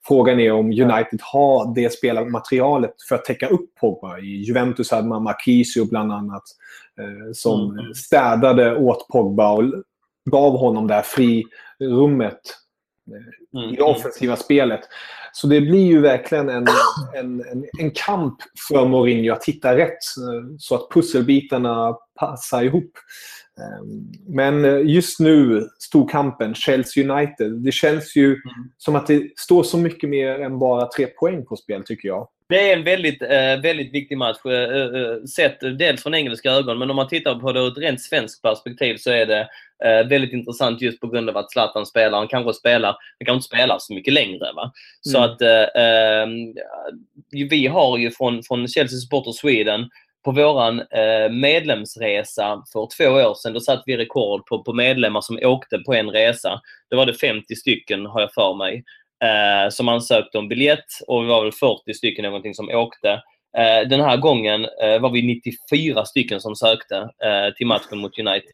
frågan 0.08 0.40
är 0.40 0.52
om 0.52 0.66
United 0.66 1.20
har 1.22 1.74
det 1.74 1.92
spelarmaterialet 1.92 2.94
för 3.08 3.14
att 3.14 3.24
täcka 3.24 3.48
upp 3.48 3.74
Pogba. 3.80 4.18
I 4.18 4.42
Juventus 4.42 4.90
hade 4.90 5.08
man 5.08 5.22
Marquisio 5.22 5.84
bland 5.84 6.12
annat 6.12 6.42
eh, 6.98 7.32
som 7.32 7.70
Mm. 7.78 7.94
städade 7.94 8.76
åt 8.76 9.08
Pogba 9.08 9.52
och 9.52 9.64
gav 10.30 10.56
honom 10.56 10.86
det 10.86 10.94
här 10.94 11.02
frirummet 11.02 12.40
Mm. 13.54 13.70
i 13.72 13.76
det 13.76 13.82
offensiva 13.82 14.36
spelet. 14.36 14.80
Så 15.32 15.46
det 15.46 15.60
blir 15.60 15.86
ju 15.86 16.00
verkligen 16.00 16.48
en, 16.48 16.66
en, 17.16 17.44
en, 17.52 17.64
en 17.80 17.90
kamp 17.90 18.34
för 18.68 18.86
Mourinho 18.86 19.32
att 19.32 19.44
hitta 19.44 19.76
rätt 19.76 19.88
eh, 19.88 20.56
så 20.58 20.74
att 20.74 20.90
pusselbitarna 20.90 21.96
passar 22.20 22.62
ihop. 22.62 22.90
Eh, 23.58 23.84
Men 24.28 24.64
eh, 24.64 24.80
just 24.86 25.20
nu, 25.20 25.68
storkampen, 25.78 26.54
Chelsea 26.54 27.12
United. 27.16 27.52
Det 27.52 27.72
känns 27.72 28.16
ju 28.16 28.36
som 28.78 28.96
att 28.96 29.06
det 29.06 29.22
står 29.36 29.62
så 29.62 29.78
mycket 29.78 30.08
mer 30.10 30.40
än 30.40 30.58
bara 30.58 30.86
tre 30.88 31.06
poäng 31.06 31.46
på 31.46 31.56
spel, 31.56 31.82
tycker 31.84 32.08
jag. 32.08 32.28
Det 32.48 32.70
är 32.70 32.76
en 32.76 32.84
väldigt, 32.84 33.22
eh, 33.22 33.60
väldigt 33.62 33.94
viktig 33.94 34.18
match. 34.18 34.46
Eh, 34.46 35.22
sett 35.24 35.60
dels 35.78 36.02
från 36.02 36.14
engelska 36.14 36.50
ögon, 36.50 36.78
men 36.78 36.90
om 36.90 36.96
man 36.96 37.08
tittar 37.08 37.34
på 37.34 37.52
det 37.52 37.60
ur 37.60 37.68
ett 37.72 37.78
rent 37.78 38.00
svenskt 38.02 38.42
perspektiv 38.42 38.96
så 38.96 39.10
är 39.10 39.26
det 39.26 39.48
väldigt 40.08 40.32
intressant 40.32 40.80
just 40.80 41.00
på 41.00 41.06
grund 41.06 41.28
av 41.30 41.36
att 41.36 41.52
Zlatan 41.52 41.86
spelar. 41.86 42.18
Han 42.18 42.28
kanske 42.28 42.52
spelar, 42.52 42.88
han 42.88 43.26
kanske 43.26 43.34
inte 43.36 43.46
spelar 43.46 43.76
så 43.80 43.94
mycket 43.94 44.14
längre. 44.14 44.52
Va? 44.56 44.72
Så 45.00 45.18
Mm. 45.18 45.30
att 45.30 45.42
eh, 45.42 45.82
eh, 45.82 46.26
vi 47.50 47.66
har 47.66 47.98
ju 47.98 48.10
från, 48.10 48.42
från 48.42 48.68
Chelsea 48.68 48.98
Supporter 48.98 49.32
Sweden 49.32 49.88
på 50.24 50.30
våran 50.30 50.80
eh, 50.80 51.30
medlemsresa 51.30 52.64
för 52.72 52.88
två 52.96 53.04
år 53.04 53.34
sedan, 53.34 53.52
då 53.52 53.60
satt 53.60 53.82
vi 53.86 53.96
rekord 53.96 54.46
på, 54.46 54.64
på 54.64 54.72
medlemmar 54.72 55.20
som 55.20 55.38
åkte 55.42 55.78
på 55.78 55.94
en 55.94 56.10
resa. 56.10 56.60
Då 56.90 56.96
var 56.96 57.06
det 57.06 57.14
50 57.14 57.56
stycken, 57.56 58.06
har 58.06 58.20
jag 58.20 58.32
för 58.32 58.54
mig 58.54 58.84
eh, 59.24 59.70
som 59.70 59.88
ansökte 59.88 60.38
om 60.38 60.48
biljett 60.48 60.86
och 61.06 61.22
vi 61.22 61.28
var 61.28 61.42
väl 61.42 61.52
40 61.52 61.94
stycken 61.94 62.24
någonting 62.24 62.54
som 62.54 62.68
åkte. 62.68 63.22
Eh, 63.58 63.88
den 63.88 64.00
här 64.00 64.16
gången 64.16 64.66
eh, 64.82 65.00
var 65.00 65.10
vi 65.10 65.22
94 65.22 66.04
stycken 66.04 66.40
som 66.40 66.56
sökte 66.56 66.96
eh, 66.96 67.54
till 67.56 67.66
matchen 67.66 67.98
mot 67.98 68.18
United. 68.18 68.52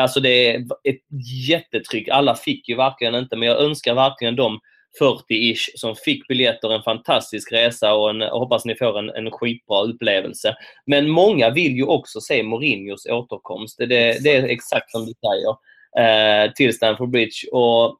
Alltså 0.00 0.20
det 0.20 0.54
är 0.54 0.60
ett 0.60 1.00
jättetryck. 1.48 2.08
Alla 2.08 2.34
fick 2.34 2.68
ju 2.68 2.76
verkligen 2.76 3.14
inte, 3.14 3.36
men 3.36 3.48
jag 3.48 3.60
önskar 3.60 3.94
verkligen 3.94 4.36
dem 4.36 4.60
40-ish 5.00 5.70
som 5.76 5.96
fick 5.96 6.28
biljetter 6.28 6.72
en 6.72 6.82
fantastisk 6.82 7.52
resa 7.52 7.94
och, 7.94 8.10
en, 8.10 8.22
och 8.22 8.40
hoppas 8.40 8.64
ni 8.64 8.74
får 8.74 8.98
en, 8.98 9.10
en 9.10 9.30
skitbra 9.30 9.82
upplevelse. 9.82 10.56
Men 10.86 11.10
många 11.10 11.50
vill 11.50 11.76
ju 11.76 11.84
också 11.84 12.20
se 12.20 12.42
Mourinhos 12.42 13.06
återkomst. 13.06 13.78
Det, 13.78 13.86
det 13.86 14.36
är 14.36 14.42
exakt 14.48 14.90
som 14.90 15.06
du 15.06 15.12
säger. 15.12 15.56
Eh, 15.98 16.52
till 16.52 16.74
Stamford 16.74 17.10
Bridge. 17.10 17.48
Och 17.52 17.98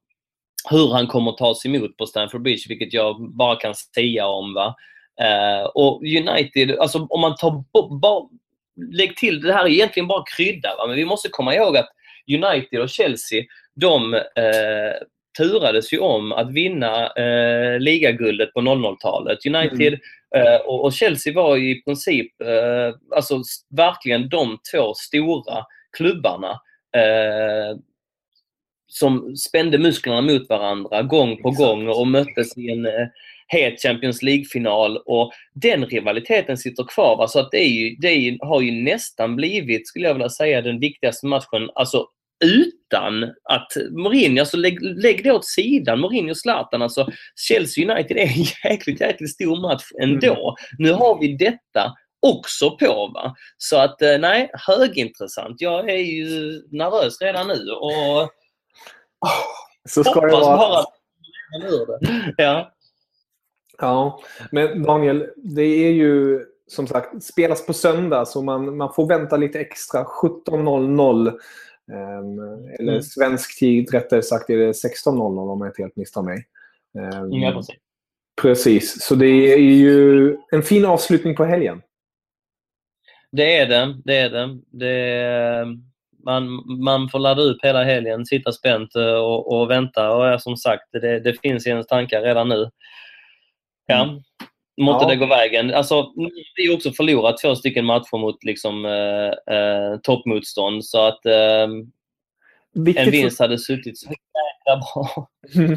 hur 0.71 0.93
han 0.93 1.07
kommer 1.07 1.33
tas 1.33 1.67
emot 1.67 1.97
på 1.97 2.07
Stamford 2.07 2.43
Bridge, 2.43 2.65
vilket 2.69 2.93
jag 2.93 3.31
bara 3.33 3.57
kan 3.57 3.75
säga 3.75 4.27
om. 4.27 4.55
Va? 4.55 4.75
Eh, 5.21 5.65
och 5.65 6.03
United, 6.03 6.79
alltså 6.79 7.07
om 7.11 7.21
man 7.21 7.37
tar 7.37 7.65
bara 8.01 8.29
Lägg 8.93 9.17
till, 9.17 9.41
det 9.41 9.53
här 9.53 9.65
är 9.65 9.69
egentligen 9.69 10.07
bara 10.07 10.25
krydda, 10.37 10.77
va? 10.77 10.87
men 10.87 10.97
vi 10.97 11.05
måste 11.05 11.29
komma 11.29 11.55
ihåg 11.55 11.77
att 11.77 11.89
United 12.29 12.81
och 12.81 12.89
Chelsea, 12.89 13.45
de 13.75 14.15
eh, 14.15 14.95
turades 15.39 15.93
ju 15.93 15.99
om 15.99 16.33
att 16.33 16.53
vinna 16.53 17.07
eh, 17.07 17.79
ligaguldet 17.79 18.53
på 18.53 18.61
00-talet. 18.61 19.47
United 19.47 19.99
eh, 20.37 20.57
och, 20.67 20.85
och 20.85 20.93
Chelsea 20.93 21.35
var 21.35 21.57
ju 21.57 21.71
i 21.71 21.83
princip 21.83 22.41
eh, 22.41 23.17
alltså 23.17 23.43
verkligen 23.71 24.29
de 24.29 24.59
två 24.73 24.95
stora 24.95 25.65
klubbarna 25.97 26.51
eh, 26.97 27.79
som 28.87 29.37
spände 29.37 29.79
musklerna 29.79 30.21
mot 30.21 30.49
varandra 30.49 31.03
gång 31.03 31.43
på 31.43 31.49
Exakt. 31.49 31.67
gång 31.67 31.89
och 31.89 32.07
möttes 32.07 32.59
i 32.59 32.71
en 32.71 32.87
eh, 32.87 33.07
het 33.47 33.83
Champions 33.83 34.23
League-final. 34.23 34.97
Och 34.97 35.33
den 35.55 35.87
rivaliteten 35.87 36.57
sitter 36.57 36.85
kvar. 36.85 37.17
Va? 37.17 37.29
Så 37.29 37.41
att 37.41 37.51
det, 37.51 37.59
är 37.59 37.69
ju, 37.69 37.97
det 37.97 38.13
ju, 38.13 38.39
har 38.41 38.61
ju 38.61 38.83
nästan 38.83 39.37
blivit, 39.37 39.89
skulle 39.89 40.07
jag 40.07 40.15
vilja 40.15 40.29
säga, 40.29 40.63
den 40.63 40.81
viktigaste 40.81 41.27
matchen. 41.27 41.71
Alltså 41.75 42.07
utan 42.45 43.23
att 43.45 43.73
Mourinho, 43.91 44.41
alltså 44.41 44.57
lägg, 44.57 44.83
lägg 44.83 45.25
det 45.25 45.33
åt 45.33 45.47
sidan, 45.47 46.01
Mourinho 46.01 46.31
och 46.31 46.37
Zlatan. 46.37 46.83
Alltså 46.83 47.09
Chelsea 47.49 47.93
United 47.93 48.17
är 48.17 48.27
en 48.27 48.45
jäkligt, 48.65 49.01
jäkligt 49.01 49.31
stor 49.31 49.61
match 49.61 49.85
ändå. 50.03 50.57
Nu 50.79 50.93
har 50.93 51.21
vi 51.21 51.37
detta 51.37 51.95
också 52.27 52.71
på. 52.71 53.11
Va? 53.15 53.35
Så 53.59 53.77
att 53.77 54.03
eh, 54.03 54.19
nej, 54.19 54.51
högintressant. 54.53 55.61
Jag 55.61 55.91
är 55.91 55.97
ju 55.97 56.63
nervös 56.71 57.21
redan 57.21 57.49
nu 57.49 57.71
och 57.71 58.31
Så 59.89 60.05
ska 60.05 60.21
det 60.21 60.27
hoppas 60.27 60.47
vara. 60.47 60.57
bara 60.57 60.79
att 60.79 60.87
det. 62.37 62.43
Ja. 62.43 62.73
Ja, 63.79 64.21
men 64.51 64.83
Daniel, 64.83 65.27
det 65.37 65.63
är 65.63 65.93
ju 65.93 66.45
som 66.67 66.87
sagt 66.87 67.23
spelas 67.25 67.67
på 67.67 67.73
söndag 67.73 68.25
så 68.25 68.43
man, 68.43 68.77
man 68.77 68.93
får 68.93 69.09
vänta 69.09 69.37
lite 69.37 69.61
extra. 69.61 70.05
17.00 70.05 71.27
eh, 71.27 71.33
eller 72.79 72.93
Mm. 72.93 73.03
svensk 73.03 73.59
tid 73.59 73.93
rättare 73.93 74.23
sagt 74.23 74.51
är 74.51 74.57
det 74.57 74.73
16.00 74.73 75.53
om 75.53 75.61
jag 75.61 75.69
inte 75.69 75.83
helt 75.83 75.97
misstar 75.97 76.23
mig. 76.23 76.47
Ja, 77.31 77.53
precis. 77.53 77.77
precis, 78.43 79.03
så 79.03 79.15
det 79.15 79.53
är 79.55 79.59
ju 79.59 80.37
en 80.53 80.63
fin 80.63 80.85
avslutning 80.85 81.37
på 81.37 81.45
helgen. 81.45 81.83
Det 83.33 83.57
är 83.57 83.67
det. 83.67 83.95
det, 84.05 84.17
är 84.17 84.31
det. 84.31 84.59
det 84.71 85.67
man, 86.25 86.65
man 86.83 87.09
får 87.09 87.19
ladda 87.19 87.43
upp 87.43 87.65
hela 87.65 87.85
helgen, 87.85 88.27
sitta 88.27 88.53
spänt 88.53 88.97
eh, 88.97 89.15
och, 89.15 89.61
och 89.61 89.71
vänta. 89.71 90.11
Och 90.11 90.43
som 90.43 90.57
sagt, 90.57 90.93
det, 90.93 91.21
det 91.21 91.41
finns 91.41 91.67
i 91.67 91.71
ens 91.71 91.87
tankar 91.87 92.23
redan 92.23 92.49
nu. 92.49 92.71
Ja. 93.87 94.21
Måtte 94.81 95.05
Ja. 95.05 95.09
det 95.09 95.17
gå 95.17 95.27
vägen. 95.27 95.75
Alltså, 95.75 96.13
vi 96.57 96.67
har 96.69 96.75
också 96.77 96.93
förlorat 96.93 97.39
två 97.39 97.55
stycken 97.57 97.85
matcher 97.85 98.19
mot 98.19 98.45
liksom, 98.45 98.85
eh, 98.85 99.55
eh, 99.57 99.97
toppmotstånd. 100.03 100.85
Så 100.85 101.07
att 101.07 101.27
eh, 101.27 101.69
Viktigt 102.75 102.97
en 102.99 103.05
för- 103.05 103.11
vinst 103.13 103.39
hade 103.39 103.59
suttit 103.59 103.99
så 103.99 104.07
jäkla 104.09 104.77
bra. 104.95 105.29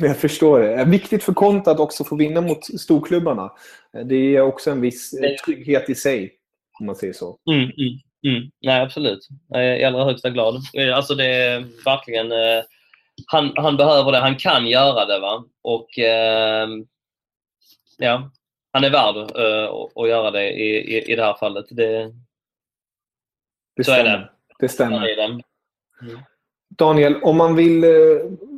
Jag 0.08 0.18
förstår 0.18 0.60
det. 0.60 0.86
Viktigt 0.86 1.24
för 1.24 1.34
Konta 1.34 1.72
att 1.72 1.80
också 1.80 2.04
få 2.04 2.16
vinna 2.16 2.41
mot 2.41 2.80
storklubbarna. 2.82 3.52
Det 4.06 4.16
är 4.36 4.41
också 4.41 4.72
en 4.72 4.82
viss 4.82 5.14
eh, 5.14 5.36
trygghet 5.46 5.89
i 5.89 5.96
sig, 5.96 6.34
om 6.80 6.86
man 6.86 6.96
säger 6.96 7.14
så. 7.14 7.38
Mm, 7.52 7.64
mm, 7.64 8.00
mm. 8.38 8.52
Nej, 8.62 8.82
absolut. 8.82 9.28
Jag 9.50 9.66
är 9.66 9.76
i 9.76 9.84
allra 9.84 10.04
högsta 10.06 10.30
glad. 10.30 10.56
Eh, 10.78 10.96
Alltså 10.96 11.16
det 11.16 11.26
är 11.26 11.60
verkligen... 11.86 12.32
Eh, 12.32 12.64
han, 13.28 13.54
han 13.56 13.78
behöver 13.78 14.12
det. 14.12 14.18
Han 14.18 14.36
kan 14.36 14.68
göra 14.68 15.06
det. 15.06 15.20
va 15.20 15.44
Och 15.62 16.00
eh, 16.00 16.68
ja, 17.98 18.32
han 18.74 18.84
är 18.84 18.89
värd 18.89 19.15
eh, 19.15 19.74
att- 19.74 20.09
göra 20.09 20.32
det 20.32 20.51
i, 20.51 20.95
i, 20.95 21.11
i 21.11 21.15
det 21.15 21.24
här 21.24 21.34
fallet. 21.34 21.65
Det, 21.69 22.11
Det 23.76 23.84
Så 23.84 23.91
är 23.91 23.95
stämmer. 23.95 24.17
det. 24.17 24.30
Det 24.59 24.67
så 24.69 24.74
stämmer. 24.74 25.07
är 25.07 25.15
det. 25.15 25.41
Daniel, 26.78 27.15
om 27.24 27.38
man 27.38 27.55
vill 27.55 27.84
eh, 27.84 27.89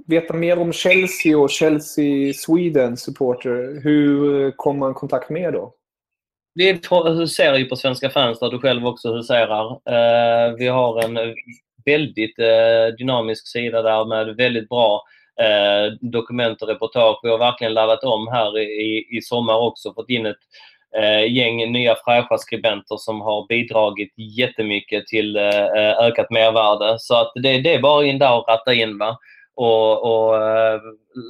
veta 0.07 0.33
mer 0.33 0.59
om 0.59 0.73
Chelsea 0.73 1.37
och 1.37 1.49
Chelsea 1.49 2.33
Sweden 2.33 2.97
supporter, 2.97 3.81
hur 3.83 4.51
kommer 4.51 4.79
man 4.79 4.91
i 4.91 4.93
kontakt 4.93 5.29
med 5.29 5.41
er 5.41 5.51
då? 5.51 5.75
Vi 6.53 6.79
huserar 7.17 7.57
ju 7.57 7.65
på 7.65 7.75
Svenska 7.75 8.09
fans 8.09 8.39
där 8.39 8.49
du 8.49 8.59
själv 8.59 8.87
också 8.87 9.13
huserar. 9.13 9.71
Eh, 9.71 10.53
vi 10.55 10.67
har 10.67 11.03
en 11.03 11.35
väldigt 11.85 12.39
eh, 12.39 12.95
dynamisk 12.97 13.47
sida 13.47 13.81
där 13.81 14.05
med 14.05 14.35
väldigt 14.35 14.69
bra 14.69 15.03
eh, 15.41 15.93
dokument 16.01 16.61
och 16.61 16.67
reportage. 16.67 17.19
Vi 17.23 17.29
har 17.29 17.37
verkligen 17.37 17.73
laddat 17.73 18.03
om 18.03 18.27
här 18.27 18.59
i, 18.59 19.07
i 19.17 19.21
sommar 19.21 19.57
också. 19.57 19.93
Fått 19.93 20.09
in 20.09 20.25
ett 20.25 20.43
eh, 20.97 21.33
gäng 21.33 21.71
nya 21.71 21.95
fräscha 22.05 22.37
skribenter 22.37 22.97
som 22.97 23.21
har 23.21 23.47
bidragit 23.47 24.13
jättemycket 24.17 25.07
till 25.07 25.35
eh, 25.35 25.65
eh, 25.65 25.99
ökat 25.99 26.29
mervärde. 26.29 26.95
Så 26.99 27.15
att 27.15 27.31
det, 27.35 27.61
det 27.61 27.73
är 27.73 27.81
bara 27.81 28.05
in 28.05 28.19
där 28.19 28.37
och 28.37 28.47
ratta 28.47 28.73
in. 28.73 28.97
Va? 28.97 29.17
och, 29.55 30.03
och 30.03 30.35
eh, 30.35 30.81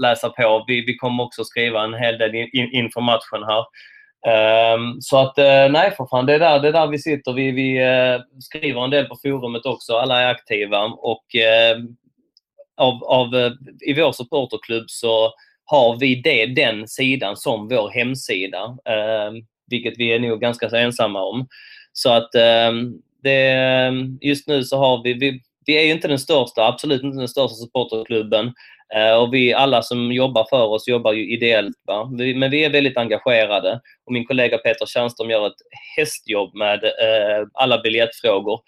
läsa 0.02 0.30
på. 0.30 0.64
Vi, 0.68 0.86
vi 0.86 0.98
kommer 0.98 1.24
också 1.24 1.44
skriva 1.44 1.84
en 1.84 1.94
hel 1.94 2.18
del 2.18 2.36
in, 2.36 2.50
in, 2.54 2.74
inför 2.74 3.02
matchen 3.02 3.44
här. 3.48 3.66
Ehm, 4.28 5.02
så 5.02 5.18
att 5.18 5.38
eh, 5.38 5.70
nej 5.70 5.92
för 5.98 6.06
fan, 6.06 6.26
det 6.26 6.34
är 6.34 6.40
där, 6.40 6.60
det 6.60 6.68
är 6.68 6.74
där 6.74 6.88
vi 6.88 7.00
sitter. 7.00 7.34
Vi, 7.34 7.52
vi 7.52 7.78
eh, 7.78 8.22
skriver 8.40 8.84
en 8.84 8.90
del 8.90 9.06
på 9.06 9.16
forumet 9.24 9.66
också. 9.66 9.94
Alla 9.94 10.22
är 10.22 10.32
aktiva 10.32 10.84
och 10.84 11.36
eh, 11.36 11.78
av, 12.78 13.04
av, 13.04 13.36
eh, 13.36 13.52
i 13.88 13.94
vår 13.94 14.12
supporterklubb 14.12 14.86
så 14.88 15.34
har 15.66 16.00
vi 16.00 16.16
det, 16.16 16.46
den 16.46 16.88
sidan 16.88 17.38
som 17.38 17.68
vår 17.68 17.90
hemsida. 17.90 18.64
Eh, 18.64 19.32
vilket 19.68 19.94
vi 19.98 20.14
är 20.14 20.20
nog 20.20 20.42
ganska 20.42 20.68
ensamma 20.68 21.24
om. 21.24 21.48
Så 21.94 22.10
att 22.10 22.36
eh, 22.36 22.72
det, 23.24 23.52
eh, 23.52 23.94
just 24.22 24.48
nu 24.48 24.64
så 24.64 24.78
har 24.78 25.04
vi, 25.04 25.14
vi, 25.14 25.42
vi 25.66 25.78
är 25.78 25.84
ju 25.84 25.92
inte 25.92 26.08
den 26.08 26.20
största, 26.20 26.68
absolut 26.68 27.04
inte 27.04 27.18
den 27.18 27.28
största 27.28 27.56
supporterklubben. 27.56 28.54
Eh, 28.96 29.16
och 29.16 29.34
vi 29.34 29.54
alla 29.54 29.82
som 29.82 30.12
jobbar 30.12 30.48
för 30.50 30.66
oss 30.66 30.88
jobbar 30.88 31.14
ju 31.14 31.34
ideellt. 31.34 31.78
Va? 31.88 32.10
Vi, 32.18 32.36
men 32.36 32.52
vi 32.52 32.66
är 32.66 32.70
väldigt 32.70 32.98
engagerade. 32.98 33.82
Och 34.06 34.14
min 34.14 34.26
kollega 34.26 34.58
Peter 34.58 34.86
Tjärnström 34.86 35.30
gör 35.30 35.48
ett 35.48 35.62
hästjobb 35.98 36.56
med 36.56 36.84
eh, 36.84 37.48
alla 37.54 37.82
biljettfrågor. 37.82 38.60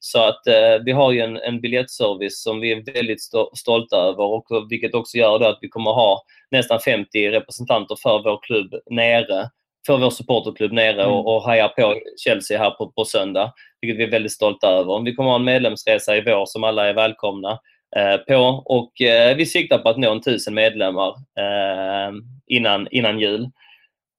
Så 0.00 0.22
att 0.22 0.46
eh, 0.46 0.82
vi 0.84 0.92
har 0.92 1.12
ju 1.12 1.20
en, 1.20 1.36
en 1.36 1.60
biljettservice 1.60 2.42
som 2.42 2.60
vi 2.60 2.72
är 2.72 2.92
väldigt 2.94 3.18
sto- 3.32 3.54
stolta 3.54 3.96
över 3.96 4.24
och 4.24 4.46
vilket 4.70 4.94
också 4.94 5.16
gör 5.18 5.40
att 5.40 5.58
vi 5.60 5.68
kommer 5.68 5.90
ha 5.90 6.22
nästan 6.50 6.80
50 6.80 7.30
representanter 7.30 7.96
för 8.02 8.22
vår 8.24 8.38
klubb 8.42 8.74
nere, 8.90 9.48
för 9.86 9.98
vår 9.98 10.10
supporterklubb 10.10 10.72
nere 10.72 11.02
Mm. 11.02 11.14
och, 11.14 11.36
och 11.36 11.50
hejar 11.50 11.68
på 11.68 11.94
Chelsea 12.24 12.58
här 12.58 12.70
på, 12.70 12.90
på 12.92 13.04
söndag. 13.04 13.52
Vilket 13.80 13.98
vi 13.98 14.04
är 14.04 14.10
väldigt 14.10 14.32
stolta 14.32 14.68
över. 14.68 15.04
Vi 15.04 15.14
kommer 15.14 15.30
ha 15.30 15.36
en 15.36 15.44
medlemsresa 15.44 16.16
i 16.16 16.20
vår 16.20 16.46
som 16.46 16.64
alla 16.64 16.88
är 16.88 16.94
välkomna 16.94 17.58
eh, 17.96 18.16
på 18.16 18.62
och 18.64 19.00
eh, 19.00 19.36
vi 19.36 19.46
siktar 19.46 19.78
på 19.78 19.88
att 19.88 19.96
nå 19.98 20.12
en 20.12 20.20
tusen 20.20 20.54
medlemmar 20.54 21.08
eh, 21.38 22.12
innan, 22.46 22.88
innan 22.90 23.18
jul. 23.20 23.50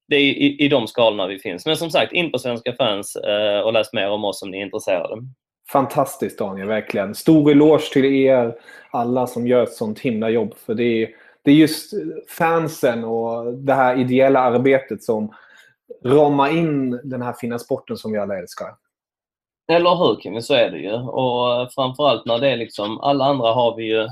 Det 0.08 0.16
är 0.16 0.20
i, 0.22 0.56
i 0.60 0.68
de 0.68 0.88
skalorna 0.88 1.28
vi 1.28 1.40
finns. 1.40 1.66
Men 1.66 1.78
som 1.78 1.90
sagt, 1.90 2.14
in 2.14 2.32
på 2.32 2.40
Svenska 2.40 2.74
fans 2.74 3.16
eh, 3.16 3.60
och 3.60 3.74
läs 3.74 3.94
mer 3.94 4.10
om 4.10 4.26
oss 4.26 4.42
om 4.44 4.52
ni 4.52 4.58
är 4.60 4.66
intresserade. 4.66 5.16
Fantastiskt 5.72 6.40
Daniel, 6.40 6.68
verkligen. 6.68 7.16
Stor 7.16 7.52
eloge 7.52 7.94
till 7.94 8.06
er 8.06 8.56
alla 8.92 9.28
som 9.28 9.48
gör 9.48 9.64
ett 9.64 9.74
sånt 9.74 10.00
himla 10.00 10.30
jobb. 10.30 10.58
För 10.58 10.74
det 10.74 10.84
är, 10.84 11.10
det 11.44 11.52
är 11.52 11.56
just 11.56 11.94
fansen 12.38 13.04
och 13.04 13.54
det 13.54 13.74
här 13.74 14.00
ideella 14.00 14.40
arbetet 14.40 15.04
som 15.04 15.34
ramar 16.06 16.58
in 16.58 17.00
den 17.04 17.22
här 17.22 17.34
fina 17.34 17.60
sporten 17.60 17.98
som 17.98 18.12
vi 18.12 18.18
alla 18.18 18.38
älskar. 18.38 18.68
Eller 19.72 19.96
hur 19.96 20.22
Kimmy, 20.22 20.42
så 20.42 20.54
är 20.54 20.72
det 20.72 20.80
ju. 20.80 20.94
Och 20.94 21.62
eh, 21.62 21.70
framförallt 21.76 22.26
när 22.26 22.40
det 22.40 22.48
är 22.50 22.58
liksom, 22.58 23.00
alla 23.00 23.26
andra 23.26 23.54
har 23.54 23.76
vi 23.76 23.84
ju, 23.84 24.08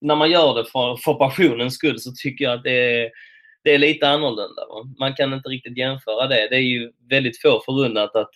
när 0.00 0.16
man 0.16 0.30
gör 0.30 0.54
det 0.54 0.64
för, 0.64 0.96
för 0.96 1.14
passionens 1.14 1.74
skull 1.74 2.00
så 2.00 2.12
tycker 2.12 2.44
jag 2.44 2.54
att 2.54 2.64
det 2.64 3.02
är, 3.02 3.10
det 3.64 3.74
är 3.74 3.78
lite 3.78 4.08
annorlunda. 4.08 4.62
Man 4.98 5.14
kan 5.14 5.34
inte 5.34 5.48
riktigt 5.48 5.78
jämföra 5.78 6.26
det. 6.26 6.48
Det 6.50 6.56
är 6.56 6.60
ju 6.60 6.92
väldigt 7.10 7.42
få 7.42 7.62
förunnat 7.64 8.16
att 8.16 8.30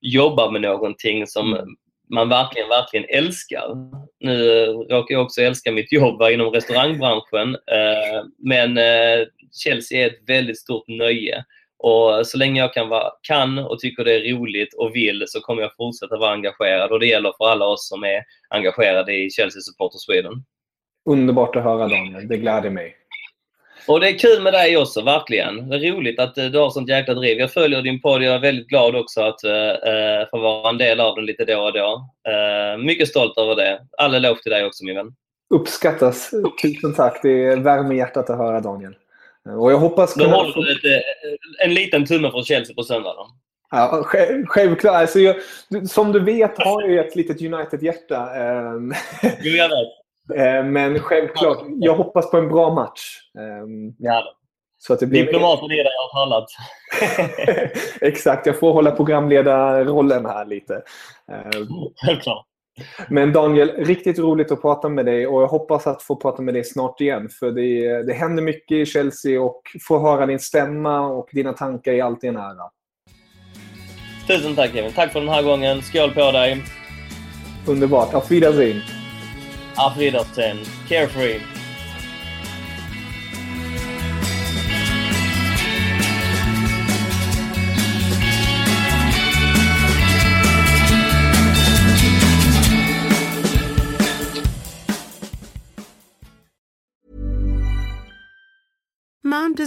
jobba 0.00 0.50
med 0.50 0.60
någonting 0.60 1.26
som 1.26 1.54
Mm 1.54 1.66
man 2.10 2.28
verkligen, 2.28 2.68
verkligen 2.68 3.06
älskar. 3.08 3.68
Nu 4.20 4.66
råkar 4.66 5.14
jag 5.14 5.22
också 5.22 5.40
älska 5.40 5.72
mitt 5.72 5.92
jobb 5.92 6.22
inom 6.22 6.50
restaurangbranschen. 6.52 7.54
Eh, 7.54 8.24
men 8.38 8.78
eh, 8.78 9.26
Chelsea 9.64 10.04
är 10.04 10.06
ett 10.06 10.28
väldigt 10.28 10.58
stort 10.58 10.88
nöje. 10.88 11.44
Och 11.78 12.26
så 12.26 12.38
länge 12.38 12.60
jag 12.60 12.74
kan, 12.74 12.88
vara, 12.88 13.10
kan 13.22 13.58
och 13.58 13.78
tycker 13.78 14.04
det 14.04 14.14
är 14.14 14.34
roligt 14.34 14.74
och 14.74 14.94
vill 14.94 15.24
så 15.26 15.40
kommer 15.40 15.62
jag 15.62 15.76
fortsätta 15.76 16.18
vara 16.18 16.32
engagerad. 16.32 16.92
Och 16.92 17.00
det 17.00 17.06
gäller 17.06 17.32
för 17.38 17.48
alla 17.48 17.66
oss 17.66 17.88
som 17.88 18.04
är 18.04 18.22
engagerade 18.48 19.16
i 19.16 19.30
Chelsea 19.30 19.60
Supporter 19.60 19.98
Sweden. 19.98 20.32
Underbart 21.10 21.56
att 21.56 21.62
höra 21.62 21.88
Daniel, 21.88 22.28
det 22.28 22.36
gläder 22.36 22.70
mig. 22.70 22.96
Och 23.88 24.00
det 24.00 24.08
är 24.08 24.18
kul 24.18 24.42
med 24.42 24.52
dig 24.52 24.76
också, 24.76 25.02
verkligen. 25.02 25.68
Det 25.68 25.76
är 25.76 25.92
roligt 25.92 26.20
att 26.20 26.38
eh, 26.38 26.44
du 26.44 26.58
har 26.58 26.70
sånt 26.70 26.88
jäkla 26.88 27.14
driv. 27.14 27.38
Jag 27.38 27.52
följer 27.52 27.82
din 27.82 28.00
podd 28.00 28.22
jag 28.22 28.34
är 28.34 28.38
väldigt 28.38 28.68
glad 28.68 28.96
också 28.96 29.20
att 29.20 29.44
uh, 29.44 30.30
få 30.30 30.38
vara 30.38 30.68
en 30.70 30.78
del 30.78 31.00
av 31.00 31.14
den 31.14 31.26
lite 31.26 31.44
då 31.44 31.60
och 31.60 31.72
då. 31.72 32.08
Eh, 32.28 32.78
mycket 32.84 33.08
stolt 33.08 33.38
över 33.38 33.54
det. 33.56 33.80
All 33.98 34.14
eloge 34.14 34.42
till 34.42 34.52
dig 34.52 34.64
också 34.64 34.84
min 34.84 34.96
vän. 34.96 35.12
Uppskattas. 35.54 36.30
Tusen 36.62 36.94
tack. 36.94 37.20
Det 37.22 37.56
värmer 37.56 37.94
hjärtat 37.94 38.30
att 38.30 38.38
höra 38.38 38.60
Daniel. 38.60 38.94
Och 39.58 39.72
jag 39.72 39.78
hoppas 39.78 40.14
kunna 40.14 40.36
håller 40.36 40.52
du 40.54 40.72
ett, 40.72 40.84
eh, 41.02 41.66
en 41.66 41.74
liten 41.74 42.06
tumme 42.06 42.30
för 42.30 42.42
Chelsea 42.42 42.74
på 42.74 42.82
söndag 42.82 43.14
då. 43.16 43.26
Ja, 43.70 44.02
sj- 44.12 44.44
självklart. 44.46 44.94
Alltså 44.94 45.18
jag, 45.18 45.36
som 45.90 46.12
du 46.12 46.20
vet 46.20 46.62
har 46.62 46.82
jag 46.82 47.06
ett 47.06 47.16
litet 47.16 47.42
United-hjärta. 47.42 48.28
Jo, 49.42 49.52
jag 49.52 49.68
vet. 49.68 50.07
Eh, 50.36 50.64
Men 50.64 50.98
självklart, 50.98 51.58
jag 51.80 51.94
hoppas 51.94 52.30
på 52.30 52.36
en 52.36 52.48
bra 52.48 52.74
match. 52.74 53.00
Ehm, 53.38 53.94
Ja. 53.98 54.22
Så 54.80 54.92
att 54.92 55.00
det 55.00 55.06
blir... 55.06 55.26
Diplomaten 55.26 55.70
i 55.70 55.76
dig 55.76 55.92
har 56.12 56.24
talat. 56.24 56.44
Exakt, 58.00 58.46
jag 58.46 58.58
får 58.58 58.72
hålla 58.72 58.90
programledarrollen 58.90 60.26
här 60.26 60.44
lite. 60.44 60.74
Ehm, 61.32 61.66
Självklart. 62.06 62.44
Men 63.08 63.32
Daniel, 63.32 63.70
riktigt 63.70 64.18
roligt 64.18 64.52
att 64.52 64.62
prata 64.62 64.88
med 64.88 65.06
dig 65.06 65.26
och 65.26 65.42
jag 65.42 65.48
hoppas 65.48 65.86
att 65.86 66.02
få 66.02 66.16
prata 66.16 66.42
med 66.42 66.54
dig 66.54 66.64
snart 66.64 67.00
igen. 67.00 67.28
För 67.28 67.50
det, 67.50 68.02
det 68.02 68.12
händer 68.12 68.42
mycket 68.42 68.76
i 68.76 68.86
Chelsea 68.86 69.42
och 69.42 69.62
få 69.88 69.98
höra 69.98 70.26
din 70.26 70.38
stämma 70.38 71.00
och 71.00 71.28
dina 71.32 71.52
tankar 71.52 71.92
är 71.92 72.02
alltid 72.02 72.30
en 72.30 72.36
ära. 72.36 72.70
Tusen 74.26 74.54
tack 74.56 74.72
Kevin. 74.72 74.92
Tack 74.92 75.12
för 75.12 75.20
den 75.20 75.28
här 75.28 75.42
gången. 75.42 75.82
Skål 75.82 76.10
på 76.10 76.30
dig. 76.32 76.62
Underbart. 77.68 78.14
Auf 78.14 78.30
Wiedersehen. 78.30 78.80
Auf 79.78 79.96
Wiedersehen. 79.96 80.58
Carefree. 80.88 81.38